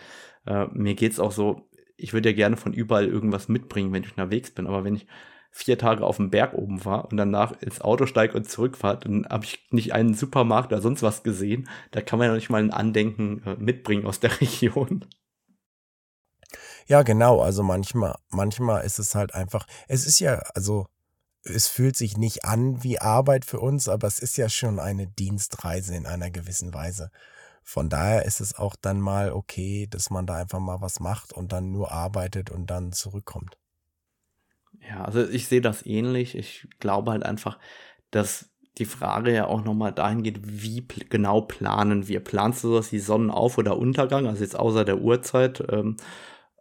äh, 0.46 0.66
mir 0.72 0.94
geht 0.94 1.12
es 1.12 1.20
auch 1.20 1.32
so, 1.32 1.68
ich 1.96 2.12
würde 2.12 2.30
ja 2.30 2.36
gerne 2.36 2.56
von 2.56 2.72
überall 2.72 3.06
irgendwas 3.06 3.48
mitbringen, 3.48 3.92
wenn 3.92 4.04
ich 4.04 4.10
unterwegs 4.10 4.52
bin, 4.52 4.68
aber 4.68 4.84
wenn 4.84 4.94
ich 4.94 5.06
vier 5.50 5.78
Tage 5.78 6.04
auf 6.04 6.16
dem 6.16 6.30
Berg 6.30 6.54
oben 6.54 6.84
war 6.84 7.10
und 7.10 7.16
danach 7.16 7.60
ins 7.60 7.80
Auto 7.80 8.06
steige 8.06 8.34
und 8.34 8.48
zurückfahre, 8.48 8.98
dann 8.98 9.26
habe 9.26 9.44
ich 9.44 9.66
nicht 9.70 9.92
einen 9.92 10.14
Supermarkt 10.14 10.72
oder 10.72 10.82
sonst 10.82 11.02
was 11.02 11.22
gesehen. 11.22 11.68
Da 11.92 12.00
kann 12.00 12.18
man 12.18 12.28
ja 12.28 12.34
nicht 12.34 12.50
mal 12.50 12.60
ein 12.60 12.72
Andenken 12.72 13.40
äh, 13.44 13.54
mitbringen 13.56 14.04
aus 14.04 14.18
der 14.18 14.32
Region. 14.40 15.04
Ja, 16.86 17.02
genau. 17.02 17.40
Also 17.40 17.62
manchmal, 17.62 18.16
manchmal 18.30 18.84
ist 18.84 18.98
es 18.98 19.14
halt 19.14 19.34
einfach, 19.34 19.66
es 19.88 20.06
ist 20.06 20.20
ja, 20.20 20.40
also 20.54 20.86
es 21.44 21.68
fühlt 21.68 21.96
sich 21.96 22.16
nicht 22.16 22.44
an 22.44 22.82
wie 22.82 23.00
Arbeit 23.00 23.44
für 23.44 23.60
uns, 23.60 23.88
aber 23.88 24.06
es 24.06 24.18
ist 24.18 24.36
ja 24.36 24.48
schon 24.48 24.80
eine 24.80 25.06
Dienstreise 25.06 25.94
in 25.94 26.06
einer 26.06 26.30
gewissen 26.30 26.72
Weise. 26.74 27.10
Von 27.62 27.88
daher 27.88 28.24
ist 28.24 28.40
es 28.40 28.54
auch 28.54 28.76
dann 28.80 29.00
mal 29.00 29.32
okay, 29.32 29.86
dass 29.88 30.10
man 30.10 30.26
da 30.26 30.34
einfach 30.36 30.60
mal 30.60 30.80
was 30.80 31.00
macht 31.00 31.32
und 31.32 31.52
dann 31.52 31.70
nur 31.70 31.92
arbeitet 31.92 32.50
und 32.50 32.66
dann 32.70 32.92
zurückkommt. 32.92 33.56
Ja, 34.88 35.04
also 35.04 35.26
ich 35.26 35.48
sehe 35.48 35.60
das 35.60 35.84
ähnlich. 35.86 36.34
Ich 36.36 36.68
glaube 36.78 37.12
halt 37.12 37.24
einfach, 37.24 37.58
dass 38.10 38.50
die 38.78 38.84
Frage 38.86 39.32
ja 39.32 39.46
auch 39.46 39.62
nochmal 39.64 39.92
dahin 39.92 40.22
geht, 40.22 40.40
wie 40.42 40.80
pl 40.82 41.04
genau 41.08 41.40
planen 41.42 42.08
wir? 42.08 42.20
Planst 42.22 42.64
du 42.64 42.68
sowas 42.68 42.92
wie 42.92 42.98
Sonnenauf- 42.98 43.56
oder 43.58 43.78
Untergang, 43.78 44.26
also 44.26 44.42
jetzt 44.42 44.58
außer 44.58 44.84
der 44.84 44.98
Uhrzeit, 45.00 45.62
ähm, 45.70 45.96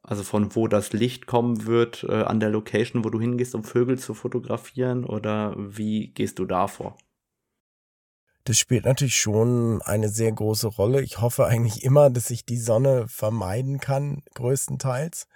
also 0.04 0.24
von 0.24 0.56
wo 0.56 0.68
das 0.68 0.94
Licht 0.94 1.26
kommen 1.26 1.66
wird 1.66 2.06
äh, 2.08 2.24
an 2.24 2.40
der 2.40 2.50
Location, 2.50 3.04
wo 3.04 3.10
du 3.10 3.20
hingehst, 3.20 3.56
um 3.56 3.64
Vögel 3.64 3.98
zu 3.98 4.14
fotografieren, 4.14 5.06
oder 5.06 5.56
wie 5.58 6.10
gehst 6.10 6.40
du 6.40 6.46
da 6.46 6.68
vor? 6.68 6.98
Das 8.46 8.60
spielt 8.60 8.86
natürlich 8.86 9.16
schon 9.16 9.82
eine 9.84 10.10
sehr 10.10 10.32
große 10.32 10.68
Rolle. 10.68 11.02
Ich 11.02 11.22
hoffe 11.22 11.46
eigentlich 11.46 11.84
immer, 11.84 12.10
dass 12.10 12.30
ich 12.30 12.46
die 12.46 12.58
Sonne 12.58 13.08
vermeiden 13.08 13.80
kann, 13.80 14.22
größtenteils 14.36 15.28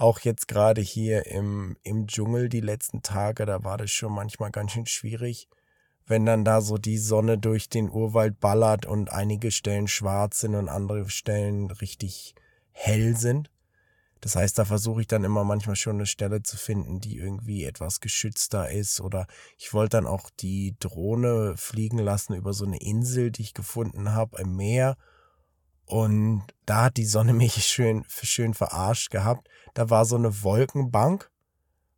auch 0.00 0.20
jetzt 0.20 0.48
gerade 0.48 0.80
hier 0.80 1.26
im, 1.26 1.76
im 1.82 2.06
Dschungel 2.06 2.48
die 2.48 2.62
letzten 2.62 3.02
Tage, 3.02 3.44
da 3.44 3.64
war 3.64 3.76
das 3.76 3.90
schon 3.90 4.12
manchmal 4.12 4.50
ganz 4.50 4.72
schön 4.72 4.86
schwierig, 4.86 5.48
wenn 6.06 6.24
dann 6.24 6.44
da 6.44 6.62
so 6.62 6.78
die 6.78 6.96
Sonne 6.96 7.36
durch 7.36 7.68
den 7.68 7.90
Urwald 7.90 8.40
ballert 8.40 8.86
und 8.86 9.12
einige 9.12 9.50
Stellen 9.50 9.88
schwarz 9.88 10.40
sind 10.40 10.54
und 10.54 10.70
andere 10.70 11.08
Stellen 11.10 11.70
richtig 11.70 12.34
hell 12.72 13.14
sind. 13.14 13.50
Das 14.20 14.36
heißt, 14.36 14.58
da 14.58 14.64
versuche 14.64 15.00
ich 15.00 15.06
dann 15.06 15.24
immer 15.24 15.44
manchmal 15.44 15.76
schon 15.76 15.96
eine 15.96 16.06
Stelle 16.06 16.42
zu 16.42 16.56
finden, 16.56 17.00
die 17.00 17.16
irgendwie 17.16 17.64
etwas 17.64 18.00
geschützter 18.00 18.70
ist. 18.70 19.00
Oder 19.00 19.26
ich 19.56 19.72
wollte 19.72 19.96
dann 19.96 20.06
auch 20.06 20.28
die 20.40 20.76
Drohne 20.78 21.54
fliegen 21.56 21.98
lassen 21.98 22.34
über 22.34 22.52
so 22.52 22.66
eine 22.66 22.78
Insel, 22.78 23.30
die 23.30 23.42
ich 23.42 23.54
gefunden 23.54 24.12
habe 24.12 24.40
im 24.40 24.56
Meer. 24.56 24.96
Und 25.86 26.42
da 26.66 26.84
hat 26.84 26.98
die 26.98 27.06
Sonne 27.06 27.32
mich 27.34 27.64
schön, 27.64 28.04
schön 28.08 28.54
verarscht 28.54 29.10
gehabt. 29.10 29.48
Da 29.74 29.88
war 29.88 30.04
so 30.04 30.16
eine 30.16 30.42
Wolkenbank 30.42 31.30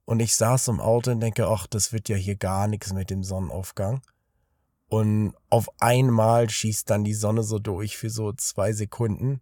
und 0.05 0.21
ich 0.21 0.35
saß 0.35 0.69
im 0.69 0.81
Auto 0.81 1.11
und 1.11 1.21
denke, 1.21 1.49
ach, 1.49 1.67
das 1.67 1.93
wird 1.93 2.09
ja 2.09 2.17
hier 2.17 2.37
gar 2.37 2.69
nichts 2.69 2.93
mit 2.93 3.11
dem 3.11 3.23
Sonnenaufgang. 3.23 4.03
Und 4.89 5.35
auf 5.49 5.69
einmal 5.81 6.51
schießt 6.51 6.91
dann 6.91 7.03
die 7.03 7.15
Sonne 7.15 7.43
so 7.43 7.59
durch 7.59 7.97
für 7.97 8.11
so 8.11 8.33
zwei 8.33 8.73
Sekunden. 8.73 9.41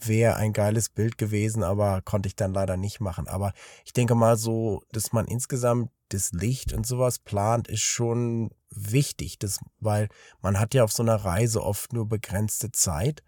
Wäre 0.00 0.36
ein 0.36 0.52
geiles 0.52 0.88
Bild 0.88 1.18
gewesen, 1.18 1.62
aber 1.62 2.02
konnte 2.02 2.28
ich 2.28 2.36
dann 2.36 2.52
leider 2.52 2.76
nicht 2.76 3.00
machen. 3.00 3.26
Aber 3.26 3.52
ich 3.84 3.92
denke 3.92 4.14
mal 4.14 4.36
so, 4.36 4.82
dass 4.92 5.12
man 5.12 5.26
insgesamt 5.26 5.90
das 6.08 6.32
Licht 6.32 6.72
und 6.72 6.86
sowas 6.86 7.18
plant, 7.18 7.68
ist 7.68 7.82
schon 7.82 8.50
wichtig, 8.70 9.38
das, 9.38 9.58
weil 9.80 10.08
man 10.40 10.58
hat 10.58 10.74
ja 10.74 10.84
auf 10.84 10.92
so 10.92 11.02
einer 11.02 11.16
Reise 11.16 11.62
oft 11.62 11.92
nur 11.92 12.08
begrenzte 12.08 12.72
Zeit 12.72 13.22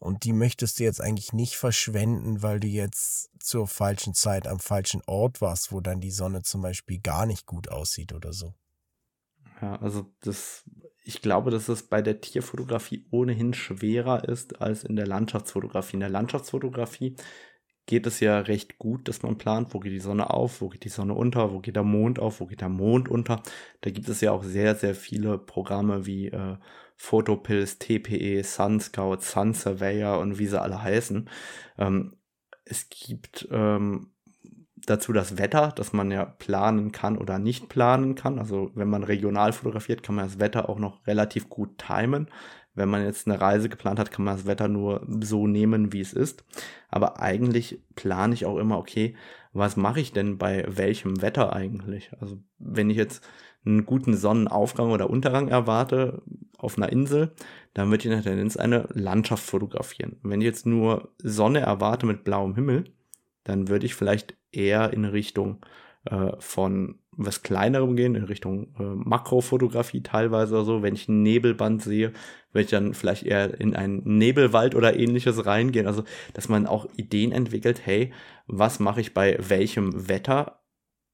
und 0.00 0.24
die 0.24 0.32
möchtest 0.32 0.78
du 0.78 0.84
jetzt 0.84 1.00
eigentlich 1.00 1.32
nicht 1.32 1.56
verschwenden, 1.56 2.42
weil 2.42 2.60
du 2.60 2.66
jetzt 2.66 3.30
zur 3.40 3.66
falschen 3.66 4.14
Zeit 4.14 4.46
am 4.46 4.60
falschen 4.60 5.02
Ort 5.06 5.40
warst, 5.40 5.72
wo 5.72 5.80
dann 5.80 6.00
die 6.00 6.10
Sonne 6.10 6.42
zum 6.42 6.62
Beispiel 6.62 6.98
gar 6.98 7.26
nicht 7.26 7.46
gut 7.46 7.70
aussieht 7.70 8.12
oder 8.12 8.32
so. 8.32 8.54
Ja, 9.60 9.76
also 9.76 10.12
das, 10.20 10.64
ich 11.02 11.22
glaube, 11.22 11.50
dass 11.50 11.68
es 11.68 11.84
bei 11.88 12.02
der 12.02 12.20
Tierfotografie 12.20 13.06
ohnehin 13.10 13.54
schwerer 13.54 14.28
ist 14.28 14.60
als 14.60 14.84
in 14.84 14.96
der 14.96 15.06
Landschaftsfotografie. 15.06 15.94
In 15.96 16.00
der 16.00 16.10
Landschaftsfotografie 16.10 17.16
geht 17.86 18.06
es 18.06 18.20
ja 18.20 18.40
recht 18.40 18.78
gut, 18.78 19.08
dass 19.08 19.22
man 19.22 19.38
plant, 19.38 19.72
wo 19.72 19.80
geht 19.80 19.92
die 19.92 20.00
Sonne 20.00 20.30
auf, 20.30 20.60
wo 20.60 20.68
geht 20.68 20.84
die 20.84 20.88
Sonne 20.90 21.14
unter, 21.14 21.52
wo 21.52 21.60
geht 21.60 21.76
der 21.76 21.84
Mond 21.84 22.18
auf, 22.18 22.40
wo 22.40 22.46
geht 22.46 22.60
der 22.60 22.68
Mond 22.68 23.08
unter. 23.08 23.42
Da 23.80 23.90
gibt 23.90 24.08
es 24.08 24.20
ja 24.20 24.32
auch 24.32 24.42
sehr, 24.42 24.74
sehr 24.74 24.94
viele 24.94 25.38
Programme 25.38 26.04
wie 26.06 26.26
äh, 26.28 26.56
Photopills, 26.96 27.78
TPE, 27.78 28.42
SunScout, 28.42 29.18
Sun 29.20 29.54
Surveyor 29.54 30.18
und 30.18 30.38
wie 30.38 30.46
sie 30.46 30.60
alle 30.60 30.82
heißen. 30.82 31.30
Ähm, 31.78 32.16
es 32.64 32.88
gibt 32.88 33.48
ähm, 33.52 34.12
dazu 34.86 35.12
das 35.12 35.38
Wetter, 35.38 35.72
dass 35.74 35.92
man 35.92 36.10
ja 36.10 36.24
planen 36.24 36.92
kann 36.92 37.18
oder 37.18 37.38
nicht 37.38 37.68
planen 37.68 38.14
kann. 38.14 38.38
Also 38.38 38.70
wenn 38.74 38.88
man 38.88 39.02
regional 39.02 39.52
fotografiert, 39.52 40.02
kann 40.02 40.14
man 40.14 40.26
das 40.26 40.38
Wetter 40.38 40.68
auch 40.68 40.78
noch 40.78 41.06
relativ 41.06 41.48
gut 41.48 41.78
timen. 41.78 42.28
Wenn 42.74 42.88
man 42.88 43.04
jetzt 43.04 43.26
eine 43.26 43.40
Reise 43.40 43.68
geplant 43.68 43.98
hat, 43.98 44.10
kann 44.10 44.24
man 44.24 44.36
das 44.36 44.46
Wetter 44.46 44.68
nur 44.68 45.06
so 45.20 45.46
nehmen, 45.46 45.92
wie 45.92 46.00
es 46.00 46.12
ist. 46.12 46.44
Aber 46.88 47.20
eigentlich 47.20 47.80
plane 47.94 48.34
ich 48.34 48.44
auch 48.46 48.58
immer, 48.58 48.78
okay, 48.78 49.16
was 49.52 49.76
mache 49.76 50.00
ich 50.00 50.12
denn 50.12 50.36
bei 50.36 50.64
welchem 50.68 51.22
Wetter 51.22 51.54
eigentlich? 51.54 52.10
Also 52.20 52.38
wenn 52.58 52.90
ich 52.90 52.96
jetzt 52.96 53.26
einen 53.64 53.86
guten 53.86 54.14
Sonnenaufgang 54.14 54.90
oder 54.90 55.10
Untergang 55.10 55.48
erwarte 55.48 56.22
auf 56.58 56.76
einer 56.76 56.92
Insel, 56.92 57.32
dann 57.74 57.88
würde 57.88 58.02
ich 58.02 58.06
in 58.06 58.12
der 58.12 58.22
Tendenz 58.22 58.56
eine 58.56 58.86
Landschaft 58.92 59.44
fotografieren. 59.44 60.16
wenn 60.22 60.40
ich 60.40 60.46
jetzt 60.46 60.66
nur 60.66 61.10
Sonne 61.18 61.60
erwarte 61.60 62.06
mit 62.06 62.24
blauem 62.24 62.54
Himmel, 62.54 62.84
dann 63.44 63.68
würde 63.68 63.86
ich 63.86 63.94
vielleicht 63.94 64.36
eher 64.56 64.92
in 64.92 65.04
Richtung 65.04 65.58
äh, 66.04 66.32
von 66.38 66.98
was 67.18 67.42
kleinerem 67.42 67.96
gehen, 67.96 68.14
in 68.14 68.24
Richtung 68.24 68.74
äh, 68.78 68.82
Makrofotografie 68.82 70.02
teilweise 70.02 70.54
oder 70.54 70.64
so. 70.64 70.82
Wenn 70.82 70.94
ich 70.94 71.08
ein 71.08 71.22
Nebelband 71.22 71.82
sehe, 71.82 72.12
würde 72.52 72.64
ich 72.64 72.70
dann 72.70 72.94
vielleicht 72.94 73.24
eher 73.24 73.58
in 73.58 73.74
einen 73.74 74.02
Nebelwald 74.04 74.74
oder 74.74 74.96
ähnliches 74.96 75.46
reingehen. 75.46 75.86
Also, 75.86 76.04
dass 76.34 76.48
man 76.48 76.66
auch 76.66 76.86
Ideen 76.96 77.32
entwickelt, 77.32 77.80
hey, 77.84 78.12
was 78.46 78.80
mache 78.80 79.00
ich 79.00 79.14
bei 79.14 79.36
welchem 79.40 80.08
Wetter 80.08 80.60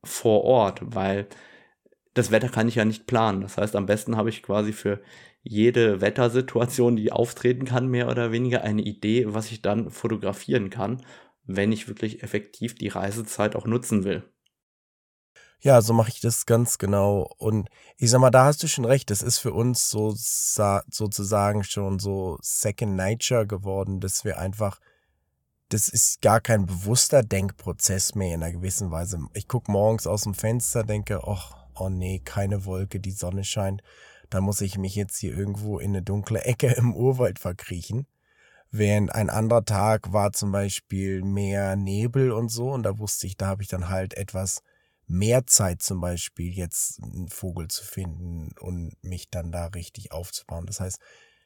vor 0.04 0.44
Ort? 0.44 0.80
Weil 0.84 1.28
das 2.14 2.30
Wetter 2.30 2.48
kann 2.48 2.68
ich 2.68 2.74
ja 2.74 2.84
nicht 2.84 3.06
planen. 3.06 3.40
Das 3.40 3.56
heißt, 3.56 3.76
am 3.76 3.86
besten 3.86 4.16
habe 4.16 4.28
ich 4.28 4.42
quasi 4.42 4.72
für 4.72 5.00
jede 5.42 6.00
Wettersituation, 6.00 6.96
die 6.96 7.12
auftreten 7.12 7.64
kann, 7.64 7.88
mehr 7.88 8.08
oder 8.08 8.32
weniger 8.32 8.62
eine 8.62 8.82
Idee, 8.82 9.26
was 9.28 9.50
ich 9.50 9.62
dann 9.62 9.90
fotografieren 9.90 10.70
kann, 10.70 11.02
wenn 11.56 11.72
ich 11.72 11.88
wirklich 11.88 12.22
effektiv 12.22 12.74
die 12.74 12.88
Reisezeit 12.88 13.56
auch 13.56 13.66
nutzen 13.66 14.04
will. 14.04 14.22
Ja, 15.60 15.80
so 15.80 15.92
mache 15.92 16.10
ich 16.10 16.20
das 16.20 16.44
ganz 16.46 16.78
genau. 16.78 17.30
Und 17.38 17.68
ich 17.96 18.10
sag 18.10 18.20
mal, 18.20 18.30
da 18.30 18.46
hast 18.46 18.62
du 18.62 18.68
schon 18.68 18.84
recht. 18.84 19.10
Das 19.10 19.22
ist 19.22 19.38
für 19.38 19.52
uns 19.52 19.90
so 19.90 20.12
sozusagen 20.16 21.62
schon 21.62 22.00
so 22.00 22.36
Second 22.42 22.96
Nature 22.96 23.46
geworden, 23.46 24.00
dass 24.00 24.24
wir 24.24 24.38
einfach 24.38 24.80
das 25.72 25.88
ist 25.88 26.20
gar 26.20 26.40
kein 26.40 26.66
bewusster 26.66 27.22
Denkprozess 27.22 28.14
mehr 28.14 28.34
in 28.34 28.42
einer 28.42 28.52
gewissen 28.52 28.90
Weise. 28.90 29.18
Ich 29.32 29.48
gucke 29.48 29.72
morgens 29.72 30.06
aus 30.06 30.24
dem 30.24 30.34
Fenster, 30.34 30.84
denke, 30.84 31.22
ach, 31.26 31.56
oh 31.74 31.88
nee, 31.88 32.20
keine 32.22 32.66
Wolke, 32.66 33.00
die 33.00 33.10
Sonne 33.10 33.42
scheint. 33.42 33.82
Da 34.28 34.42
muss 34.42 34.60
ich 34.60 34.76
mich 34.76 34.94
jetzt 34.94 35.16
hier 35.18 35.36
irgendwo 35.36 35.78
in 35.78 35.92
eine 35.92 36.02
dunkle 36.02 36.44
Ecke 36.44 36.66
im 36.76 36.94
Urwald 36.94 37.38
verkriechen. 37.38 38.06
Während 38.74 39.14
ein 39.14 39.28
anderer 39.28 39.66
Tag 39.66 40.14
war 40.14 40.32
zum 40.32 40.50
Beispiel 40.50 41.22
mehr 41.22 41.76
Nebel 41.76 42.32
und 42.32 42.48
so, 42.48 42.70
und 42.70 42.84
da 42.84 42.98
wusste 42.98 43.26
ich, 43.26 43.36
da 43.36 43.46
habe 43.46 43.62
ich 43.62 43.68
dann 43.68 43.90
halt 43.90 44.14
etwas 44.14 44.62
mehr 45.06 45.46
Zeit 45.46 45.82
zum 45.82 46.00
Beispiel, 46.00 46.50
jetzt 46.54 47.02
einen 47.02 47.28
Vogel 47.28 47.68
zu 47.68 47.84
finden 47.84 48.48
und 48.58 48.96
mich 49.02 49.28
dann 49.30 49.52
da 49.52 49.66
richtig 49.66 50.12
aufzubauen. 50.12 50.64
Das 50.64 50.80
heißt, 50.80 50.98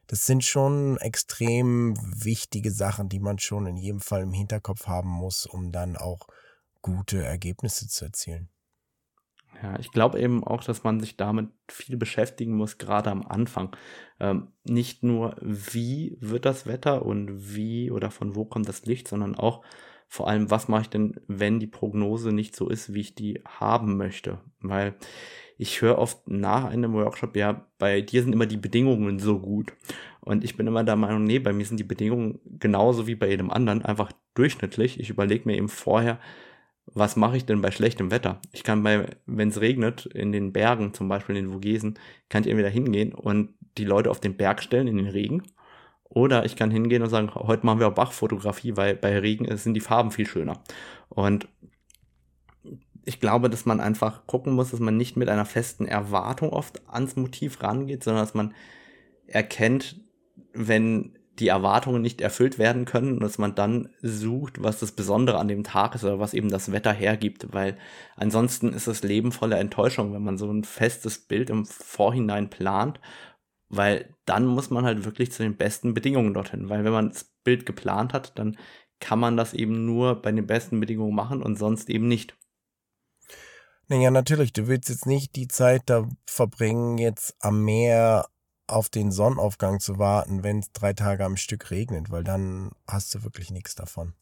das 0.07 0.25
sind 0.25 0.45
schon 0.45 0.99
extrem 0.99 1.97
wichtige 2.25 2.71
Sachen, 2.71 3.09
die 3.09 3.19
man 3.19 3.41
schon 3.41 3.67
in 3.67 3.77
jedem 3.77 4.01
Fall 4.01 4.23
im 4.23 4.33
Hinterkopf 4.33 4.87
haben 4.87 5.11
muss, 5.11 5.47
um 5.47 5.73
dann 5.73 5.97
auch 5.97 6.29
gute 6.81 7.25
Ergebnisse 7.25 7.89
zu 7.89 8.05
erzielen. 8.05 8.49
Ja, 9.63 9.79
ich 9.79 9.91
glaube 9.91 10.21
eben 10.21 10.45
auch, 10.45 10.63
dass 10.63 10.85
man 10.85 11.01
sich 11.01 11.17
damit 11.17 11.49
viel 11.69 11.97
beschäftigen 11.97 12.57
muss, 12.57 12.79
gerade 12.79 13.11
am 13.11 13.27
Anfang. 13.27 13.75
Ähm, 14.21 14.49
nicht 14.65 15.03
nur, 15.03 15.37
wie 15.41 16.17
wird 16.21 16.45
das 16.45 16.67
Wetter 16.67 17.05
und 17.05 17.55
wie 17.55 17.91
oder 17.91 18.11
von 18.11 18.35
wo 18.35 18.45
kommt 18.45 18.69
das 18.69 18.85
Licht, 18.85 19.09
sondern 19.09 19.35
auch 19.35 19.63
vor 20.09 20.29
allem, 20.29 20.51
was 20.51 20.69
mache 20.69 20.83
ich 20.83 20.91
denn, 20.91 21.21
wenn 21.27 21.59
die 21.59 21.67
Prognose 21.67 22.33
nicht 22.33 22.55
so 22.55 22.69
ist, 22.69 22.95
wie 22.95 23.01
ich 23.01 23.15
die 23.15 23.43
haben 23.45 23.97
möchte. 23.97 24.39
Weil 24.61 24.95
ich 25.59 25.81
höre 25.83 25.99
oft 25.99 26.29
nach 26.29 26.65
einem 26.65 26.93
Workshop, 26.93 27.35
ja, 27.37 27.67
bei 27.79 28.03
dir 28.03 28.23
sind 28.23 28.33
immer 28.33 28.47
die 28.47 28.57
Bedingungen 28.57 29.19
so 29.19 29.41
gut. 29.41 29.73
Und 30.21 30.45
ich 30.45 30.57
bin 30.57 30.67
immer 30.67 30.85
der 30.85 30.97
Meinung, 30.97 31.25
nee, 31.25 31.39
bei 31.39 31.53
mir 31.53 31.65
sind 31.65 31.81
die 31.81 31.85
Bedingungen 31.85 32.41
genauso 32.45 33.07
wie 33.07 33.15
bei 33.15 33.29
jedem 33.29 33.51
anderen, 33.51 33.85
einfach 33.85 34.13
durchschnittlich. 34.35 35.01
Ich 35.01 35.11
überlege 35.11 35.47
mir 35.47 35.57
eben 35.57 35.69
vorher, 35.69 36.21
was 36.97 37.15
mache 37.15 37.37
ich 37.37 37.45
denn 37.45 37.61
bei 37.61 37.71
schlechtem 37.71 38.11
Wetter? 38.11 38.41
Ich 38.53 38.65
kann 38.65 38.83
bei, 38.83 39.07
wenn 39.27 39.51
es 39.51 39.61
regnet, 39.61 40.07
in 40.07 40.33
den 40.33 40.55
Bergen, 40.55 40.95
zum 40.95 41.09
Beispiel 41.09 41.37
in 41.37 41.45
den 41.45 41.53
Vogesen, 41.53 41.99
kann 42.31 42.43
ich 42.43 42.49
entweder 42.49 42.71
hingehen 42.71 43.13
und 43.13 43.51
die 43.77 43.85
Leute 43.85 44.11
auf 44.11 44.19
den 44.19 44.39
Berg 44.39 44.63
stellen 44.63 44.89
in 44.89 44.97
den 44.97 45.09
Regen. 45.09 45.43
Oder 46.05 46.47
ich 46.47 46.57
kann 46.57 46.71
hingehen 46.71 47.03
und 47.03 47.11
sagen, 47.11 47.35
heute 47.35 47.67
machen 47.67 47.81
wir 47.81 47.89
auch 47.89 47.95
Bachfotografie, 47.95 48.79
weil 48.79 48.97
bei 48.97 49.19
Regen 49.19 49.55
sind 49.59 49.75
die 49.75 49.81
Farben 49.81 50.11
viel 50.11 50.27
schöner. 50.27 50.63
Und 51.11 51.47
ich 53.05 53.21
glaube, 53.21 53.51
dass 53.51 53.67
man 53.67 53.81
einfach 53.81 54.27
gucken 54.27 54.55
muss, 54.55 54.71
dass 54.71 54.81
man 54.81 54.97
nicht 54.97 55.19
mit 55.19 55.29
einer 55.29 55.45
festen 55.45 55.87
Erwartung 55.87 56.49
oft 56.49 56.89
ans 56.89 57.15
Motiv 57.15 57.63
rangeht, 57.63 58.05
sondern 58.05 58.23
dass 58.23 58.33
man 58.33 58.55
erkennt, 59.27 60.01
wenn 60.55 61.16
die 61.39 61.49
Erwartungen 61.49 62.03
nicht 62.03 62.21
erfüllt 62.21 62.59
werden 62.59 62.85
können 62.85 63.15
und 63.15 63.23
dass 63.23 63.39
man 63.39 63.55
dann 63.55 63.91
sucht, 64.03 64.63
was 64.63 64.81
das 64.81 64.93
Besondere 64.93 65.39
an 65.39 65.49
dem 65.49 65.65
Tag 65.65 65.95
ist 65.95 66.05
oder 66.05 66.19
was 66.19 66.35
eben 66.35 66.49
das 66.49 66.73
Wetter 66.73 66.93
hergibt, 66.93 67.53
weil 67.53 67.77
ansonsten 68.17 68.73
ist 68.73 68.87
das 68.87 69.03
Leben 69.03 69.33
voller 69.33 69.59
Enttäuschung, 69.59 70.13
wenn 70.13 70.25
man 70.25 70.39
so 70.39 70.51
ein 70.51 70.65
festes 70.65 71.19
Bild 71.19 71.51
im 71.51 71.67
Vorhinein 71.67 72.51
plant, 72.51 73.01
weil 73.69 74.15
dann 74.25 74.47
muss 74.47 74.71
man 74.71 74.85
halt 74.85 75.05
wirklich 75.05 75.33
zu 75.33 75.43
den 75.43 75.57
besten 75.57 75.95
Bedingungen 75.95 76.35
dorthin, 76.35 76.69
weil 76.69 76.85
wenn 76.85 76.93
man 76.93 77.11
das 77.11 77.25
Bild 77.45 77.67
geplant 77.67 78.13
hat, 78.13 78.39
dann 78.39 78.57
kann 79.01 79.19
man 79.19 79.37
das 79.37 79.53
eben 79.55 79.85
nur 79.85 80.23
bei 80.23 80.33
den 80.33 80.47
besten 80.47 80.81
Bedingungen 80.81 81.15
machen 81.15 81.43
und 81.43 81.57
sonst 81.57 81.91
eben 81.91 82.09
nicht. 82.09 82.37
Naja, 83.89 84.11
natürlich, 84.11 84.53
du 84.53 84.67
willst 84.67 84.89
jetzt 84.89 85.07
nicht 85.07 85.37
die 85.37 85.47
Zeit 85.47 85.83
da 85.87 86.09
verbringen, 86.27 86.99
jetzt 86.99 87.37
am 87.41 87.63
Meer 87.63 88.27
auf 88.67 88.89
den 88.89 89.13
Sonnenaufgang 89.13 89.81
zu 89.81 89.99
warten, 89.99 90.43
wenn 90.43 90.59
es 90.59 90.73
drei 90.73 90.93
Tage 90.93 91.25
am 91.25 91.37
Stück 91.37 91.71
regnet, 91.71 92.11
weil 92.11 92.25
dann 92.25 92.73
hast 92.87 93.15
du 93.15 93.23
wirklich 93.23 93.51
nichts 93.51 93.75
davon. 93.75 94.15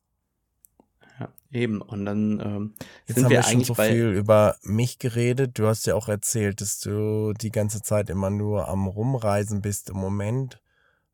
Ja, 1.19 1.29
eben. 1.51 1.81
Und 1.81 2.05
dann 2.05 2.41
ähm, 2.41 2.75
Jetzt 3.07 3.17
sind 3.17 3.25
haben 3.25 3.31
wir, 3.31 3.39
wir 3.39 3.43
schon 3.45 3.65
so 3.65 3.75
viel 3.75 4.11
über 4.11 4.57
mich 4.63 4.99
geredet. 4.99 5.59
Du 5.59 5.67
hast 5.67 5.87
ja 5.87 5.95
auch 5.95 6.09
erzählt, 6.09 6.61
dass 6.61 6.81
du 6.81 7.33
die 7.35 7.53
ganze 7.53 7.83
Zeit 7.83 8.11
immer 8.11 8.31
nur 8.31 8.69
am 8.69 8.87
Rumreisen 8.87 9.63
bist 9.63 9.91
im 9.91 9.97
Moment. 9.97 10.61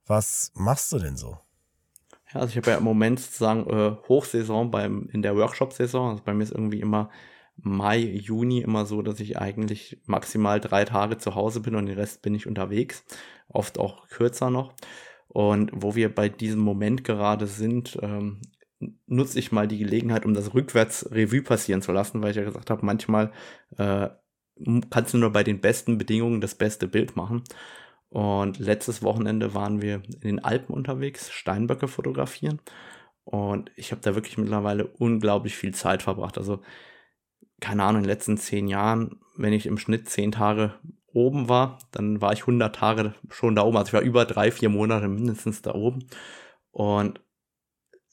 Was 0.07 0.53
machst 0.55 0.91
du 0.93 0.99
denn 0.99 1.17
so? 1.17 1.39
Ja, 2.33 2.41
also 2.41 2.49
ich 2.49 2.57
habe 2.57 2.71
ja 2.71 2.79
im 2.79 2.85
Moment 2.85 3.21
sozusagen 3.21 3.69
äh, 3.69 3.97
Hochsaison 4.09 4.71
beim 4.71 5.09
in 5.13 5.23
der 5.23 5.37
Workshop-Saison. 5.37 6.11
Also 6.11 6.23
bei 6.25 6.33
mir 6.33 6.45
ist 6.45 6.53
irgendwie 6.53 6.81
immer 6.81 7.11
Mai, 7.63 7.99
Juni 7.99 8.61
immer 8.61 8.87
so, 8.87 9.03
dass 9.03 9.21
ich 9.21 9.39
eigentlich 9.39 10.01
maximal 10.07 10.61
drei 10.61 10.85
Tage 10.85 11.19
zu 11.19 11.35
Hause 11.35 11.61
bin 11.61 11.75
und 11.75 11.87
den 11.87 11.99
Rest 11.99 12.23
bin 12.23 12.35
ich 12.35 12.47
unterwegs. 12.47 13.05
Oft 13.49 13.79
auch 13.79 14.09
kürzer 14.09 14.51
noch. 14.51 14.75
Und 15.29 15.71
wo 15.75 15.95
wir 15.95 16.15
bei 16.15 16.29
diesem 16.29 16.61
Moment 16.61 17.05
gerade 17.05 17.47
sind, 17.47 17.99
ähm, 18.03 18.41
nutze 19.07 19.39
ich 19.39 19.53
mal 19.53 19.69
die 19.69 19.79
Gelegenheit, 19.79 20.25
um 20.25 20.35
das 20.35 20.55
rückwärts 20.55 21.11
Revue 21.13 21.43
passieren 21.43 21.83
zu 21.83 21.93
lassen, 21.93 22.23
weil 22.23 22.31
ich 22.31 22.37
ja 22.37 22.45
gesagt 22.45 22.71
habe, 22.71 22.85
manchmal 22.85 23.33
äh, 23.77 24.09
kannst 24.91 25.15
du 25.15 25.19
nur 25.19 25.31
bei 25.31 25.45
den 25.45 25.61
besten 25.61 25.99
Bedingungen 25.99 26.41
das 26.41 26.55
beste 26.55 26.89
Bild 26.89 27.17
machen. 27.17 27.45
Und 28.09 28.59
letztes 28.59 29.03
Wochenende 29.03 29.55
waren 29.55 29.83
wir 29.83 30.03
in 30.07 30.21
den 30.21 30.45
Alpen 30.45 30.75
unterwegs, 30.75 31.31
Steinböcke 31.31 31.89
fotografieren. 31.89 32.61
Und 33.25 33.71
ich 33.77 33.93
habe 33.93 34.01
da 34.03 34.15
wirklich 34.17 34.37
mittlerweile 34.39 34.87
unglaublich 34.87 35.57
viel 35.57 35.73
Zeit 35.75 36.03
verbracht. 36.03 36.37
Also 36.37 36.61
keine 37.61 37.85
Ahnung, 37.85 38.01
in 38.01 38.05
den 38.05 38.13
letzten 38.13 38.37
zehn 38.37 38.69
Jahren, 38.69 39.21
wenn 39.37 39.53
ich 39.53 39.67
im 39.67 39.79
Schnitt 39.79 40.09
zehn 40.09 40.33
Tage 40.33 40.75
oben 41.13 41.49
war, 41.49 41.79
dann 41.91 42.21
war 42.21 42.33
ich 42.33 42.41
100 42.41 42.75
Tage 42.75 43.15
schon 43.31 43.57
da 43.57 43.63
oben. 43.63 43.77
Also 43.77 43.89
ich 43.89 43.93
war 43.95 44.03
über 44.03 44.25
drei, 44.25 44.51
vier 44.51 44.69
Monate 44.69 45.09
mindestens 45.09 45.63
da 45.63 45.75
oben. 45.75 46.07
Und 46.71 47.21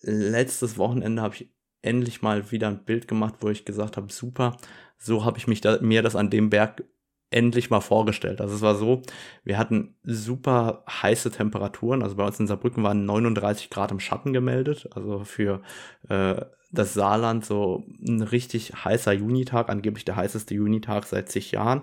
letztes 0.02 0.78
Wochenende 0.78 1.22
habe 1.22 1.36
ich 1.36 1.52
endlich 1.82 2.22
mal 2.22 2.52
wieder 2.52 2.68
ein 2.68 2.84
Bild 2.86 3.08
gemacht, 3.08 3.36
wo 3.40 3.50
ich 3.50 3.66
gesagt 3.66 3.98
habe, 3.98 4.12
super, 4.12 4.58
so 4.98 5.26
habe 5.26 5.38
ich 5.38 5.48
mich 5.48 5.62
da, 5.62 5.80
mir 5.82 6.02
das 6.02 6.16
an 6.16 6.30
dem 6.30 6.50
Berg 6.50 6.84
endlich 7.30 7.70
mal 7.70 7.82
vorgestellt. 7.82 8.40
Also 8.42 8.56
es 8.56 8.62
war 8.62 8.76
so, 8.76 9.02
wir 9.44 9.58
hatten 9.58 9.96
super 10.04 10.84
heiße 10.90 11.30
Temperaturen. 11.32 12.02
Also 12.02 12.16
bei 12.16 12.26
uns 12.26 12.40
in 12.40 12.48
Saarbrücken 12.48 12.84
waren 12.84 13.06
39 13.06 13.70
Grad 13.70 13.92
im 13.92 14.00
Schatten 14.00 14.32
gemeldet. 14.34 14.90
Also 14.92 15.24
für 15.26 15.62
äh, 16.10 16.46
das 16.72 16.94
Saarland 16.94 17.46
so 17.46 17.86
ein 18.06 18.22
richtig 18.22 18.74
heißer 18.84 19.14
Junitag, 19.14 19.70
angeblich 19.70 20.06
der 20.06 20.16
heißeste 20.16 20.54
Junitag 20.54 21.06
seit 21.06 21.30
zig 21.30 21.52
Jahren. 21.52 21.82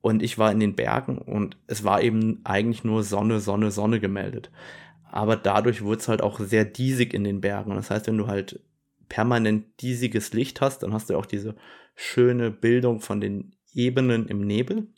Und 0.00 0.22
ich 0.22 0.38
war 0.38 0.52
in 0.52 0.60
den 0.60 0.74
Bergen 0.74 1.18
und 1.18 1.56
es 1.66 1.84
war 1.84 2.02
eben 2.02 2.40
eigentlich 2.44 2.84
nur 2.84 3.02
Sonne, 3.02 3.40
Sonne, 3.40 3.70
Sonne 3.70 4.00
gemeldet. 4.00 4.50
Aber 5.10 5.36
dadurch 5.36 5.82
wurde 5.82 6.00
es 6.00 6.08
halt 6.08 6.22
auch 6.22 6.38
sehr 6.38 6.64
diesig 6.64 7.14
in 7.14 7.24
den 7.24 7.40
Bergen. 7.40 7.74
Das 7.74 7.90
heißt, 7.90 8.06
wenn 8.06 8.18
du 8.18 8.26
halt 8.26 8.60
permanent 9.08 9.64
diesiges 9.80 10.32
Licht 10.32 10.60
hast, 10.60 10.82
dann 10.82 10.92
hast 10.92 11.10
du 11.10 11.16
auch 11.16 11.26
diese 11.26 11.56
schöne 11.94 12.50
Bildung 12.50 13.00
von 13.00 13.20
den 13.20 13.56
Ebenen 13.72 14.26
im 14.26 14.40
Nebel. 14.40 14.88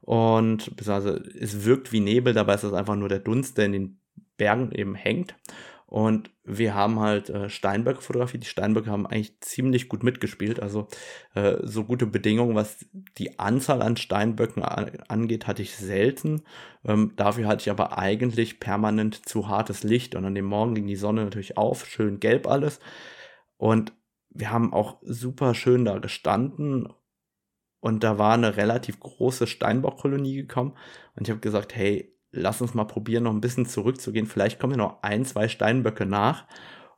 Und 0.00 0.72
also 0.86 1.16
es 1.38 1.64
wirkt 1.64 1.92
wie 1.92 2.00
Nebel, 2.00 2.34
dabei 2.34 2.54
ist 2.54 2.64
es 2.64 2.72
einfach 2.72 2.96
nur 2.96 3.08
der 3.08 3.20
Dunst, 3.20 3.56
der 3.56 3.66
in 3.66 3.72
den 3.72 3.98
Bergen 4.36 4.72
eben 4.72 4.94
hängt. 4.94 5.34
Und 5.94 6.32
wir 6.42 6.74
haben 6.74 6.98
halt 6.98 7.30
äh, 7.30 7.48
Steinböcke 7.48 8.00
fotografiert. 8.00 8.42
Die 8.42 8.48
Steinböcke 8.48 8.90
haben 8.90 9.06
eigentlich 9.06 9.40
ziemlich 9.42 9.88
gut 9.88 10.02
mitgespielt. 10.02 10.58
Also 10.58 10.88
äh, 11.36 11.58
so 11.62 11.84
gute 11.84 12.04
Bedingungen, 12.04 12.56
was 12.56 12.84
die 13.16 13.38
Anzahl 13.38 13.80
an 13.80 13.96
Steinböcken 13.96 14.64
angeht, 14.64 15.46
hatte 15.46 15.62
ich 15.62 15.76
selten. 15.76 16.42
Ähm, 16.84 17.12
dafür 17.14 17.46
hatte 17.46 17.60
ich 17.60 17.70
aber 17.70 17.96
eigentlich 17.96 18.58
permanent 18.58 19.28
zu 19.28 19.46
hartes 19.46 19.84
Licht. 19.84 20.16
Und 20.16 20.24
an 20.24 20.34
dem 20.34 20.46
Morgen 20.46 20.74
ging 20.74 20.88
die 20.88 20.96
Sonne 20.96 21.22
natürlich 21.22 21.56
auf, 21.56 21.86
schön 21.86 22.18
gelb 22.18 22.48
alles. 22.48 22.80
Und 23.56 23.92
wir 24.30 24.50
haben 24.50 24.72
auch 24.72 24.98
super 25.02 25.54
schön 25.54 25.84
da 25.84 25.98
gestanden. 25.98 26.88
Und 27.78 28.02
da 28.02 28.18
war 28.18 28.34
eine 28.34 28.56
relativ 28.56 28.98
große 28.98 29.46
Steinbockkolonie 29.46 30.34
gekommen. 30.34 30.76
Und 31.14 31.28
ich 31.28 31.30
habe 31.30 31.40
gesagt, 31.40 31.76
hey, 31.76 32.13
lass 32.34 32.60
uns 32.60 32.74
mal 32.74 32.84
probieren, 32.84 33.24
noch 33.24 33.32
ein 33.32 33.40
bisschen 33.40 33.66
zurückzugehen. 33.66 34.26
Vielleicht 34.26 34.58
kommen 34.58 34.74
ja 34.74 34.78
noch 34.78 35.02
ein, 35.02 35.24
zwei 35.24 35.48
Steinböcke 35.48 36.06
nach 36.06 36.46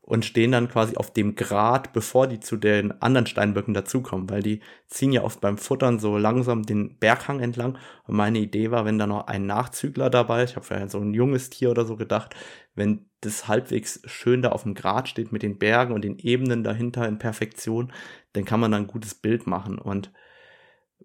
und 0.06 0.24
stehen 0.24 0.52
dann 0.52 0.68
quasi 0.68 0.96
auf 0.96 1.12
dem 1.12 1.34
Grat, 1.34 1.92
bevor 1.92 2.28
die 2.28 2.38
zu 2.38 2.56
den 2.56 3.02
anderen 3.02 3.26
Steinböcken 3.26 3.74
dazukommen, 3.74 4.30
weil 4.30 4.40
die 4.40 4.60
ziehen 4.86 5.10
ja 5.10 5.24
oft 5.24 5.40
beim 5.40 5.58
Futtern 5.58 5.98
so 5.98 6.16
langsam 6.16 6.62
den 6.62 6.96
Berghang 6.98 7.40
entlang. 7.40 7.76
Und 8.06 8.14
meine 8.14 8.38
Idee 8.38 8.70
war, 8.70 8.84
wenn 8.84 8.98
da 8.98 9.08
noch 9.08 9.26
ein 9.26 9.46
Nachzügler 9.46 10.08
dabei 10.08 10.44
ist, 10.44 10.50
ich 10.50 10.56
habe 10.56 10.64
vielleicht 10.64 10.92
so 10.92 11.00
ein 11.00 11.12
junges 11.12 11.50
Tier 11.50 11.72
oder 11.72 11.84
so 11.84 11.96
gedacht, 11.96 12.36
wenn 12.76 13.06
das 13.20 13.48
halbwegs 13.48 14.00
schön 14.04 14.42
da 14.42 14.50
auf 14.50 14.62
dem 14.62 14.74
Grat 14.74 15.08
steht 15.08 15.32
mit 15.32 15.42
den 15.42 15.58
Bergen 15.58 15.92
und 15.92 16.04
den 16.04 16.18
Ebenen 16.18 16.62
dahinter 16.62 17.08
in 17.08 17.18
Perfektion, 17.18 17.92
dann 18.32 18.44
kann 18.44 18.60
man 18.60 18.70
da 18.70 18.76
ein 18.76 18.86
gutes 18.86 19.14
Bild 19.14 19.48
machen. 19.48 19.76
Und 19.76 20.12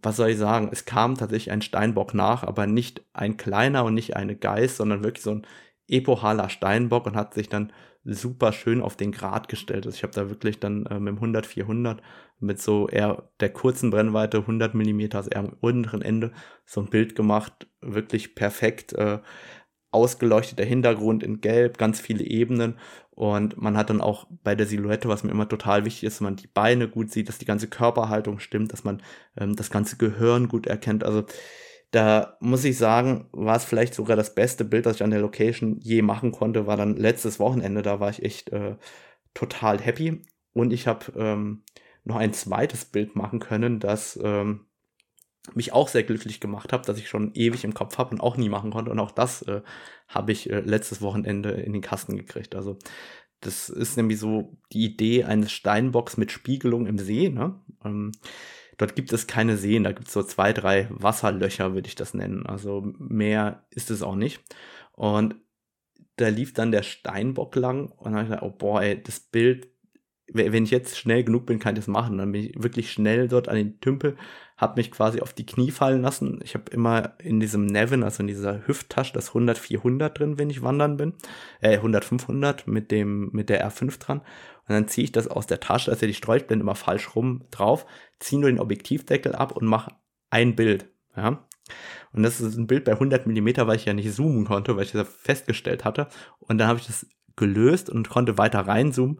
was 0.01 0.15
soll 0.17 0.29
ich 0.29 0.37
sagen, 0.37 0.69
es 0.71 0.85
kam 0.85 1.15
tatsächlich 1.15 1.51
ein 1.51 1.61
Steinbock 1.61 2.13
nach, 2.13 2.43
aber 2.43 2.67
nicht 2.67 3.03
ein 3.13 3.37
kleiner 3.37 3.83
und 3.85 3.93
nicht 3.93 4.15
eine 4.15 4.35
Geiß, 4.35 4.77
sondern 4.77 5.03
wirklich 5.03 5.23
so 5.23 5.31
ein 5.31 5.47
epochaler 5.87 6.49
Steinbock 6.49 7.05
und 7.05 7.15
hat 7.15 7.33
sich 7.33 7.49
dann 7.49 7.71
super 8.03 8.51
schön 8.51 8.81
auf 8.81 8.95
den 8.95 9.11
Grat 9.11 9.47
gestellt. 9.47 9.85
Also 9.85 9.95
ich 9.95 10.03
habe 10.03 10.13
da 10.13 10.29
wirklich 10.29 10.59
dann 10.59 10.85
äh, 10.87 10.99
mit 10.99 11.09
dem 11.09 11.17
100 11.17 11.45
400 11.45 12.01
mit 12.39 12.59
so 12.59 12.87
eher 12.87 13.29
der 13.39 13.49
kurzen 13.53 13.91
Brennweite 13.91 14.39
100 14.39 14.73
mm, 14.73 15.01
also 15.13 15.29
eher 15.29 15.39
am 15.39 15.55
unteren 15.59 16.01
Ende 16.01 16.31
so 16.65 16.81
ein 16.81 16.89
Bild 16.89 17.15
gemacht, 17.15 17.67
wirklich 17.81 18.33
perfekt. 18.33 18.93
Äh, 18.93 19.19
ausgeleuchteter 19.91 20.63
Hintergrund 20.63 21.23
in 21.23 21.41
Gelb, 21.41 21.77
ganz 21.77 21.99
viele 21.99 22.23
Ebenen. 22.23 22.77
Und 23.11 23.61
man 23.61 23.77
hat 23.77 23.89
dann 23.89 24.01
auch 24.01 24.25
bei 24.43 24.55
der 24.55 24.65
Silhouette, 24.65 25.09
was 25.09 25.23
mir 25.23 25.31
immer 25.31 25.47
total 25.47 25.85
wichtig 25.85 26.05
ist, 26.05 26.15
dass 26.15 26.21
man 26.21 26.37
die 26.37 26.47
Beine 26.47 26.87
gut 26.87 27.11
sieht, 27.11 27.29
dass 27.29 27.37
die 27.37 27.45
ganze 27.45 27.67
Körperhaltung 27.67 28.39
stimmt, 28.39 28.73
dass 28.73 28.83
man 28.83 29.01
ähm, 29.37 29.55
das 29.55 29.69
ganze 29.69 29.97
Gehirn 29.97 30.47
gut 30.47 30.65
erkennt. 30.65 31.03
Also 31.03 31.25
da 31.91 32.37
muss 32.39 32.63
ich 32.63 32.77
sagen, 32.77 33.27
war 33.31 33.57
es 33.57 33.65
vielleicht 33.65 33.93
sogar 33.93 34.15
das 34.15 34.33
beste 34.33 34.63
Bild, 34.63 34.85
das 34.85 34.95
ich 34.95 35.03
an 35.03 35.11
der 35.11 35.19
Location 35.19 35.77
je 35.81 36.01
machen 36.01 36.31
konnte, 36.31 36.65
war 36.65 36.77
dann 36.77 36.95
letztes 36.95 37.37
Wochenende, 37.39 37.81
da 37.81 37.99
war 37.99 38.09
ich 38.09 38.23
echt 38.23 38.49
äh, 38.53 38.77
total 39.33 39.79
happy. 39.79 40.21
Und 40.53 40.71
ich 40.71 40.87
habe 40.87 41.11
ähm, 41.17 41.63
noch 42.03 42.15
ein 42.15 42.33
zweites 42.33 42.85
Bild 42.85 43.15
machen 43.15 43.39
können, 43.39 43.79
das 43.79 44.19
ähm, 44.23 44.65
mich 45.53 45.73
auch 45.73 45.87
sehr 45.87 46.03
glücklich 46.03 46.39
gemacht 46.39 46.71
habe, 46.71 46.85
dass 46.85 46.97
ich 46.97 47.09
schon 47.09 47.33
ewig 47.33 47.63
im 47.63 47.73
Kopf 47.73 47.97
habe 47.97 48.11
und 48.11 48.21
auch 48.21 48.37
nie 48.37 48.49
machen 48.49 48.71
konnte. 48.71 48.91
Und 48.91 48.99
auch 48.99 49.11
das 49.11 49.41
äh, 49.43 49.61
habe 50.07 50.31
ich 50.31 50.49
äh, 50.49 50.59
letztes 50.59 51.01
Wochenende 51.01 51.51
in 51.51 51.73
den 51.73 51.81
Kasten 51.81 52.15
gekriegt. 52.15 52.55
Also 52.55 52.77
das 53.39 53.69
ist 53.69 53.97
nämlich 53.97 54.19
so 54.19 54.57
die 54.71 54.85
Idee 54.85 55.23
eines 55.23 55.51
Steinbocks 55.51 56.17
mit 56.17 56.31
Spiegelung 56.31 56.85
im 56.85 56.99
See. 56.99 57.29
Ne? 57.29 57.59
Ähm, 57.83 58.11
dort 58.77 58.95
gibt 58.95 59.11
es 59.13 59.25
keine 59.25 59.57
Seen, 59.57 59.83
da 59.83 59.91
gibt 59.91 60.07
es 60.07 60.13
so 60.13 60.21
zwei, 60.21 60.53
drei 60.53 60.87
Wasserlöcher, 60.91 61.73
würde 61.73 61.87
ich 61.87 61.95
das 61.95 62.13
nennen. 62.13 62.45
Also 62.45 62.81
mehr 62.99 63.65
ist 63.71 63.89
es 63.89 64.03
auch 64.03 64.15
nicht. 64.15 64.41
Und 64.93 65.35
da 66.17 66.27
lief 66.27 66.53
dann 66.53 66.71
der 66.71 66.83
Steinbock 66.83 67.55
lang 67.55 67.89
und 67.89 68.13
habe 68.13 68.23
ich 68.23 68.29
gedacht, 68.29 68.43
oh 68.43 68.51
boah, 68.51 68.83
ey, 68.83 69.01
das 69.01 69.19
Bild 69.19 69.71
wenn 70.33 70.63
ich 70.63 70.71
jetzt 70.71 70.97
schnell 70.97 71.23
genug 71.23 71.45
bin, 71.45 71.59
kann 71.59 71.75
ich 71.75 71.79
das 71.79 71.87
machen. 71.87 72.17
Dann 72.17 72.31
bin 72.31 72.45
ich 72.45 72.63
wirklich 72.63 72.91
schnell 72.91 73.27
dort 73.27 73.49
an 73.49 73.55
den 73.55 73.79
Tümpel, 73.79 74.17
habe 74.61 74.79
mich 74.79 74.91
quasi 74.91 75.21
auf 75.21 75.33
die 75.33 75.45
Knie 75.45 75.71
fallen 75.71 76.03
lassen. 76.03 76.39
Ich 76.43 76.53
habe 76.53 76.71
immer 76.71 77.13
in 77.17 77.39
diesem 77.39 77.65
Nevin, 77.65 78.03
also 78.03 78.21
in 78.21 78.27
dieser 78.27 78.67
Hüfttasche, 78.67 79.11
das 79.11 79.29
100 79.29 79.57
400 79.57 80.17
drin, 80.17 80.37
wenn 80.37 80.51
ich 80.51 80.61
wandern 80.61 80.97
bin, 80.97 81.13
äh 81.61 81.73
100 81.73 82.05
500 82.05 82.67
mit 82.67 82.91
dem 82.91 83.31
mit 83.33 83.49
der 83.49 83.67
R5 83.67 83.99
dran. 83.99 84.19
Und 84.19 84.75
dann 84.75 84.87
ziehe 84.87 85.03
ich 85.03 85.11
das 85.11 85.27
aus 85.27 85.47
der 85.47 85.59
Tasche, 85.59 85.89
also 85.89 86.05
die 86.05 86.13
Streublende 86.13 86.61
immer 86.61 86.75
falsch 86.75 87.15
rum 87.15 87.43
drauf, 87.49 87.87
ziehe 88.19 88.39
nur 88.39 88.51
den 88.51 88.59
Objektivdeckel 88.59 89.33
ab 89.35 89.51
und 89.53 89.65
mache 89.65 89.95
ein 90.29 90.55
Bild. 90.55 90.85
Ja. 91.17 91.43
Und 92.13 92.23
das 92.23 92.39
ist 92.39 92.55
ein 92.55 92.67
Bild 92.67 92.85
bei 92.85 92.93
100 92.93 93.25
Millimeter, 93.25 93.65
weil 93.65 93.77
ich 93.77 93.85
ja 93.85 93.93
nicht 93.93 94.13
zoomen 94.13 94.45
konnte, 94.45 94.75
weil 94.77 94.83
ich 94.83 94.91
das 94.91 95.07
festgestellt 95.07 95.85
hatte. 95.85 96.07
Und 96.39 96.59
dann 96.59 96.67
habe 96.67 96.79
ich 96.79 96.85
das 96.85 97.07
gelöst 97.35 97.89
und 97.89 98.09
konnte 98.09 98.37
weiter 98.37 98.59
reinzoomen. 98.59 99.19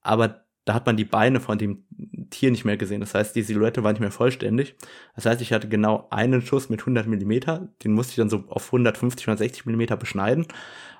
Aber 0.00 0.44
da 0.64 0.74
hat 0.74 0.86
man 0.86 0.96
die 0.96 1.04
Beine 1.04 1.40
von 1.40 1.58
dem 1.58 1.84
Tier 2.30 2.50
nicht 2.50 2.64
mehr 2.64 2.76
gesehen. 2.76 3.00
Das 3.00 3.14
heißt, 3.14 3.34
die 3.34 3.42
Silhouette 3.42 3.82
war 3.82 3.92
nicht 3.92 4.00
mehr 4.00 4.10
vollständig. 4.10 4.76
Das 5.14 5.26
heißt, 5.26 5.40
ich 5.40 5.52
hatte 5.52 5.68
genau 5.68 6.06
einen 6.10 6.42
Schuss 6.42 6.68
mit 6.68 6.80
100 6.80 7.06
Millimeter. 7.06 7.68
Den 7.82 7.92
musste 7.92 8.12
ich 8.12 8.16
dann 8.16 8.30
so 8.30 8.44
auf 8.48 8.66
150, 8.66 9.26
160 9.26 9.66
Millimeter 9.66 9.96
beschneiden. 9.96 10.46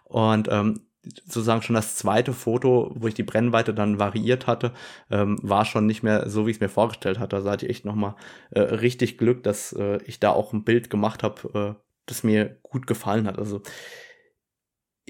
Und 0.04 0.48
ähm, 0.50 0.80
sozusagen 1.02 1.62
schon 1.62 1.76
das 1.76 1.96
zweite 1.96 2.32
Foto, 2.32 2.92
wo 2.94 3.06
ich 3.06 3.14
die 3.14 3.22
Brennweite 3.22 3.72
dann 3.72 3.98
variiert 3.98 4.46
hatte, 4.46 4.72
ähm, 5.10 5.38
war 5.42 5.64
schon 5.64 5.86
nicht 5.86 6.02
mehr 6.02 6.28
so, 6.28 6.46
wie 6.46 6.50
ich 6.50 6.56
es 6.56 6.60
mir 6.60 6.68
vorgestellt 6.68 7.18
hatte. 7.18 7.36
Also 7.36 7.50
hatte 7.50 7.66
ich 7.66 7.70
echt 7.70 7.84
nochmal 7.84 8.16
äh, 8.50 8.60
richtig 8.60 9.18
Glück, 9.18 9.42
dass 9.42 9.72
äh, 9.72 9.98
ich 10.04 10.20
da 10.20 10.30
auch 10.30 10.52
ein 10.52 10.64
Bild 10.64 10.90
gemacht 10.90 11.22
habe, 11.22 11.76
äh, 11.78 11.80
das 12.06 12.22
mir 12.22 12.56
gut 12.62 12.86
gefallen 12.86 13.26
hat. 13.26 13.38
Also 13.38 13.62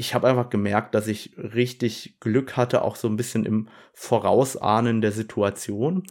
ich 0.00 0.14
habe 0.14 0.28
einfach 0.28 0.48
gemerkt, 0.48 0.94
dass 0.94 1.06
ich 1.06 1.36
richtig 1.36 2.18
Glück 2.20 2.56
hatte, 2.56 2.82
auch 2.82 2.96
so 2.96 3.06
ein 3.06 3.18
bisschen 3.18 3.44
im 3.44 3.68
Vorausahnen 3.92 5.02
der 5.02 5.12
Situation. 5.12 6.04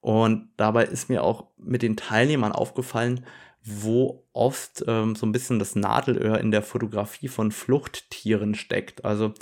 Und 0.00 0.48
dabei 0.56 0.84
ist 0.84 1.08
mir 1.08 1.22
auch 1.22 1.46
mit 1.56 1.82
den 1.82 1.96
Teilnehmern 1.96 2.50
aufgefallen, 2.50 3.24
wo 3.62 4.24
oft 4.32 4.84
ähm, 4.88 5.14
so 5.14 5.26
ein 5.26 5.32
bisschen 5.32 5.60
das 5.60 5.76
Nadelöhr 5.76 6.40
in 6.40 6.50
der 6.50 6.62
Fotografie 6.62 7.28
von 7.28 7.52
Fluchttieren 7.52 8.56
steckt. 8.56 9.04
Also 9.04 9.32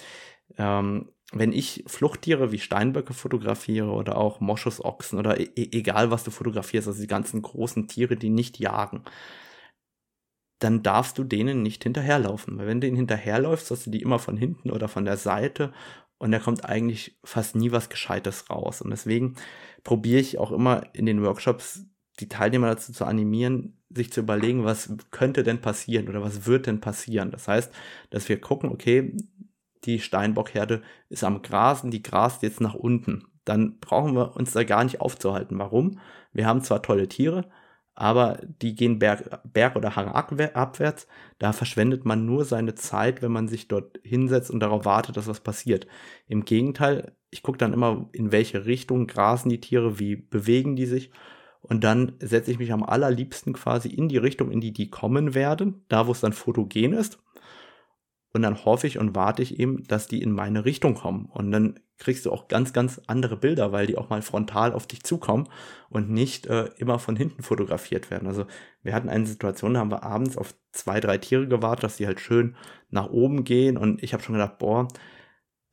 ähm, 0.59 1.09
wenn 1.33 1.53
ich 1.53 1.83
Fluchttiere 1.87 2.53
wie 2.53 2.59
Steinböcke 2.59 3.15
fotografiere 3.15 3.91
oder 3.91 4.19
auch 4.19 4.41
Moschusochsen 4.41 5.19
oder 5.19 5.41
e, 5.41 5.49
e 5.57 5.69
egal 5.73 6.11
was 6.11 6.25
du 6.25 6.31
fotografierst, 6.31 6.89
also 6.89 7.01
die 7.01 7.07
ganzen 7.07 7.41
großen 7.41 7.89
Tiere, 7.89 8.17
die 8.17 8.31
nicht 8.31 8.59
jagen, 8.59 9.03
dann 10.59 10.83
darfst 10.83 11.19
du 11.19 11.25
denen 11.25 11.63
nicht 11.63 11.83
hinterherlaufen. 11.83 12.59
Weil 12.59 12.67
wenn 12.67 12.81
du 12.81 12.87
ihnen 12.87 12.97
hinterherläufst, 12.97 13.71
hast 13.71 13.87
du 13.87 13.91
die 13.91 14.03
immer 14.03 14.19
von 14.19 14.37
hinten 14.37 14.71
oder 14.71 14.89
von 14.89 15.05
der 15.05 15.17
Seite 15.17 15.73
und 16.19 16.33
da 16.33 16.39
kommt 16.39 16.65
eigentlich 16.65 17.19
fast 17.25 17.57
nie 17.57 17.73
was 17.73 17.89
Gescheites 17.89 18.49
raus. 18.51 18.81
Und 18.81 18.91
deswegen 18.91 19.35
probiere 19.83 20.21
ich 20.21 20.39
auch 20.39 20.53
immer 20.53 20.83
in 20.95 21.07
den 21.07 21.23
Workshops 21.23 21.85
die 22.21 22.29
Teilnehmer 22.29 22.69
dazu 22.69 22.93
zu 22.93 23.05
animieren, 23.05 23.83
sich 23.91 24.13
zu 24.13 24.21
überlegen, 24.21 24.65
was 24.65 24.93
könnte 25.11 25.43
denn 25.43 25.61
passieren 25.61 26.09
oder 26.09 26.23
was 26.23 26.47
wird 26.47 26.67
denn 26.67 26.81
passieren. 26.81 27.31
Das 27.31 27.49
heißt, 27.49 27.73
dass 28.11 28.29
wir 28.29 28.41
gucken, 28.41 28.71
okay, 28.71 29.17
die 29.85 29.99
Steinbockherde 29.99 30.83
ist 31.09 31.25
am 31.25 31.43
Grasen, 31.43 31.91
die 31.91 32.03
grast 32.03 32.43
jetzt 32.43 32.61
nach 32.61 32.75
unten. 32.75 33.27
Dann 33.45 33.79
brauchen 33.81 34.15
wir 34.15 34.37
uns 34.37 34.53
da 34.53 34.65
gar 34.65 34.85
nicht 34.85 35.01
aufzuhalten. 35.01 35.59
Warum? 35.59 35.99
Wir 36.33 36.47
haben 36.47 36.63
zwar 36.63 36.83
tolle 36.83 37.09
Tiere, 37.09 37.51
aber 37.95 38.41
die 38.61 38.75
gehen 38.75 38.99
Berg, 38.99 39.41
Berg 39.53 39.77
oder 39.77 39.95
Hang 39.95 40.09
abwärts. 40.09 41.07
Da 41.39 41.53
verschwendet 41.53 42.05
man 42.05 42.27
nur 42.27 42.45
seine 42.45 42.75
Zeit, 42.75 43.23
wenn 43.23 43.33
man 43.33 43.49
sich 43.49 43.69
dort 43.69 44.01
hinsetzt 44.03 44.51
und 44.51 44.61
darauf 44.61 44.85
wartet, 44.85 45.17
dass 45.17 45.29
was 45.29 45.41
passiert. 45.41 45.87
Im 46.27 46.45
Gegenteil, 46.45 47.13
ich 47.31 47.43
gucke 47.43 47.59
dann 47.59 47.73
immer, 47.73 48.09
in 48.13 48.33
welche 48.33 48.67
Richtung 48.67 49.07
grasen 49.07 49.49
die 49.49 49.61
Tiere, 49.61 49.99
wie 49.99 50.17
bewegen 50.17 50.75
die 50.77 50.87
sich. 50.87 51.11
Und 51.61 51.85
dann 51.85 52.13
setze 52.21 52.51
ich 52.51 52.59
mich 52.59 52.73
am 52.73 52.83
allerliebsten 52.83 53.53
quasi 53.53 53.89
in 53.89 54.09
die 54.09 54.19
Richtung, 54.19 54.51
in 54.51 54.61
die 54.61 54.73
die 54.73 54.91
kommen 54.91 55.35
werden, 55.35 55.85
da 55.89 56.07
wo 56.07 56.13
es 56.13 56.21
dann 56.21 56.33
fotogen 56.33 56.93
ist. 56.93 57.19
Und 58.33 58.43
dann 58.43 58.65
hoffe 58.65 58.89
ich 58.89 58.99
und 58.99 59.15
warte 59.15 59.43
ich 59.43 59.61
eben, 59.61 59.85
dass 59.85 60.09
die 60.09 60.21
in 60.21 60.33
meine 60.33 60.65
Richtung 60.65 60.95
kommen. 60.95 61.27
Und 61.27 61.53
dann 61.53 61.79
kriegst 61.99 62.27
du 62.27 62.33
auch 62.33 62.49
ganz, 62.49 62.73
ganz 62.73 63.01
andere 63.07 63.37
Bilder, 63.37 63.73
weil 63.73 63.87
die 63.87 63.97
auch 63.97 64.11
mal 64.11 64.23
frontal 64.23 64.73
auf 64.73 64.87
dich 64.87 65.05
zukommen 65.05 65.49
und 65.91 66.11
nicht 66.11 66.47
äh, 66.47 66.71
immer 66.77 66.99
von 66.99 67.17
hinten 67.17 67.43
fotografiert 67.43 68.11
werden. 68.11 68.27
Also 68.27 68.47
wir 68.83 68.95
hatten 68.95 69.09
eine 69.09 69.27
Situation, 69.27 69.75
da 69.75 69.81
haben 69.81 69.91
wir 69.91 70.03
abends 70.03 70.37
auf 70.37 70.55
zwei, 70.73 71.01
drei 71.01 71.19
Tiere 71.19 71.47
gewartet, 71.47 71.85
dass 71.85 71.97
die 71.97 72.07
halt 72.07 72.21
schön 72.21 72.57
nach 72.91 73.11
oben 73.11 73.45
gehen. 73.45 73.77
Und 73.77 74.03
ich 74.03 74.13
habe 74.13 74.23
schon 74.23 74.35
gedacht, 74.35 74.59
boah, 74.59 74.89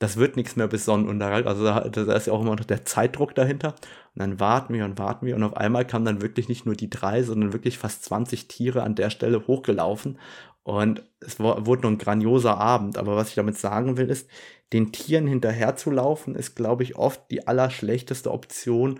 das 0.01 0.17
wird 0.17 0.35
nichts 0.35 0.55
mehr 0.55 0.67
bis 0.67 0.85
Sonnenuntergang. 0.85 1.45
Also 1.45 1.63
da, 1.63 1.81
da 1.81 2.13
ist 2.13 2.25
ja 2.25 2.33
auch 2.33 2.41
immer 2.41 2.55
noch 2.55 2.65
der 2.65 2.85
Zeitdruck 2.85 3.35
dahinter. 3.35 3.75
Und 4.15 4.19
dann 4.19 4.39
warten 4.39 4.73
wir 4.73 4.83
und 4.85 4.97
warten 4.97 5.27
wir. 5.27 5.35
Und 5.35 5.43
auf 5.43 5.55
einmal 5.55 5.85
kamen 5.85 6.05
dann 6.05 6.21
wirklich 6.21 6.49
nicht 6.49 6.65
nur 6.65 6.75
die 6.75 6.89
drei, 6.89 7.21
sondern 7.21 7.53
wirklich 7.53 7.77
fast 7.77 8.03
20 8.05 8.47
Tiere 8.47 8.81
an 8.81 8.95
der 8.95 9.11
Stelle 9.11 9.45
hochgelaufen. 9.45 10.17
Und 10.63 11.03
es 11.19 11.39
wurde 11.39 11.81
nur 11.81 11.91
ein 11.91 11.97
grandioser 11.97 12.57
Abend. 12.57 12.97
Aber 12.97 13.15
was 13.15 13.29
ich 13.29 13.35
damit 13.35 13.57
sagen 13.57 13.97
will, 13.97 14.09
ist, 14.09 14.29
den 14.73 14.91
Tieren 14.91 15.27
hinterherzulaufen, 15.27 16.35
ist, 16.35 16.55
glaube 16.55 16.83
ich, 16.83 16.95
oft 16.95 17.29
die 17.31 17.47
allerschlechteste 17.47 18.31
Option, 18.31 18.99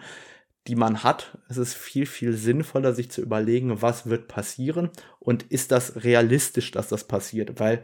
die 0.67 0.75
man 0.75 1.03
hat. 1.03 1.37
Es 1.49 1.57
ist 1.57 1.73
viel, 1.73 2.05
viel 2.05 2.33
sinnvoller, 2.33 2.93
sich 2.93 3.11
zu 3.11 3.21
überlegen, 3.21 3.81
was 3.81 4.09
wird 4.09 4.27
passieren 4.27 4.89
und 5.19 5.43
ist 5.43 5.71
das 5.71 6.03
realistisch, 6.03 6.71
dass 6.71 6.87
das 6.87 7.07
passiert. 7.07 7.59
Weil 7.59 7.83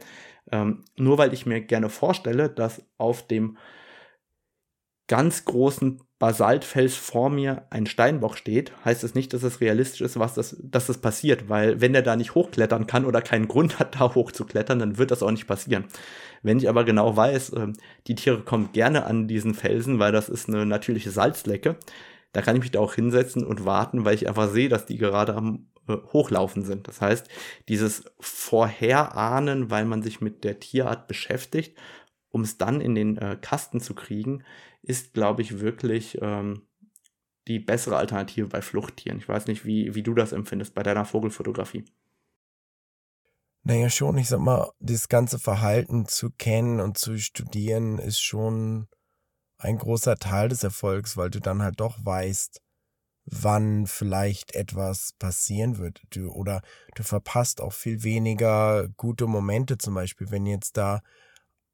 ähm, 0.51 0.83
nur 0.95 1.17
weil 1.17 1.33
ich 1.33 1.45
mir 1.45 1.61
gerne 1.61 1.89
vorstelle, 1.89 2.49
dass 2.49 2.83
auf 2.97 3.27
dem 3.27 3.57
ganz 5.07 5.45
großen 5.45 6.01
Basaltfels 6.19 6.95
vor 6.95 7.29
mir 7.29 7.67
ein 7.69 7.85
Steinbock 7.85 8.37
steht, 8.37 8.71
heißt 8.83 9.03
es 9.03 9.13
nicht, 9.13 9.33
dass 9.33 9.43
es 9.43 9.61
realistisch 9.61 10.01
ist, 10.01 10.17
was 10.17 10.33
das, 10.33 10.57
dass 10.59 10.87
das 10.87 10.97
passiert, 10.97 11.47
weil 11.47 11.79
wenn 11.79 11.93
er 11.93 12.01
da 12.01 12.15
nicht 12.15 12.33
hochklettern 12.33 12.87
kann 12.87 13.05
oder 13.05 13.21
keinen 13.21 13.47
Grund 13.47 13.77
hat, 13.77 13.95
da 13.99 14.15
hochzuklettern, 14.15 14.79
dann 14.79 14.97
wird 14.97 15.11
das 15.11 15.21
auch 15.21 15.31
nicht 15.31 15.47
passieren. 15.47 15.85
Wenn 16.41 16.57
ich 16.57 16.69
aber 16.69 16.85
genau 16.85 17.15
weiß, 17.15 17.49
äh, 17.53 17.67
die 18.07 18.15
Tiere 18.15 18.41
kommen 18.41 18.71
gerne 18.73 19.05
an 19.05 19.27
diesen 19.27 19.53
Felsen, 19.53 19.99
weil 19.99 20.11
das 20.11 20.27
ist 20.29 20.49
eine 20.49 20.65
natürliche 20.65 21.11
Salzlecke, 21.11 21.77
da 22.33 22.41
kann 22.41 22.55
ich 22.55 22.61
mich 22.61 22.71
da 22.71 22.79
auch 22.79 22.95
hinsetzen 22.95 23.45
und 23.45 23.65
warten, 23.65 24.03
weil 24.03 24.15
ich 24.15 24.27
einfach 24.27 24.49
sehe, 24.49 24.69
dass 24.69 24.85
die 24.85 24.97
gerade 24.97 25.35
am 25.35 25.67
äh, 25.87 25.97
Hochlaufen 26.13 26.63
sind. 26.63 26.87
Das 26.87 26.99
heißt, 26.99 27.27
dieses 27.69 28.05
Vorherahnen, 28.19 29.69
weil 29.69 29.85
man 29.85 30.01
sich 30.01 30.19
mit 30.19 30.43
der 30.43 30.59
Tierart 30.59 31.07
beschäftigt, 31.07 31.77
um 32.29 32.41
es 32.41 32.57
dann 32.57 32.81
in 32.81 32.95
den 32.95 33.17
äh, 33.17 33.37
Kasten 33.39 33.81
zu 33.81 33.93
kriegen, 33.93 34.43
ist, 34.87 35.13
glaube 35.13 35.41
ich, 35.41 35.59
wirklich 35.59 36.17
ähm, 36.21 36.67
die 37.47 37.59
bessere 37.59 37.97
Alternative 37.97 38.47
bei 38.47 38.61
Fluchttieren. 38.61 39.19
Ich 39.19 39.27
weiß 39.27 39.47
nicht, 39.47 39.65
wie, 39.65 39.95
wie 39.95 40.03
du 40.03 40.13
das 40.13 40.31
empfindest 40.31 40.73
bei 40.73 40.83
deiner 40.83 41.05
Vogelfotografie. 41.05 41.85
Naja, 43.63 43.89
schon, 43.89 44.17
ich 44.17 44.29
sag 44.29 44.39
mal, 44.39 44.71
das 44.79 45.09
ganze 45.09 45.39
Verhalten 45.39 46.05
zu 46.05 46.29
kennen 46.31 46.79
und 46.79 46.97
zu 46.97 47.17
studieren 47.17 47.99
ist 47.99 48.21
schon 48.21 48.87
ein 49.57 49.77
großer 49.77 50.15
Teil 50.15 50.47
des 50.47 50.63
Erfolgs, 50.63 51.17
weil 51.17 51.29
du 51.29 51.41
dann 51.41 51.61
halt 51.61 51.79
doch 51.79 51.97
weißt, 52.05 52.61
wann 53.25 53.85
vielleicht 53.85 54.55
etwas 54.55 55.13
passieren 55.19 55.77
wird. 55.79 56.01
Du, 56.11 56.29
oder 56.31 56.61
du 56.95 57.03
verpasst 57.03 57.59
auch 57.59 57.73
viel 57.73 58.03
weniger 58.03 58.87
gute 58.95 59.27
Momente, 59.27 59.77
zum 59.77 59.95
Beispiel, 59.95 60.31
wenn 60.31 60.45
jetzt 60.45 60.77
da 60.77 61.01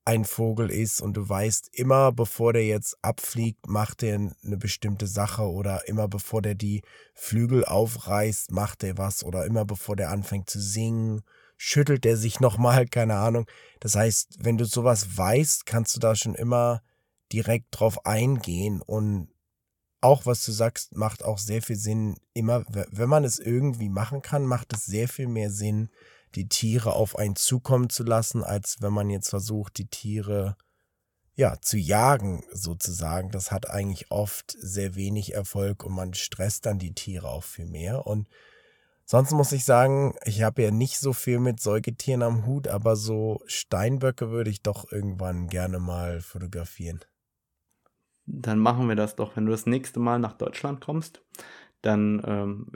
ein 0.05 0.25
Vogel 0.25 0.69
ist 0.69 1.01
und 1.01 1.15
du 1.15 1.27
weißt, 1.27 1.69
immer 1.73 2.11
bevor 2.11 2.53
der 2.53 2.65
jetzt 2.65 2.97
abfliegt, 3.01 3.67
macht 3.67 4.03
er 4.03 4.15
eine 4.15 4.57
bestimmte 4.57 5.07
Sache 5.07 5.43
oder 5.43 5.87
immer 5.87 6.07
bevor 6.07 6.41
der 6.41 6.55
die 6.55 6.81
Flügel 7.13 7.63
aufreißt, 7.63 8.51
macht 8.51 8.83
er 8.83 8.97
was 8.97 9.23
oder 9.23 9.45
immer 9.45 9.63
bevor 9.65 9.95
der 9.95 10.09
anfängt 10.09 10.49
zu 10.49 10.59
singen, 10.59 11.21
schüttelt 11.57 12.05
er 12.05 12.17
sich 12.17 12.39
nochmal, 12.41 12.85
keine 12.87 13.15
Ahnung. 13.15 13.45
Das 13.79 13.95
heißt, 13.95 14.39
wenn 14.39 14.57
du 14.57 14.65
sowas 14.65 15.17
weißt, 15.17 15.65
kannst 15.65 15.95
du 15.95 15.99
da 15.99 16.15
schon 16.15 16.35
immer 16.35 16.81
direkt 17.31 17.67
drauf 17.71 18.05
eingehen 18.05 18.81
und 18.81 19.29
auch 20.01 20.25
was 20.25 20.43
du 20.45 20.51
sagst, 20.51 20.97
macht 20.97 21.23
auch 21.23 21.37
sehr 21.37 21.61
viel 21.61 21.77
Sinn. 21.77 22.15
Immer, 22.33 22.65
wenn 22.67 23.07
man 23.07 23.23
es 23.23 23.39
irgendwie 23.39 23.87
machen 23.87 24.21
kann, 24.21 24.45
macht 24.45 24.73
es 24.73 24.85
sehr 24.85 25.07
viel 25.07 25.27
mehr 25.27 25.49
Sinn, 25.49 25.89
die 26.35 26.47
Tiere 26.47 26.93
auf 26.93 27.17
einen 27.17 27.35
zukommen 27.35 27.89
zu 27.89 28.03
lassen, 28.03 28.43
als 28.43 28.77
wenn 28.81 28.93
man 28.93 29.09
jetzt 29.09 29.29
versucht, 29.29 29.77
die 29.77 29.87
Tiere 29.87 30.55
ja, 31.35 31.59
zu 31.61 31.77
jagen 31.77 32.43
sozusagen. 32.51 33.31
Das 33.31 33.51
hat 33.51 33.69
eigentlich 33.69 34.11
oft 34.11 34.55
sehr 34.59 34.95
wenig 34.95 35.33
Erfolg 35.33 35.83
und 35.83 35.93
man 35.93 36.13
stresst 36.13 36.65
dann 36.65 36.79
die 36.79 36.93
Tiere 36.93 37.29
auch 37.29 37.43
viel 37.43 37.65
mehr. 37.65 38.05
Und 38.05 38.27
sonst 39.05 39.31
muss 39.31 39.51
ich 39.51 39.65
sagen, 39.65 40.15
ich 40.25 40.43
habe 40.43 40.61
ja 40.61 40.71
nicht 40.71 40.99
so 40.99 41.13
viel 41.13 41.39
mit 41.39 41.59
Säugetieren 41.59 42.21
am 42.21 42.45
Hut, 42.45 42.67
aber 42.67 42.95
so 42.95 43.41
Steinböcke 43.47 44.29
würde 44.29 44.51
ich 44.51 44.61
doch 44.61 44.91
irgendwann 44.91 45.47
gerne 45.47 45.79
mal 45.79 46.21
fotografieren. 46.21 46.99
Dann 48.25 48.59
machen 48.59 48.87
wir 48.87 48.95
das 48.95 49.15
doch, 49.15 49.35
wenn 49.35 49.45
du 49.45 49.51
das 49.51 49.65
nächste 49.65 49.99
Mal 49.99 50.19
nach 50.19 50.33
Deutschland 50.33 50.81
kommst. 50.81 51.21
Dann 51.81 52.23
ähm, 52.25 52.71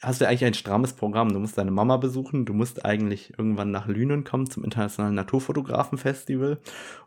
hast 0.00 0.20
du 0.20 0.26
eigentlich 0.26 0.44
ein 0.44 0.54
strammes 0.54 0.94
Programm. 0.94 1.32
Du 1.32 1.38
musst 1.38 1.58
deine 1.58 1.70
Mama 1.70 1.96
besuchen, 1.96 2.44
du 2.46 2.54
musst 2.54 2.84
eigentlich 2.84 3.38
irgendwann 3.38 3.70
nach 3.70 3.86
Lünen 3.86 4.24
kommen 4.24 4.48
zum 4.48 4.64
Internationalen 4.64 5.14
Naturfotografenfestival 5.14 6.58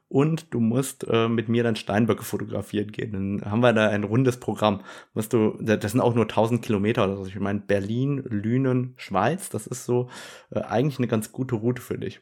und 0.07 0.53
du 0.53 0.59
musst 0.59 1.07
äh, 1.09 1.27
mit 1.27 1.49
mir 1.49 1.63
dann 1.63 1.75
Steinböcke 1.75 2.23
fotografieren 2.23 2.91
gehen. 2.91 3.11
Dann 3.11 3.51
haben 3.51 3.61
wir 3.61 3.73
da 3.73 3.89
ein 3.89 4.03
rundes 4.03 4.39
Programm. 4.39 4.81
Musst 5.13 5.33
du, 5.33 5.57
das 5.59 5.91
sind 5.91 6.01
auch 6.01 6.13
nur 6.13 6.25
1000 6.25 6.61
Kilometer 6.61 7.05
oder 7.05 7.17
so. 7.17 7.25
Ich 7.25 7.39
meine, 7.39 7.61
Berlin, 7.61 8.23
Lünen, 8.29 8.93
Schweiz, 8.97 9.49
das 9.49 9.65
ist 9.65 9.85
so 9.85 10.09
äh, 10.51 10.61
eigentlich 10.61 10.99
eine 10.99 11.07
ganz 11.07 11.31
gute 11.31 11.55
Route 11.55 11.81
für 11.81 11.97
dich. 11.97 12.21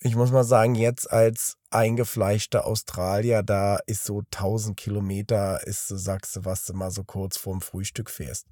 Ich 0.00 0.14
muss 0.14 0.30
mal 0.30 0.44
sagen, 0.44 0.76
jetzt 0.76 1.10
als 1.10 1.56
eingefleischter 1.70 2.64
Australier, 2.64 3.42
da 3.42 3.78
ist 3.86 4.04
so 4.04 4.20
1000 4.20 4.76
Kilometer, 4.76 5.66
ist, 5.66 5.88
sagst 5.88 6.36
du, 6.36 6.44
was 6.44 6.64
du 6.64 6.74
mal 6.74 6.92
so 6.92 7.02
kurz 7.02 7.36
vorm 7.36 7.60
Frühstück 7.60 8.08
fährst. 8.08 8.46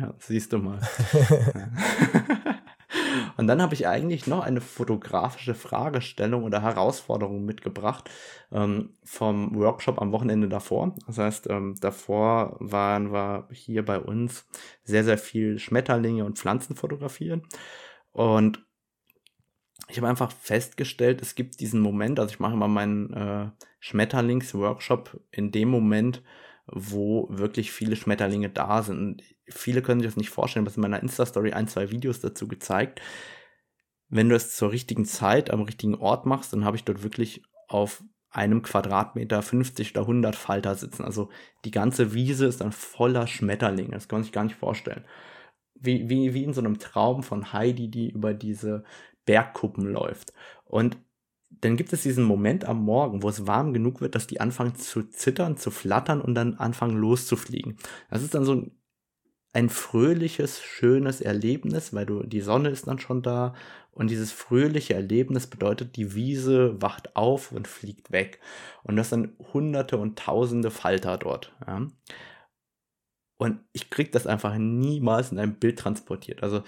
Ja, 0.00 0.14
siehst 0.18 0.52
du 0.52 0.58
mal. 0.58 0.80
Und 3.36 3.46
dann 3.48 3.60
habe 3.60 3.74
ich 3.74 3.86
eigentlich 3.86 4.26
noch 4.26 4.40
eine 4.40 4.60
fotografische 4.60 5.54
Fragestellung 5.54 6.44
oder 6.44 6.62
Herausforderung 6.62 7.44
mitgebracht 7.44 8.08
ähm, 8.52 8.90
vom 9.02 9.54
Workshop 9.56 10.00
am 10.00 10.12
Wochenende 10.12 10.48
davor. 10.48 10.94
Das 11.06 11.18
heißt, 11.18 11.50
ähm, 11.50 11.74
davor 11.80 12.56
waren 12.60 13.12
wir 13.12 13.48
hier 13.50 13.84
bei 13.84 13.98
uns 13.98 14.46
sehr, 14.84 15.04
sehr 15.04 15.18
viel 15.18 15.58
Schmetterlinge 15.58 16.24
und 16.24 16.38
Pflanzen 16.38 16.76
fotografieren. 16.76 17.42
Und 18.12 18.64
ich 19.88 19.98
habe 19.98 20.08
einfach 20.08 20.30
festgestellt, 20.32 21.20
es 21.20 21.34
gibt 21.34 21.60
diesen 21.60 21.80
Moment, 21.80 22.18
also 22.18 22.32
ich 22.32 22.40
mache 22.40 22.54
immer 22.54 22.68
meinen 22.68 23.12
äh, 23.12 23.50
Schmetterlings-Workshop 23.80 25.20
in 25.30 25.52
dem 25.52 25.68
Moment, 25.68 26.22
wo 26.66 27.26
wirklich 27.30 27.72
viele 27.72 27.96
Schmetterlinge 27.96 28.48
da 28.48 28.82
sind. 28.82 28.98
Und 28.98 29.22
viele 29.48 29.82
können 29.82 30.00
sich 30.00 30.08
das 30.08 30.16
nicht 30.16 30.30
vorstellen, 30.30 30.66
was 30.66 30.76
in 30.76 30.82
meiner 30.82 31.02
Insta-Story 31.02 31.52
ein, 31.52 31.68
zwei 31.68 31.90
Videos 31.90 32.20
dazu 32.20 32.48
gezeigt. 32.48 33.00
Wenn 34.08 34.28
du 34.28 34.36
es 34.36 34.56
zur 34.56 34.72
richtigen 34.72 35.04
Zeit 35.04 35.50
am 35.50 35.62
richtigen 35.62 35.94
Ort 35.94 36.26
machst, 36.26 36.52
dann 36.52 36.64
habe 36.64 36.76
ich 36.76 36.84
dort 36.84 37.02
wirklich 37.02 37.42
auf 37.68 38.02
einem 38.30 38.62
Quadratmeter 38.62 39.42
50 39.42 39.92
oder 39.92 40.02
100 40.02 40.34
Falter 40.34 40.74
sitzen. 40.74 41.04
Also 41.04 41.30
die 41.64 41.70
ganze 41.70 42.14
Wiese 42.14 42.46
ist 42.46 42.60
dann 42.60 42.72
voller 42.72 43.26
Schmetterlinge. 43.26 43.92
Das 43.92 44.08
kann 44.08 44.18
man 44.18 44.24
sich 44.24 44.32
gar 44.32 44.44
nicht 44.44 44.56
vorstellen. 44.56 45.04
Wie, 45.74 46.08
wie, 46.08 46.34
wie 46.34 46.44
in 46.44 46.52
so 46.52 46.60
einem 46.60 46.78
Traum 46.78 47.22
von 47.22 47.52
Heidi, 47.52 47.88
die 47.88 48.10
über 48.10 48.34
diese 48.34 48.84
Bergkuppen 49.24 49.86
läuft. 49.86 50.32
Und 50.64 50.96
dann 51.60 51.76
gibt 51.76 51.92
es 51.92 52.02
diesen 52.02 52.24
Moment 52.24 52.64
am 52.64 52.82
Morgen, 52.84 53.22
wo 53.22 53.28
es 53.28 53.46
warm 53.46 53.72
genug 53.72 54.00
wird, 54.00 54.14
dass 54.14 54.26
die 54.26 54.40
anfangen 54.40 54.74
zu 54.76 55.02
zittern, 55.02 55.56
zu 55.56 55.70
flattern 55.70 56.20
und 56.20 56.34
dann 56.34 56.54
anfangen 56.54 56.96
loszufliegen. 56.96 57.76
Das 58.10 58.22
ist 58.22 58.34
dann 58.34 58.44
so 58.44 58.54
ein, 58.54 58.70
ein 59.52 59.68
fröhliches, 59.68 60.62
schönes 60.62 61.20
Erlebnis, 61.20 61.92
weil 61.92 62.06
du, 62.06 62.22
die 62.24 62.40
Sonne 62.40 62.70
ist 62.70 62.86
dann 62.86 62.98
schon 62.98 63.22
da 63.22 63.54
und 63.92 64.10
dieses 64.10 64.32
fröhliche 64.32 64.94
Erlebnis 64.94 65.46
bedeutet, 65.46 65.96
die 65.96 66.14
Wiese 66.14 66.80
wacht 66.82 67.14
auf 67.14 67.52
und 67.52 67.68
fliegt 67.68 68.10
weg. 68.10 68.40
Und 68.82 68.96
das 68.96 69.10
sind 69.10 69.30
hunderte 69.52 69.98
und 69.98 70.18
tausende 70.18 70.70
Falter 70.72 71.16
dort. 71.16 71.52
Ja. 71.66 71.86
Und 73.36 73.60
ich 73.72 73.90
krieg 73.90 74.10
das 74.12 74.26
einfach 74.26 74.56
niemals 74.58 75.30
in 75.30 75.38
einem 75.38 75.54
Bild 75.54 75.78
transportiert. 75.78 76.42
Also 76.42 76.62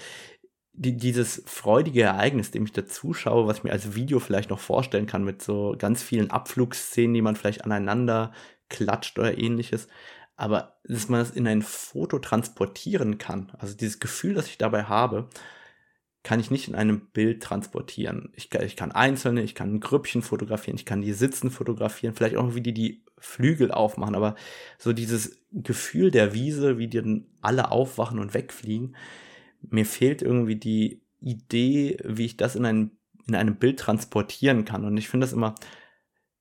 die, 0.76 0.96
dieses 0.96 1.42
freudige 1.46 2.02
Ereignis, 2.02 2.50
dem 2.50 2.64
ich 2.64 2.72
da 2.72 2.86
zuschaue, 2.86 3.46
was 3.46 3.58
ich 3.58 3.64
mir 3.64 3.72
als 3.72 3.94
Video 3.94 4.20
vielleicht 4.20 4.50
noch 4.50 4.60
vorstellen 4.60 5.06
kann, 5.06 5.24
mit 5.24 5.42
so 5.42 5.74
ganz 5.78 6.02
vielen 6.02 6.30
Abflugsszenen, 6.30 7.14
die 7.14 7.22
man 7.22 7.36
vielleicht 7.36 7.64
aneinander 7.64 8.32
klatscht 8.68 9.18
oder 9.18 9.38
ähnliches. 9.38 9.88
Aber 10.36 10.78
dass 10.84 11.08
man 11.08 11.20
das 11.20 11.30
in 11.30 11.48
ein 11.48 11.62
Foto 11.62 12.18
transportieren 12.18 13.16
kann, 13.16 13.52
also 13.58 13.74
dieses 13.74 14.00
Gefühl, 14.00 14.34
das 14.34 14.48
ich 14.48 14.58
dabei 14.58 14.84
habe, 14.84 15.28
kann 16.22 16.40
ich 16.40 16.50
nicht 16.50 16.68
in 16.68 16.74
einem 16.74 17.06
Bild 17.12 17.42
transportieren. 17.42 18.32
Ich, 18.34 18.52
ich 18.52 18.76
kann 18.76 18.92
einzelne, 18.92 19.42
ich 19.42 19.54
kann 19.54 19.74
ein 19.74 19.80
Grüppchen 19.80 20.22
fotografieren, 20.22 20.76
ich 20.76 20.84
kann 20.84 21.00
die 21.00 21.12
Sitzen 21.12 21.50
fotografieren, 21.50 22.14
vielleicht 22.14 22.36
auch 22.36 22.54
wie 22.54 22.60
die 22.60 22.74
die 22.74 23.04
Flügel 23.18 23.70
aufmachen, 23.70 24.14
aber 24.14 24.34
so 24.76 24.92
dieses 24.92 25.38
Gefühl 25.52 26.10
der 26.10 26.34
Wiese, 26.34 26.78
wie 26.78 26.88
die 26.88 26.98
dann 26.98 27.26
alle 27.40 27.70
aufwachen 27.70 28.18
und 28.18 28.34
wegfliegen, 28.34 28.96
mir 29.70 29.86
fehlt 29.86 30.22
irgendwie 30.22 30.56
die 30.56 31.02
Idee, 31.20 31.98
wie 32.04 32.26
ich 32.26 32.36
das 32.36 32.56
in, 32.56 32.64
ein, 32.64 32.92
in 33.26 33.34
einem 33.34 33.56
Bild 33.56 33.78
transportieren 33.78 34.64
kann. 34.64 34.84
Und 34.84 34.96
ich 34.96 35.08
finde 35.08 35.24
das 35.24 35.32
immer 35.32 35.54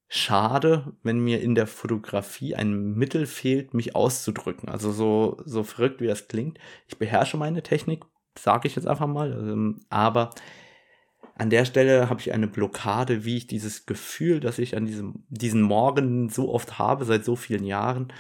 schade, 0.07 0.93
wenn 1.03 1.19
mir 1.19 1.41
in 1.41 1.55
der 1.55 1.67
Fotografie 1.67 2.55
ein 2.55 2.93
Mittel 2.93 3.25
fehlt, 3.25 3.73
mich 3.73 3.95
auszudrücken. 3.95 4.69
Also 4.69 4.91
so, 4.91 5.37
so 5.45 5.63
verrückt, 5.63 6.01
wie 6.01 6.07
das 6.07 6.27
klingt. 6.27 6.59
Ich 6.87 6.97
beherrsche 6.97 7.37
meine 7.37 7.63
Technik, 7.63 8.05
sage 8.37 8.67
ich 8.67 8.75
jetzt 8.75 8.87
einfach 8.87 9.07
mal. 9.07 9.31
Ähm, 9.31 9.81
aber 9.89 10.31
an 11.37 11.49
der 11.49 11.65
Stelle 11.65 12.09
habe 12.09 12.21
ich 12.21 12.31
eine 12.31 12.47
Blockade, 12.47 13.25
wie 13.25 13.37
ich 13.37 13.47
dieses 13.47 13.85
Gefühl, 13.85 14.39
das 14.39 14.59
ich 14.59 14.77
an 14.77 14.85
diesem, 14.85 15.25
diesen 15.27 15.61
Morgen 15.61 16.29
so 16.29 16.53
oft 16.53 16.79
habe, 16.79 17.03
seit 17.03 17.25
so 17.25 17.35
vielen 17.35 17.65
Jahren 17.65 18.13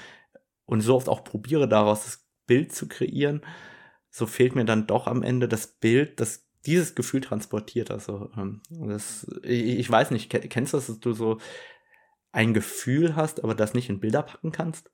und 0.65 0.81
so 0.81 0.95
oft 0.95 1.07
auch 1.07 1.23
probiere, 1.23 1.67
daraus 1.67 2.03
das 2.03 2.27
Bild 2.45 2.73
zu 2.73 2.87
kreieren, 2.87 3.41
so 4.15 4.27
fehlt 4.27 4.55
mir 4.55 4.63
dann 4.63 4.87
doch 4.87 5.07
am 5.07 5.23
Ende 5.23 5.49
das 5.49 5.67
Bild, 5.67 6.21
das 6.21 6.47
dieses 6.65 6.95
Gefühl 6.95 7.19
transportiert. 7.19 7.91
Also 7.91 8.29
ähm, 8.37 8.61
das, 8.69 9.27
ich, 9.43 9.77
ich 9.77 9.91
weiß 9.91 10.11
nicht, 10.11 10.29
kennst 10.29 10.71
du 10.71 10.77
das, 10.77 10.87
dass 10.87 10.99
du 11.01 11.11
so 11.11 11.37
ein 12.31 12.53
Gefühl 12.53 13.17
hast, 13.17 13.43
aber 13.43 13.55
das 13.55 13.73
nicht 13.73 13.89
in 13.89 13.99
Bilder 13.99 14.23
packen 14.23 14.53
kannst? 14.53 14.89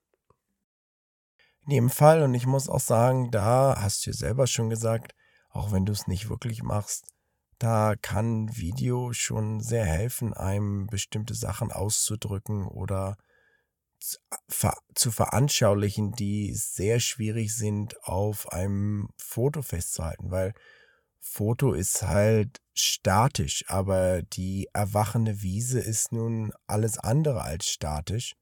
In 1.67 1.73
jedem 1.73 1.89
Fall, 1.91 2.23
und 2.23 2.33
ich 2.33 2.47
muss 2.47 2.67
auch 2.67 2.79
sagen, 2.79 3.29
da 3.29 3.79
hast 3.79 4.07
du 4.07 4.09
ja 4.09 4.15
selber 4.15 4.47
schon 4.47 4.71
gesagt, 4.71 5.13
auch 5.51 5.71
wenn 5.71 5.85
du 5.85 5.91
es 5.91 6.07
nicht 6.07 6.27
wirklich 6.27 6.63
machst, 6.63 7.05
da 7.59 7.93
kann 8.01 8.57
Video 8.57 9.13
schon 9.13 9.61
sehr 9.61 9.85
helfen, 9.85 10.33
einem 10.33 10.87
bestimmte 10.87 11.35
Sachen 11.35 11.71
auszudrücken 11.71 12.65
oder 12.65 13.17
zu 14.95 15.11
veranschaulichen, 15.11 16.11
die 16.11 16.53
sehr 16.53 16.99
schwierig 16.99 17.55
sind 17.55 18.03
auf 18.03 18.51
einem 18.51 19.09
Foto 19.17 19.61
festzuhalten, 19.61 20.31
weil 20.31 20.53
Foto 21.19 21.73
ist 21.73 22.01
halt 22.01 22.61
statisch, 22.73 23.63
aber 23.67 24.23
die 24.23 24.67
erwachende 24.73 25.41
Wiese 25.43 25.79
ist 25.79 26.11
nun 26.11 26.51
alles 26.65 26.97
andere 26.97 27.43
als 27.43 27.67
statisch. 27.67 28.35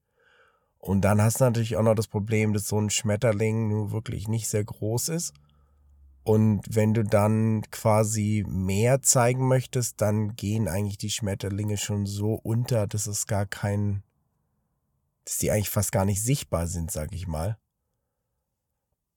Und 0.78 1.02
dann 1.02 1.20
hast 1.20 1.40
du 1.40 1.44
natürlich 1.44 1.76
auch 1.76 1.82
noch 1.82 1.94
das 1.94 2.08
Problem, 2.08 2.54
dass 2.54 2.66
so 2.66 2.80
ein 2.80 2.88
Schmetterling 2.88 3.68
nun 3.68 3.92
wirklich 3.92 4.28
nicht 4.28 4.48
sehr 4.48 4.64
groß 4.64 5.10
ist. 5.10 5.34
Und 6.22 6.62
wenn 6.74 6.94
du 6.94 7.04
dann 7.04 7.62
quasi 7.70 8.44
mehr 8.48 9.02
zeigen 9.02 9.46
möchtest, 9.46 10.00
dann 10.00 10.36
gehen 10.36 10.68
eigentlich 10.68 10.98
die 10.98 11.10
Schmetterlinge 11.10 11.76
schon 11.76 12.06
so 12.06 12.34
unter, 12.34 12.86
dass 12.86 13.06
es 13.06 13.26
gar 13.26 13.44
kein 13.44 14.02
dass 15.24 15.38
die 15.38 15.50
eigentlich 15.50 15.70
fast 15.70 15.92
gar 15.92 16.04
nicht 16.04 16.22
sichtbar 16.22 16.66
sind, 16.66 16.90
sag 16.90 17.12
ich 17.14 17.26
mal. 17.26 17.58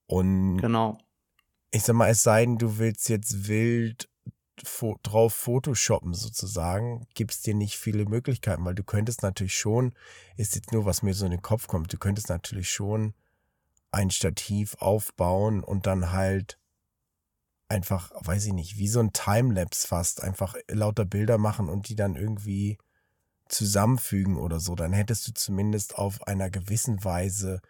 Und 0.06 0.58
genau. 0.58 0.98
ich 1.70 1.82
sag 1.82 1.94
mal, 1.96 2.10
es 2.10 2.22
sei 2.22 2.44
denn, 2.44 2.58
du 2.58 2.78
willst 2.78 3.08
jetzt 3.08 3.48
wild 3.48 4.08
fo 4.62 4.96
drauf 5.02 5.34
Photoshoppen 5.34 6.14
sozusagen, 6.14 7.06
gibt's 7.14 7.42
dir 7.42 7.54
nicht 7.54 7.76
viele 7.76 8.04
Möglichkeiten, 8.04 8.64
weil 8.64 8.74
du 8.74 8.84
könntest 8.84 9.22
natürlich 9.22 9.58
schon, 9.58 9.94
ist 10.36 10.54
jetzt 10.54 10.72
nur, 10.72 10.84
was 10.84 11.02
mir 11.02 11.14
so 11.14 11.24
in 11.24 11.32
den 11.32 11.42
Kopf 11.42 11.66
kommt, 11.66 11.92
du 11.92 11.98
könntest 11.98 12.28
natürlich 12.28 12.70
schon 12.70 13.14
ein 13.90 14.10
Stativ 14.10 14.74
aufbauen 14.78 15.62
und 15.62 15.86
dann 15.86 16.12
halt 16.12 16.58
einfach, 17.68 18.12
weiß 18.14 18.46
ich 18.46 18.52
nicht, 18.52 18.78
wie 18.78 18.88
so 18.88 19.00
ein 19.00 19.12
Timelapse 19.12 19.86
fast, 19.86 20.22
einfach 20.22 20.54
lauter 20.68 21.04
Bilder 21.04 21.38
machen 21.38 21.68
und 21.68 21.88
die 21.88 21.96
dann 21.96 22.16
irgendwie 22.16 22.78
zusammenfügen 23.48 24.36
oder 24.36 24.60
so, 24.60 24.74
dann 24.74 24.92
hättest 24.92 25.28
du 25.28 25.32
zumindest 25.32 25.98
auf 25.98 26.26
einer 26.26 26.50
gewissen 26.50 27.04
Weise 27.04 27.60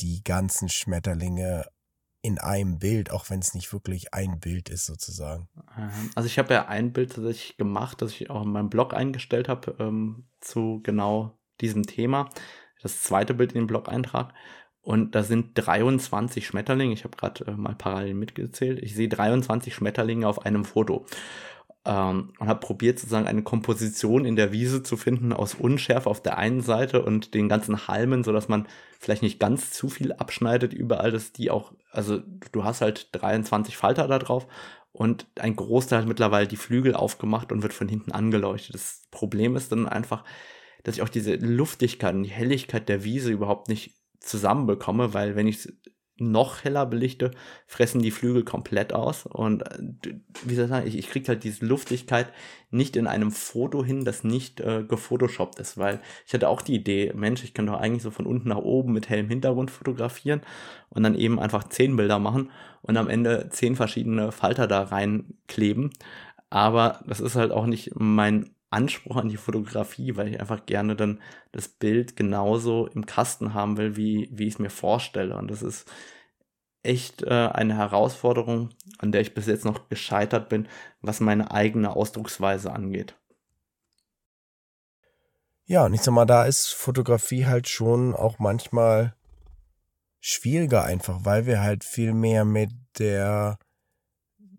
die 0.00 0.22
ganzen 0.24 0.68
Schmetterlinge 0.68 1.66
in 2.22 2.38
einem 2.38 2.78
Bild, 2.78 3.10
auch 3.10 3.30
wenn 3.30 3.40
es 3.40 3.54
nicht 3.54 3.72
wirklich 3.72 4.14
ein 4.14 4.38
Bild 4.38 4.68
ist 4.68 4.86
sozusagen. 4.86 5.48
Ähm, 5.76 6.10
also 6.14 6.26
ich 6.28 6.38
habe 6.38 6.54
ja 6.54 6.66
ein 6.66 6.92
Bild 6.92 7.14
tatsächlich 7.14 7.56
gemacht, 7.56 8.00
das 8.00 8.12
ich 8.12 8.30
auch 8.30 8.42
in 8.42 8.52
meinem 8.52 8.70
Blog 8.70 8.94
eingestellt 8.94 9.48
habe 9.48 9.74
ähm, 9.80 10.24
zu 10.40 10.80
genau 10.84 11.36
diesem 11.60 11.82
Thema. 11.84 12.30
Das 12.80 13.02
zweite 13.02 13.34
Bild 13.34 13.52
in 13.52 13.62
den 13.62 13.66
Blog-Eintrag. 13.66 14.32
Und 14.80 15.14
da 15.14 15.22
sind 15.22 15.52
23 15.54 16.46
Schmetterlinge. 16.46 16.92
Ich 16.92 17.04
habe 17.04 17.16
gerade 17.16 17.46
äh, 17.46 17.52
mal 17.52 17.74
parallel 17.74 18.14
mitgezählt. 18.14 18.80
Ich 18.82 18.94
sehe 18.94 19.08
23 19.08 19.74
Schmetterlinge 19.74 20.26
auf 20.26 20.44
einem 20.44 20.64
Foto 20.64 21.06
ähm, 21.84 22.32
und 22.38 22.48
habe 22.48 22.60
probiert 22.60 22.98
sozusagen 22.98 23.26
eine 23.26 23.42
Komposition 23.42 24.24
in 24.24 24.36
der 24.36 24.52
Wiese 24.52 24.82
zu 24.82 24.96
finden 24.96 25.32
aus 25.32 25.54
Unschärfe 25.54 26.08
auf 26.08 26.22
der 26.22 26.38
einen 26.38 26.60
Seite 26.60 27.02
und 27.02 27.34
den 27.34 27.48
ganzen 27.48 27.88
Halmen, 27.88 28.22
so 28.22 28.32
dass 28.32 28.48
man 28.48 28.68
vielleicht 29.00 29.22
nicht 29.22 29.40
ganz 29.40 29.72
zu 29.72 29.88
viel 29.88 30.12
abschneidet 30.12 30.72
überall, 30.72 31.10
dass 31.10 31.32
die 31.32 31.50
auch, 31.50 31.72
also 31.90 32.20
du 32.52 32.64
hast 32.64 32.80
halt 32.82 33.08
23 33.12 33.76
Falter 33.76 34.06
da 34.06 34.18
drauf 34.18 34.46
und 34.92 35.26
ein 35.40 35.56
Großteil 35.56 36.00
hat 36.00 36.08
mittlerweile 36.08 36.46
die 36.46 36.56
Flügel 36.56 36.94
aufgemacht 36.94 37.50
und 37.50 37.62
wird 37.62 37.72
von 37.72 37.88
hinten 37.88 38.12
angeleuchtet. 38.12 38.74
Das 38.74 39.02
Problem 39.10 39.56
ist 39.56 39.72
dann 39.72 39.88
einfach, 39.88 40.24
dass 40.84 40.96
ich 40.96 41.02
auch 41.02 41.08
diese 41.08 41.34
Luftigkeit 41.34 42.14
und 42.14 42.22
die 42.22 42.30
Helligkeit 42.30 42.88
der 42.88 43.02
Wiese 43.02 43.32
überhaupt 43.32 43.68
nicht 43.68 43.94
zusammenbekomme, 44.20 45.14
weil 45.14 45.34
wenn 45.34 45.48
ich 45.48 45.68
noch 46.18 46.64
heller 46.64 46.86
belichte, 46.86 47.30
fressen 47.66 48.02
die 48.02 48.10
Flügel 48.10 48.44
komplett 48.44 48.92
aus. 48.92 49.26
Und 49.26 49.62
äh, 49.62 50.14
wie 50.44 50.54
soll 50.54 50.64
ich 50.64 50.70
sagen, 50.70 50.86
ich, 50.86 50.98
ich 50.98 51.08
kriege 51.08 51.28
halt 51.28 51.44
diese 51.44 51.64
Luftigkeit 51.64 52.32
nicht 52.70 52.96
in 52.96 53.06
einem 53.06 53.30
Foto 53.30 53.84
hin, 53.84 54.04
das 54.04 54.24
nicht 54.24 54.60
äh, 54.60 54.84
gefotoshoppt 54.84 55.58
ist, 55.58 55.78
weil 55.78 56.00
ich 56.26 56.34
hatte 56.34 56.48
auch 56.48 56.62
die 56.62 56.74
Idee, 56.74 57.12
Mensch, 57.14 57.44
ich 57.44 57.54
kann 57.54 57.66
doch 57.66 57.80
eigentlich 57.80 58.02
so 58.02 58.10
von 58.10 58.26
unten 58.26 58.48
nach 58.48 58.58
oben 58.58 58.92
mit 58.92 59.08
hellem 59.08 59.28
Hintergrund 59.28 59.70
fotografieren 59.70 60.42
und 60.90 61.02
dann 61.02 61.14
eben 61.14 61.38
einfach 61.40 61.64
zehn 61.64 61.96
Bilder 61.96 62.18
machen 62.18 62.50
und 62.82 62.96
am 62.96 63.08
Ende 63.08 63.48
zehn 63.50 63.76
verschiedene 63.76 64.32
Falter 64.32 64.66
da 64.66 64.82
reinkleben. 64.82 65.90
Aber 66.50 67.02
das 67.06 67.20
ist 67.20 67.36
halt 67.36 67.50
auch 67.50 67.66
nicht 67.66 67.92
mein 67.94 68.50
Anspruch 68.72 69.16
an 69.16 69.28
die 69.28 69.36
Fotografie, 69.36 70.16
weil 70.16 70.28
ich 70.28 70.40
einfach 70.40 70.66
gerne 70.66 70.96
dann 70.96 71.20
das 71.52 71.68
Bild 71.68 72.16
genauso 72.16 72.86
im 72.86 73.06
Kasten 73.06 73.54
haben 73.54 73.76
will, 73.76 73.96
wie, 73.96 74.28
wie 74.32 74.46
ich 74.46 74.54
es 74.54 74.58
mir 74.58 74.70
vorstelle. 74.70 75.36
Und 75.36 75.50
das 75.50 75.62
ist 75.62 75.90
echt 76.82 77.22
äh, 77.22 77.48
eine 77.52 77.76
Herausforderung, 77.76 78.70
an 78.98 79.12
der 79.12 79.20
ich 79.20 79.34
bis 79.34 79.46
jetzt 79.46 79.64
noch 79.64 79.88
gescheitert 79.88 80.48
bin, 80.48 80.68
was 81.00 81.20
meine 81.20 81.50
eigene 81.50 81.94
Ausdrucksweise 81.94 82.72
angeht. 82.72 83.14
Ja, 85.64 85.86
und 85.86 85.94
ich 85.94 86.02
sag 86.02 86.12
mal, 86.12 86.26
da 86.26 86.44
ist 86.44 86.68
Fotografie 86.68 87.46
halt 87.46 87.68
schon 87.68 88.14
auch 88.14 88.38
manchmal 88.38 89.14
schwieriger 90.20 90.84
einfach, 90.84 91.24
weil 91.24 91.46
wir 91.46 91.60
halt 91.60 91.84
viel 91.84 92.12
mehr 92.12 92.44
mit 92.44 92.70
der 92.98 93.58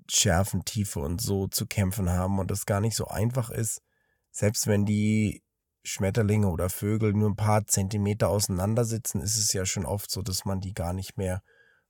Schärfentiefe 0.09 0.99
und 0.99 1.21
so 1.21 1.47
zu 1.47 1.65
kämpfen 1.65 2.09
haben 2.11 2.39
und 2.39 2.51
das 2.51 2.65
gar 2.65 2.81
nicht 2.81 2.95
so 2.95 3.07
einfach 3.07 3.49
ist, 3.49 3.81
selbst 4.33 4.65
wenn 4.65 4.83
die 4.83 5.43
Schmetterlinge 5.83 6.49
oder 6.49 6.69
Vögel 6.69 7.13
nur 7.13 7.29
ein 7.29 7.35
paar 7.35 7.67
Zentimeter 7.67 8.29
auseinander 8.29 8.83
sitzen, 8.83 9.21
ist 9.21 9.37
es 9.37 9.53
ja 9.53 9.65
schon 9.65 9.85
oft 9.85 10.09
so, 10.09 10.21
dass 10.21 10.43
man 10.43 10.59
die 10.59 10.73
gar 10.73 10.91
nicht 10.91 11.17
mehr 11.17 11.43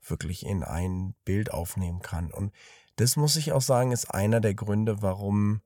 wirklich 0.06 0.46
in 0.46 0.64
ein 0.64 1.16
Bild 1.24 1.52
aufnehmen 1.52 2.02
kann. 2.02 2.32
Und 2.32 2.54
das 2.98 3.16
muss 3.16 3.38
ich 3.38 3.54
auch 3.54 3.62
sagen, 3.62 3.92
ist 3.92 4.12
einer 4.12 4.42
der 4.42 4.56
Gründe, 4.56 5.02
warum 5.02 5.62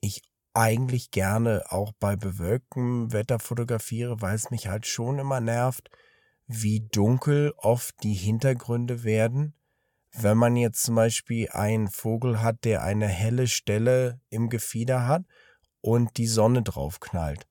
ich 0.00 0.22
eigentlich 0.54 1.10
gerne 1.10 1.64
auch 1.68 1.92
bei 1.98 2.14
bewölktem 2.14 3.12
Wetter 3.12 3.40
fotografiere, 3.40 4.20
weil 4.20 4.36
es 4.36 4.50
mich 4.50 4.68
halt 4.68 4.86
schon 4.86 5.18
immer 5.18 5.40
nervt, 5.40 5.90
wie 6.46 6.86
dunkel 6.92 7.52
oft 7.56 8.02
die 8.04 8.14
Hintergründe 8.14 9.02
werden. 9.02 9.54
Wenn 10.12 10.38
man 10.38 10.54
jetzt 10.54 10.84
zum 10.84 10.94
Beispiel 10.94 11.48
einen 11.50 11.88
Vogel 11.88 12.40
hat, 12.40 12.64
der 12.64 12.82
eine 12.82 13.08
helle 13.08 13.48
Stelle 13.48 14.20
im 14.30 14.48
Gefieder 14.48 15.08
hat 15.08 15.24
und 15.80 16.16
die 16.16 16.26
Sonne 16.26 16.62
drauf 16.62 17.00
knallt. 17.00 17.46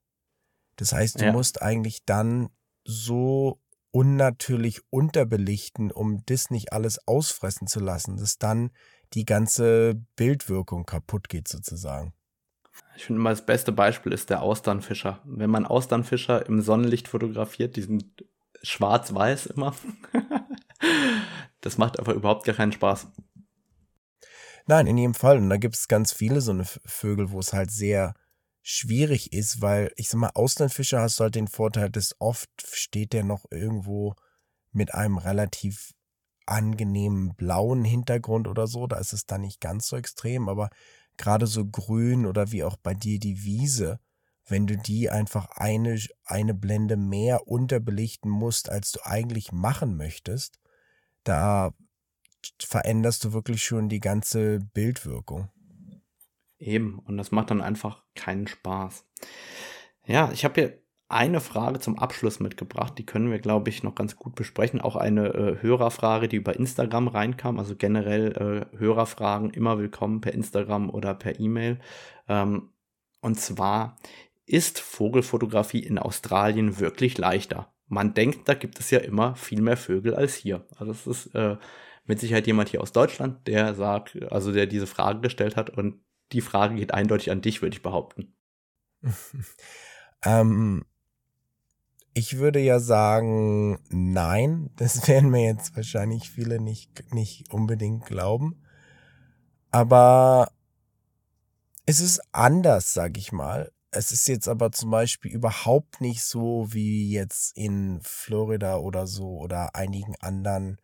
Das 0.76 0.94
heißt, 0.94 1.20
du 1.20 1.26
ja. 1.26 1.32
musst 1.32 1.62
eigentlich 1.62 2.06
dann 2.06 2.50
so 2.84 3.60
unnatürlich 3.92 4.82
unterbelichten, 4.90 5.92
um 5.92 6.24
das 6.26 6.52
nicht 6.52 6.72
alles 6.72 7.08
ausfressen 7.08 7.68
zu 7.68 7.80
lassen, 7.80 8.18
dass 8.18 8.38
dann 8.38 8.72
die 9.14 9.26
ganze 9.26 9.96
Bildwirkung 10.16 10.86
kaputt 10.86 11.30
geht 11.30 11.48
sozusagen. 11.48 12.14
Ich 12.96 13.06
finde 13.06 13.22
immer 13.22 13.32
das 13.32 13.46
beste 13.46 13.72
Beispiel 13.72 14.12
ist 14.12 14.30
der 14.30 14.42
Austernfischer. 14.42 15.22
Wenn 15.24 15.50
man 15.50 15.66
Austernfischer 15.66 16.46
im 16.46 16.62
Sonnenlicht 16.62 17.08
fotografiert, 17.08 17.76
die 17.76 17.82
sind 17.82 18.06
schwarz-weiß 18.62 19.48
immer. 19.48 19.76
das 21.62 21.78
macht 21.78 22.00
aber 22.00 22.14
überhaupt 22.14 22.46
gar 22.46 22.56
keinen 22.56 22.72
Spaß. 22.72 23.08
Nein, 24.68 24.86
in 24.86 24.98
jedem 24.98 25.14
Fall. 25.14 25.38
Und 25.38 25.50
da 25.50 25.58
gibt 25.58 25.76
es 25.76 25.88
ganz 25.88 26.12
viele 26.12 26.42
so 26.42 26.52
eine 26.52 26.66
Vögel, 26.66 27.32
wo 27.32 27.40
es 27.40 27.54
halt 27.54 27.72
sehr 27.72 28.14
schwierig 28.62 29.32
ist, 29.32 29.62
weil 29.62 29.92
ich 29.96 30.10
sag 30.10 30.20
mal, 30.20 30.32
Austernfischer 30.34 31.00
hast 31.02 31.20
du 31.20 31.24
halt 31.24 31.36
den 31.36 31.48
Vorteil, 31.48 31.90
dass 31.90 32.16
oft 32.20 32.50
steht 32.66 33.14
der 33.14 33.24
noch 33.24 33.46
irgendwo 33.50 34.14
mit 34.74 34.94
einem 34.94 35.18
relativ 35.18 35.94
angenehmen 36.46 37.34
blauen 37.36 37.86
Hintergrund 37.86 38.46
oder 38.46 38.68
so. 38.68 38.88
Da 38.88 38.98
ist 38.98 39.14
es 39.14 39.26
dann 39.26 39.42
nicht 39.42 39.62
ganz 39.62 39.88
so 39.88 39.96
extrem, 39.96 40.50
aber 40.50 40.70
gerade 41.16 41.48
so 41.48 41.66
grün 41.66 42.26
oder 42.26 42.52
wie 42.52 42.66
auch 42.66 42.76
bei 42.76 42.94
dir 42.94 43.20
die 43.20 43.44
Wiese, 43.44 44.00
wenn 44.46 44.68
du 44.68 44.78
die 44.78 45.10
einfach 45.10 45.48
eine, 45.52 45.98
eine 46.26 46.54
Blende 46.54 46.98
mehr 46.98 47.48
unterbelichten 47.48 48.30
musst, 48.30 48.70
als 48.70 48.92
du 48.92 49.00
eigentlich 49.04 49.54
machen 49.54 49.96
möchtest, 49.96 50.60
da 51.24 51.74
veränderst 52.60 53.24
du 53.24 53.34
wirklich 53.34 53.64
schon 53.64 53.90
die 53.90 54.00
ganze 54.00 54.60
Bildwirkung. 54.74 55.50
Eben, 56.60 57.00
und 57.00 57.18
das 57.18 57.32
macht 57.32 57.52
dann 57.52 57.62
einfach 57.62 58.04
keinen 58.16 58.48
Spaß. 58.48 59.06
Ja, 60.06 60.32
ich 60.32 60.44
habe 60.44 60.62
hier 60.62 60.82
eine 61.10 61.40
Frage 61.40 61.80
zum 61.80 61.98
Abschluss 61.98 62.40
mitgebracht, 62.40 62.98
die 62.98 63.06
können 63.06 63.32
wir, 63.32 63.40
glaube 63.40 63.70
ich, 63.70 63.84
noch 63.84 63.96
ganz 63.96 64.18
gut 64.18 64.36
besprechen. 64.36 64.82
Auch 64.82 64.96
eine 64.96 65.28
äh, 65.28 65.62
Hörerfrage, 65.62 66.28
die 66.28 66.36
über 66.36 66.56
Instagram 66.56 67.08
reinkam. 67.08 67.60
Also 67.60 67.76
generell 67.76 68.68
äh, 68.74 68.78
Hörerfragen 68.78 69.52
immer 69.52 69.78
willkommen 69.78 70.20
per 70.20 70.34
Instagram 70.34 70.90
oder 70.90 71.14
per 71.14 71.40
E-Mail. 71.40 71.80
Ähm, 72.28 72.70
und 73.22 73.40
zwar, 73.40 73.98
ist 74.46 74.80
Vogelfotografie 74.80 75.80
in 75.84 75.98
Australien 75.98 76.80
wirklich 76.80 77.18
leichter? 77.18 77.72
Man 77.88 78.14
denkt, 78.14 78.50
da 78.50 78.54
gibt 78.54 78.80
es 78.80 78.92
ja 78.92 79.00
immer 79.00 79.36
viel 79.36 79.62
mehr 79.62 79.78
Vögel 79.78 80.14
als 80.14 80.36
hier. 80.36 80.66
Also 80.76 80.92
es 80.92 81.08
ist 81.08 81.36
äh, 81.36 81.58
mit 82.08 82.20
Sicherheit 82.20 82.48
jemand 82.48 82.70
hier 82.70 82.82
aus 82.82 82.92
Deutschland, 82.92 83.48
der 83.48 83.76
sagt, 83.76 84.18
also 84.32 84.52
der 84.52 84.66
diese 84.66 84.88
Frage 84.88 85.20
gestellt 85.22 85.56
hat 85.56 85.70
und 85.70 86.02
die 86.32 86.42
Frage 86.42 86.76
geht 86.76 86.94
eindeutig 86.94 87.32
an 87.32 87.42
dich, 87.42 87.62
würde 87.62 87.76
ich 87.76 87.84
behaupten. 87.84 88.34
ähm, 90.24 90.86
ich 92.14 92.38
würde 92.38 92.60
ja 92.60 92.80
sagen, 92.80 93.80
nein. 93.90 94.72
Das 94.76 95.08
werden 95.08 95.30
mir 95.30 95.46
jetzt 95.46 95.76
wahrscheinlich 95.76 96.30
viele 96.30 96.60
nicht, 96.60 97.14
nicht 97.14 97.54
unbedingt 97.54 98.06
glauben. 98.06 98.64
Aber 99.70 100.52
es 101.86 102.00
ist 102.00 102.22
anders, 102.32 102.94
sag 102.94 103.18
ich 103.18 103.32
mal. 103.32 103.72
Es 103.92 104.12
ist 104.12 104.28
jetzt 104.28 104.48
aber 104.48 104.72
zum 104.72 104.90
Beispiel 104.90 105.32
überhaupt 105.32 106.02
nicht 106.02 106.24
so 106.24 106.68
wie 106.72 107.12
jetzt 107.12 107.56
in 107.56 108.00
Florida 108.02 108.78
oder 108.78 109.08
so 109.08 109.38
oder 109.38 109.76
einigen 109.76 110.16
anderen 110.20 110.82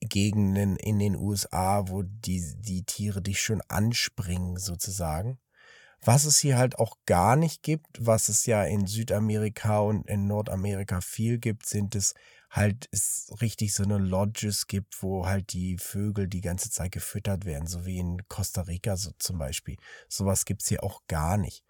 Gegenden 0.00 0.76
in 0.76 0.98
den 0.98 1.16
USA, 1.16 1.88
wo 1.88 2.02
die, 2.02 2.54
die 2.58 2.84
Tiere 2.84 3.22
dich 3.22 3.40
schon 3.40 3.62
anspringen, 3.68 4.56
sozusagen. 4.56 5.38
Was 6.02 6.24
es 6.24 6.38
hier 6.38 6.56
halt 6.56 6.78
auch 6.78 6.96
gar 7.04 7.36
nicht 7.36 7.62
gibt, 7.62 7.86
was 7.98 8.30
es 8.30 8.46
ja 8.46 8.64
in 8.64 8.86
Südamerika 8.86 9.80
und 9.80 10.08
in 10.08 10.26
Nordamerika 10.26 11.02
viel 11.02 11.38
gibt, 11.38 11.66
sind 11.66 11.94
es 11.94 12.14
halt 12.50 12.88
es 12.90 13.30
richtig 13.40 13.74
so 13.74 13.84
eine 13.84 13.98
Lodges 13.98 14.66
gibt, 14.66 15.02
wo 15.02 15.26
halt 15.26 15.52
die 15.52 15.76
Vögel 15.78 16.26
die 16.26 16.40
ganze 16.40 16.70
Zeit 16.70 16.92
gefüttert 16.92 17.44
werden, 17.44 17.66
so 17.66 17.84
wie 17.86 17.98
in 17.98 18.26
Costa 18.28 18.62
Rica 18.62 18.96
so 18.96 19.10
zum 19.18 19.38
Beispiel. 19.38 19.76
Sowas 20.08 20.46
gibt's 20.46 20.68
hier 20.68 20.82
auch 20.82 21.02
gar 21.06 21.36
nicht. 21.36 21.64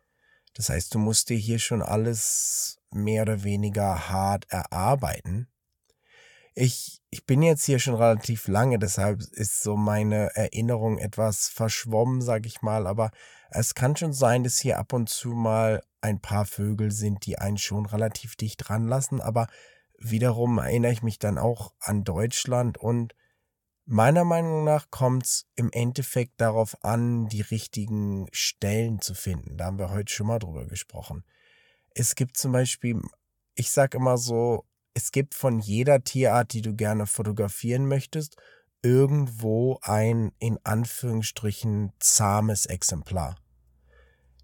Das 0.55 0.69
heißt, 0.69 0.95
du 0.95 0.99
musst 0.99 1.29
dir 1.29 1.37
hier 1.37 1.59
schon 1.59 1.83
alles 1.83 2.79
mehr 2.91 3.23
oder 3.23 3.43
weniger 3.45 4.09
hart 4.09 4.47
erarbeiten. 4.49 5.49
Ich, 6.63 7.01
ich 7.09 7.25
bin 7.25 7.41
jetzt 7.41 7.65
hier 7.65 7.79
schon 7.79 7.95
relativ 7.95 8.47
lange, 8.47 8.79
deshalb 8.79 9.23
ist 9.23 9.63
so 9.63 9.79
meine 9.79 10.37
Erinnerung 10.37 10.99
etwas 10.99 11.49
verschwommen, 11.49 12.21
sag 12.21 12.45
ich 12.45 12.61
mal, 12.61 12.87
aber 12.87 13.13
es 13.49 13.75
kann 13.75 13.97
schon 13.97 14.13
sein, 14.13 14.45
dass 14.45 14.59
hier 14.59 14.79
ab 14.79 14.93
und 14.93 15.09
zu 15.09 15.31
mal 15.31 15.83
ein 16.03 16.21
paar 16.21 16.45
Vögel 16.45 16.93
sind, 16.93 17.25
die 17.25 17.39
einen 17.39 17.57
schon 17.57 17.87
relativ 17.87 18.37
dicht 18.37 18.69
dran 18.69 18.89
lassen, 18.89 19.23
aber 19.23 19.47
wiederum 19.97 20.59
erinnere 20.59 20.93
ich 20.93 21.03
mich 21.03 21.19
dann 21.19 21.39
auch 21.39 21.73
an 21.81 22.05
Deutschland 22.05 22.77
und 22.77 23.15
meiner 23.87 24.25
Meinung 24.25 24.63
nach 24.63 24.91
kommt 24.91 25.25
es 25.25 25.47
im 25.55 25.71
Endeffekt 25.73 26.43
darauf 26.43 26.85
an, 26.85 27.27
die 27.29 27.41
richtigen 27.41 28.27
Stellen 28.33 29.01
zu 29.01 29.15
finden. 29.15 29.57
Da 29.57 29.65
haben 29.65 29.79
wir 29.79 29.89
heute 29.89 30.13
schon 30.13 30.27
mal 30.27 30.39
drüber 30.39 30.67
gesprochen. 30.67 31.25
Es 31.95 32.17
gibt 32.17 32.37
zum 32.37 32.53
Beispiel, 32.53 33.01
ich 33.55 33.71
sag 33.71 33.95
immer 33.95 34.19
so, 34.19 34.67
es 34.95 35.13
gibt 35.13 35.35
von 35.35 35.61
jeder 35.61 36.03
Tierart, 36.03 36.53
die 36.53 36.63
du 36.63 36.75
gerne 36.75 37.07
fotografieren 37.07 37.87
möchtest, 37.87 38.37
irgendwo 38.83 39.79
ein 39.83 40.33
in 40.39 40.59
Anführungsstrichen 40.65 41.93
zahmes 41.99 42.67
Exemplar. 42.67 43.37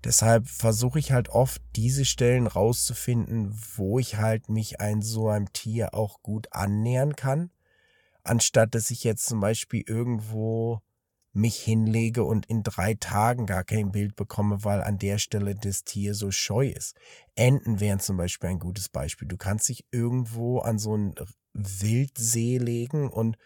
Deshalb 0.04 0.46
versuche 0.46 0.98
ich 0.98 1.10
halt 1.10 1.30
oft 1.30 1.60
diese 1.74 2.04
Stellen 2.04 2.46
rauszufinden, 2.46 3.58
wo 3.74 3.98
ich 3.98 4.16
halt 4.16 4.48
mich 4.48 4.80
ein 4.80 5.02
so 5.02 5.28
einem 5.28 5.52
Tier 5.52 5.94
auch 5.94 6.22
gut 6.22 6.52
annähern 6.52 7.16
kann, 7.16 7.50
anstatt 8.22 8.74
dass 8.74 8.90
ich 8.90 9.04
jetzt 9.04 9.26
zum 9.26 9.40
Beispiel 9.40 9.82
irgendwo 9.86 10.80
mich 11.36 11.56
hinlege 11.56 12.24
und 12.24 12.46
in 12.46 12.62
drei 12.62 12.94
Tagen 12.94 13.46
gar 13.46 13.62
kein 13.62 13.92
Bild 13.92 14.16
bekomme, 14.16 14.64
weil 14.64 14.82
an 14.82 14.98
der 14.98 15.18
Stelle 15.18 15.54
das 15.54 15.84
Tier 15.84 16.14
so 16.14 16.30
scheu 16.30 16.68
ist. 16.68 16.96
Enten 17.34 17.78
wären 17.78 18.00
zum 18.00 18.16
Beispiel 18.16 18.50
ein 18.50 18.58
gutes 18.58 18.88
Beispiel. 18.88 19.28
Du 19.28 19.36
kannst 19.36 19.68
dich 19.68 19.84
irgendwo 19.90 20.60
an 20.60 20.78
so 20.78 20.94
einen 20.94 21.14
Wildsee 21.52 22.58
legen 22.58 23.10
und 23.10 23.36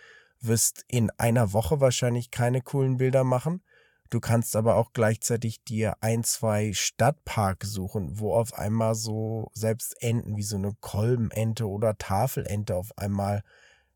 wirst 0.41 0.85
in 0.87 1.11
einer 1.19 1.53
Woche 1.53 1.81
wahrscheinlich 1.81 2.31
keine 2.31 2.63
coolen 2.63 2.97
Bilder 2.97 3.25
machen. 3.25 3.63
Du 4.09 4.21
kannst 4.21 4.57
aber 4.57 4.77
auch 4.77 4.93
gleichzeitig 4.93 5.63
dir 5.65 5.95
ein, 6.01 6.25
zwei 6.25 6.73
Stadtpark 6.73 7.65
suchen, 7.65 8.19
wo 8.19 8.35
auf 8.35 8.55
einmal 8.55 8.95
so 8.95 9.51
selbst 9.53 10.01
Enten 10.01 10.37
wie 10.37 10.43
so 10.43 10.57
eine 10.57 10.75
Kolbenente 10.81 11.69
oder 11.69 11.99
Tafelente 11.99 12.77
auf 12.77 12.97
einmal 12.97 13.43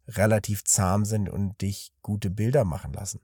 relativ 0.08 0.64
zahm 0.64 1.04
sind 1.04 1.28
und 1.28 1.60
dich 1.62 1.92
gute 2.02 2.30
Bilder 2.30 2.64
machen 2.64 2.92
lassen. 2.92 3.20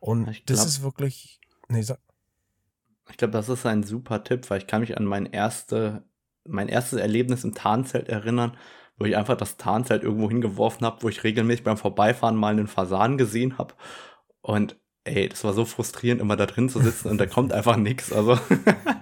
Und 0.00 0.24
glaub, 0.24 0.46
das 0.46 0.66
ist 0.66 0.82
wirklich. 0.82 1.40
Nee, 1.68 1.82
sag. 1.82 1.98
Ich 3.10 3.16
glaube, 3.16 3.32
das 3.32 3.48
ist 3.48 3.66
ein 3.66 3.82
super 3.82 4.24
Tipp, 4.24 4.48
weil 4.50 4.58
ich 4.58 4.66
kann 4.66 4.80
mich 4.80 4.96
an 4.96 5.04
mein, 5.04 5.26
erste, 5.26 6.04
mein 6.44 6.68
erstes 6.68 6.98
Erlebnis 6.98 7.44
im 7.44 7.54
Tarnzelt 7.54 8.08
erinnern, 8.08 8.56
wo 8.96 9.04
ich 9.04 9.16
einfach 9.16 9.36
das 9.36 9.56
Tarnzelt 9.56 10.02
irgendwo 10.02 10.28
hingeworfen 10.28 10.86
habe, 10.86 11.02
wo 11.02 11.08
ich 11.08 11.24
regelmäßig 11.24 11.64
beim 11.64 11.76
Vorbeifahren 11.76 12.36
mal 12.36 12.52
einen 12.52 12.68
Fasan 12.68 13.18
gesehen 13.18 13.58
habe. 13.58 13.74
Und 14.42 14.76
ey, 15.04 15.28
das 15.28 15.44
war 15.44 15.52
so 15.52 15.64
frustrierend, 15.64 16.20
immer 16.20 16.36
da 16.36 16.46
drin 16.46 16.68
zu 16.68 16.80
sitzen 16.80 17.08
und 17.08 17.18
da 17.18 17.26
kommt 17.26 17.52
einfach 17.52 17.76
nichts. 17.76 18.12
Also 18.12 18.38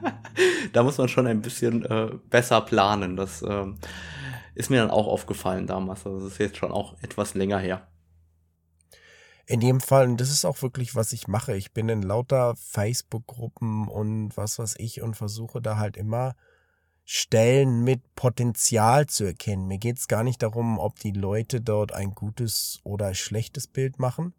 da 0.72 0.82
muss 0.82 0.98
man 0.98 1.08
schon 1.08 1.26
ein 1.26 1.42
bisschen 1.42 1.84
äh, 1.84 2.10
besser 2.30 2.60
planen. 2.60 3.16
Das 3.16 3.42
äh, 3.42 3.66
ist 4.54 4.70
mir 4.70 4.80
dann 4.80 4.90
auch 4.90 5.06
aufgefallen 5.06 5.66
damals. 5.66 6.06
Also 6.06 6.20
das 6.20 6.32
ist 6.32 6.38
jetzt 6.38 6.56
schon 6.56 6.72
auch 6.72 6.96
etwas 7.02 7.34
länger 7.34 7.58
her. 7.58 7.86
In 9.48 9.60
dem 9.60 9.80
Fall, 9.80 10.06
und 10.10 10.20
das 10.20 10.28
ist 10.28 10.44
auch 10.44 10.60
wirklich, 10.60 10.94
was 10.94 11.14
ich 11.14 11.26
mache. 11.26 11.56
Ich 11.56 11.72
bin 11.72 11.88
in 11.88 12.02
lauter 12.02 12.54
Facebook-Gruppen 12.56 13.88
und 13.88 14.36
was 14.36 14.58
weiß 14.58 14.74
ich 14.76 15.00
und 15.00 15.16
versuche 15.16 15.62
da 15.62 15.78
halt 15.78 15.96
immer 15.96 16.36
Stellen 17.06 17.82
mit 17.82 18.14
Potenzial 18.14 19.06
zu 19.06 19.24
erkennen. 19.24 19.66
Mir 19.66 19.78
geht 19.78 19.96
es 19.96 20.06
gar 20.06 20.22
nicht 20.22 20.42
darum, 20.42 20.78
ob 20.78 20.98
die 20.98 21.12
Leute 21.12 21.62
dort 21.62 21.92
ein 21.92 22.10
gutes 22.10 22.80
oder 22.84 23.14
schlechtes 23.14 23.66
Bild 23.66 23.98
machen, 23.98 24.34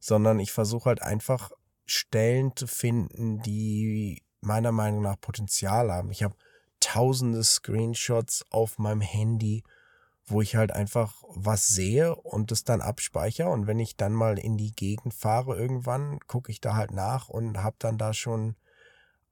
sondern 0.00 0.40
ich 0.40 0.50
versuche 0.50 0.86
halt 0.86 1.00
einfach 1.00 1.52
Stellen 1.86 2.56
zu 2.56 2.66
finden, 2.66 3.40
die 3.42 4.20
meiner 4.40 4.72
Meinung 4.72 5.02
nach 5.02 5.20
Potenzial 5.20 5.92
haben. 5.92 6.10
Ich 6.10 6.24
habe 6.24 6.34
tausende 6.80 7.44
Screenshots 7.44 8.44
auf 8.50 8.78
meinem 8.78 9.00
Handy 9.00 9.62
wo 10.30 10.40
ich 10.40 10.56
halt 10.56 10.72
einfach 10.72 11.22
was 11.28 11.68
sehe 11.68 12.14
und 12.14 12.52
es 12.52 12.64
dann 12.64 12.80
abspeichere. 12.80 13.48
Und 13.48 13.66
wenn 13.66 13.78
ich 13.78 13.96
dann 13.96 14.12
mal 14.12 14.38
in 14.38 14.56
die 14.56 14.72
Gegend 14.72 15.14
fahre 15.14 15.56
irgendwann, 15.56 16.18
gucke 16.26 16.50
ich 16.50 16.60
da 16.60 16.76
halt 16.76 16.92
nach 16.92 17.28
und 17.28 17.62
habe 17.62 17.76
dann 17.78 17.98
da 17.98 18.12
schon 18.12 18.56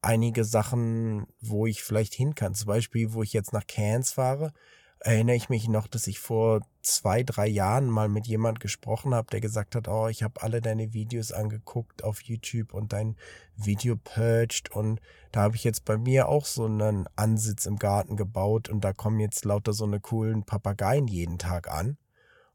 einige 0.02 0.44
Sachen, 0.44 1.26
wo 1.40 1.66
ich 1.66 1.82
vielleicht 1.82 2.14
hin 2.14 2.34
kann. 2.34 2.54
Zum 2.54 2.68
Beispiel, 2.68 3.12
wo 3.12 3.22
ich 3.22 3.32
jetzt 3.32 3.52
nach 3.52 3.66
Cairns 3.66 4.12
fahre, 4.12 4.52
erinnere 5.00 5.36
ich 5.36 5.48
mich 5.48 5.68
noch, 5.68 5.86
dass 5.86 6.06
ich 6.06 6.18
vor 6.18 6.62
zwei, 6.82 7.22
drei 7.22 7.46
Jahren 7.46 7.88
mal 7.88 8.08
mit 8.08 8.26
jemand 8.26 8.60
gesprochen 8.60 9.14
habe, 9.14 9.28
der 9.30 9.40
gesagt 9.40 9.74
hat, 9.74 9.88
oh, 9.88 10.08
ich 10.08 10.22
habe 10.22 10.42
alle 10.42 10.60
deine 10.60 10.92
Videos 10.92 11.32
angeguckt 11.32 12.02
auf 12.02 12.22
YouTube 12.22 12.74
und 12.74 12.92
dein 12.92 13.16
Video 13.56 13.96
purged 13.96 14.70
und 14.72 15.00
da 15.30 15.42
habe 15.42 15.56
ich 15.56 15.64
jetzt 15.64 15.84
bei 15.84 15.98
mir 15.98 16.28
auch 16.28 16.46
so 16.46 16.64
einen 16.64 17.06
Ansitz 17.16 17.66
im 17.66 17.76
Garten 17.76 18.16
gebaut 18.16 18.68
und 18.68 18.82
da 18.82 18.92
kommen 18.92 19.20
jetzt 19.20 19.44
lauter 19.44 19.72
so 19.72 19.84
eine 19.84 20.00
coolen 20.00 20.44
Papageien 20.44 21.06
jeden 21.06 21.38
Tag 21.38 21.70
an 21.70 21.96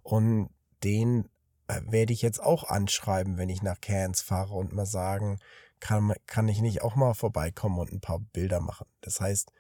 und 0.02 0.50
den 0.84 1.30
äh, 1.68 1.82
werde 1.86 2.14
ich 2.14 2.22
jetzt 2.22 2.42
auch 2.42 2.66
anschreiben, 2.66 3.38
wenn 3.38 3.50
ich 3.50 3.62
nach 3.62 3.80
Cairns 3.80 4.22
fahre 4.22 4.54
und 4.54 4.74
mal 4.74 4.86
sagen, 4.86 5.40
kann, 5.80 6.14
kann 6.28 6.48
ich 6.48 6.62
nicht 6.62 6.82
auch 6.82 6.96
mal 6.96 7.14
vorbeikommen 7.14 7.80
und 7.80 7.92
ein 7.92 8.02
paar 8.02 8.20
Bilder 8.20 8.60
machen. 8.60 8.88
Das 9.02 9.20
heißt, 9.20 9.52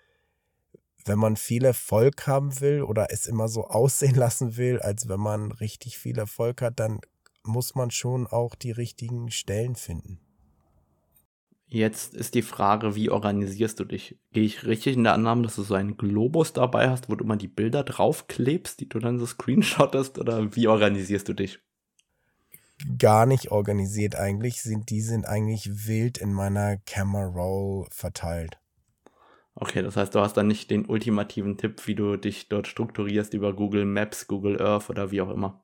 wenn 1.05 1.19
man 1.19 1.35
viel 1.35 1.65
Erfolg 1.65 2.27
haben 2.27 2.59
will 2.59 2.83
oder 2.83 3.07
es 3.11 3.25
immer 3.25 3.47
so 3.47 3.67
aussehen 3.67 4.15
lassen 4.15 4.57
will, 4.57 4.79
als 4.79 5.07
wenn 5.09 5.19
man 5.19 5.51
richtig 5.51 5.97
viel 5.97 6.17
Erfolg 6.17 6.61
hat, 6.61 6.79
dann 6.79 6.99
muss 7.43 7.75
man 7.75 7.91
schon 7.91 8.27
auch 8.27 8.55
die 8.55 8.71
richtigen 8.71 9.31
Stellen 9.31 9.75
finden. 9.75 10.19
Jetzt 11.67 12.13
ist 12.13 12.35
die 12.35 12.43
Frage, 12.43 12.93
wie 12.93 13.09
organisierst 13.09 13.79
du 13.79 13.85
dich? 13.85 14.19
Gehe 14.31 14.43
ich 14.43 14.63
richtig 14.63 14.95
in 14.95 15.05
der 15.05 15.13
Annahme, 15.13 15.41
dass 15.41 15.55
du 15.55 15.63
so 15.63 15.73
einen 15.73 15.97
Globus 15.97 16.53
dabei 16.53 16.87
hast, 16.87 17.09
wo 17.09 17.15
du 17.15 17.23
immer 17.23 17.35
die 17.35 17.47
Bilder 17.47 17.83
draufklebst, 17.83 18.79
die 18.79 18.87
du 18.87 18.99
dann 18.99 19.17
so 19.17 19.25
screenshottest, 19.25 20.19
oder 20.19 20.55
wie 20.55 20.67
organisierst 20.67 21.27
du 21.27 21.33
dich? 21.33 21.59
Gar 22.99 23.25
nicht 23.25 23.49
organisiert 23.49 24.15
eigentlich, 24.15 24.61
sind 24.61 24.91
die 24.91 25.01
sind 25.01 25.25
eigentlich 25.25 25.87
wild 25.87 26.19
in 26.19 26.31
meiner 26.31 26.77
Camera 26.77 27.25
Roll 27.25 27.87
verteilt. 27.89 28.59
Okay, 29.55 29.81
das 29.83 29.95
heißt, 29.95 30.15
du 30.15 30.19
hast 30.19 30.35
dann 30.35 30.47
nicht 30.47 30.71
den 30.71 30.85
ultimativen 30.85 31.57
Tipp, 31.57 31.85
wie 31.85 31.95
du 31.95 32.17
dich 32.17 32.49
dort 32.49 32.67
strukturierst 32.67 33.33
über 33.33 33.53
Google 33.53 33.85
Maps, 33.85 34.27
Google 34.27 34.61
Earth 34.61 34.89
oder 34.89 35.11
wie 35.11 35.21
auch 35.21 35.29
immer. 35.29 35.61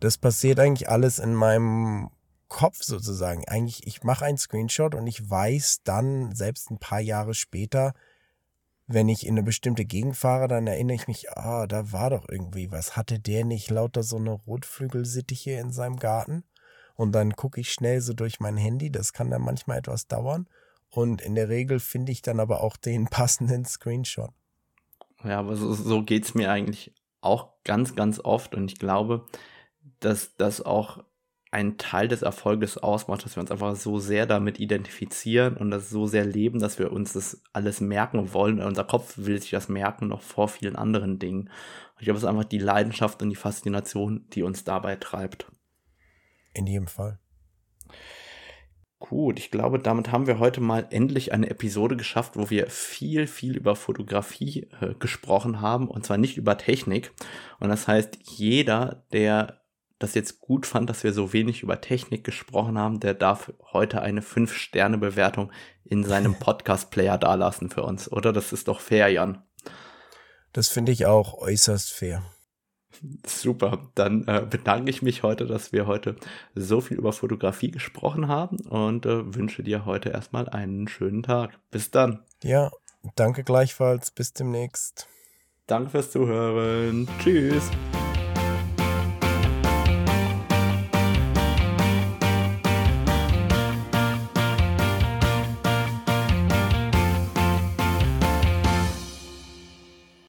Das 0.00 0.18
passiert 0.18 0.60
eigentlich 0.60 0.88
alles 0.88 1.18
in 1.18 1.34
meinem 1.34 2.10
Kopf 2.48 2.82
sozusagen. 2.82 3.44
Eigentlich, 3.46 3.86
ich 3.86 4.02
mache 4.02 4.24
einen 4.24 4.38
Screenshot 4.38 4.94
und 4.94 5.06
ich 5.06 5.28
weiß 5.28 5.80
dann, 5.84 6.34
selbst 6.34 6.70
ein 6.70 6.78
paar 6.78 7.00
Jahre 7.00 7.34
später, 7.34 7.94
wenn 8.86 9.08
ich 9.08 9.26
in 9.26 9.34
eine 9.34 9.42
bestimmte 9.42 9.84
Gegend 9.84 10.16
fahre, 10.16 10.48
dann 10.48 10.66
erinnere 10.66 10.96
ich 10.96 11.08
mich, 11.08 11.30
ah, 11.32 11.66
da 11.66 11.92
war 11.92 12.10
doch 12.10 12.26
irgendwie 12.28 12.70
was. 12.70 12.96
Hatte 12.96 13.18
der 13.18 13.44
nicht 13.44 13.70
lauter 13.70 14.02
so 14.02 14.16
eine 14.16 14.30
Rotflügelsittiche 14.30 15.52
in 15.52 15.70
seinem 15.70 15.96
Garten? 15.96 16.44
Und 16.94 17.12
dann 17.12 17.36
gucke 17.36 17.60
ich 17.60 17.72
schnell 17.72 18.00
so 18.00 18.12
durch 18.12 18.40
mein 18.40 18.56
Handy, 18.56 18.90
das 18.90 19.12
kann 19.12 19.30
dann 19.30 19.42
manchmal 19.42 19.78
etwas 19.78 20.08
dauern. 20.08 20.48
Und 20.90 21.20
in 21.20 21.34
der 21.34 21.48
Regel 21.48 21.80
finde 21.80 22.12
ich 22.12 22.22
dann 22.22 22.40
aber 22.40 22.62
auch 22.62 22.76
den 22.76 23.06
passenden 23.10 23.64
Screenshot. 23.64 24.30
Ja, 25.24 25.38
aber 25.40 25.56
so, 25.56 25.72
so 25.72 26.02
geht 26.02 26.24
es 26.24 26.34
mir 26.34 26.50
eigentlich 26.50 26.94
auch 27.20 27.52
ganz, 27.64 27.94
ganz 27.94 28.20
oft. 28.20 28.54
Und 28.54 28.70
ich 28.70 28.78
glaube, 28.78 29.26
dass 30.00 30.36
das 30.36 30.60
auch 30.60 31.02
ein 31.50 31.78
Teil 31.78 32.08
des 32.08 32.22
Erfolges 32.22 32.76
ausmacht, 32.76 33.24
dass 33.24 33.36
wir 33.36 33.40
uns 33.40 33.50
einfach 33.50 33.74
so 33.74 33.98
sehr 33.98 34.26
damit 34.26 34.60
identifizieren 34.60 35.56
und 35.56 35.70
das 35.70 35.88
so 35.88 36.06
sehr 36.06 36.26
leben, 36.26 36.58
dass 36.58 36.78
wir 36.78 36.92
uns 36.92 37.14
das 37.14 37.42
alles 37.52 37.80
merken 37.80 38.34
wollen. 38.34 38.60
Unser 38.60 38.84
Kopf 38.84 39.14
will 39.16 39.40
sich 39.40 39.50
das 39.50 39.68
merken 39.68 40.08
noch 40.08 40.20
vor 40.20 40.48
vielen 40.48 40.76
anderen 40.76 41.18
Dingen. 41.18 41.42
Und 41.44 42.00
ich 42.00 42.04
glaube, 42.04 42.18
es 42.18 42.24
ist 42.24 42.28
einfach 42.28 42.44
die 42.44 42.58
Leidenschaft 42.58 43.22
und 43.22 43.30
die 43.30 43.36
Faszination, 43.36 44.26
die 44.34 44.42
uns 44.42 44.64
dabei 44.64 44.96
treibt. 44.96 45.50
In 46.52 46.66
jedem 46.66 46.86
Fall. 46.86 47.18
Gut, 49.00 49.38
ich 49.38 49.52
glaube, 49.52 49.78
damit 49.78 50.10
haben 50.10 50.26
wir 50.26 50.40
heute 50.40 50.60
mal 50.60 50.86
endlich 50.90 51.32
eine 51.32 51.48
Episode 51.48 51.96
geschafft, 51.96 52.32
wo 52.34 52.50
wir 52.50 52.68
viel, 52.68 53.28
viel 53.28 53.56
über 53.56 53.76
Fotografie 53.76 54.68
äh, 54.80 54.94
gesprochen 54.98 55.60
haben 55.60 55.88
und 55.88 56.04
zwar 56.04 56.18
nicht 56.18 56.36
über 56.36 56.58
Technik. 56.58 57.12
Und 57.60 57.68
das 57.68 57.86
heißt, 57.86 58.18
jeder, 58.24 59.04
der 59.12 59.60
das 60.00 60.14
jetzt 60.14 60.40
gut 60.40 60.66
fand, 60.66 60.90
dass 60.90 61.04
wir 61.04 61.12
so 61.12 61.32
wenig 61.32 61.62
über 61.62 61.80
Technik 61.80 62.24
gesprochen 62.24 62.76
haben, 62.78 62.98
der 63.00 63.14
darf 63.14 63.52
heute 63.72 64.02
eine 64.02 64.20
5-Sterne-Bewertung 64.20 65.52
in 65.84 66.04
seinem 66.04 66.34
Podcast-Player 66.38 67.18
dalassen 67.18 67.70
für 67.70 67.82
uns, 67.84 68.10
oder? 68.10 68.32
Das 68.32 68.52
ist 68.52 68.66
doch 68.68 68.80
fair, 68.80 69.08
Jan. 69.08 69.42
Das 70.52 70.68
finde 70.68 70.92
ich 70.92 71.06
auch 71.06 71.34
äußerst 71.34 71.92
fair. 71.92 72.22
Super, 73.26 73.90
dann 73.94 74.26
äh, 74.26 74.46
bedanke 74.48 74.90
ich 74.90 75.02
mich 75.02 75.22
heute, 75.22 75.46
dass 75.46 75.72
wir 75.72 75.86
heute 75.86 76.16
so 76.54 76.80
viel 76.80 76.96
über 76.96 77.12
Fotografie 77.12 77.70
gesprochen 77.70 78.28
haben 78.28 78.58
und 78.68 79.06
äh, 79.06 79.34
wünsche 79.34 79.62
dir 79.62 79.84
heute 79.84 80.10
erstmal 80.10 80.48
einen 80.48 80.88
schönen 80.88 81.22
Tag. 81.22 81.58
Bis 81.70 81.90
dann. 81.90 82.24
Ja, 82.42 82.70
danke 83.16 83.44
gleichfalls. 83.44 84.10
Bis 84.10 84.32
demnächst. 84.32 85.08
Danke 85.66 85.90
fürs 85.90 86.10
Zuhören. 86.10 87.08
Tschüss. 87.20 87.70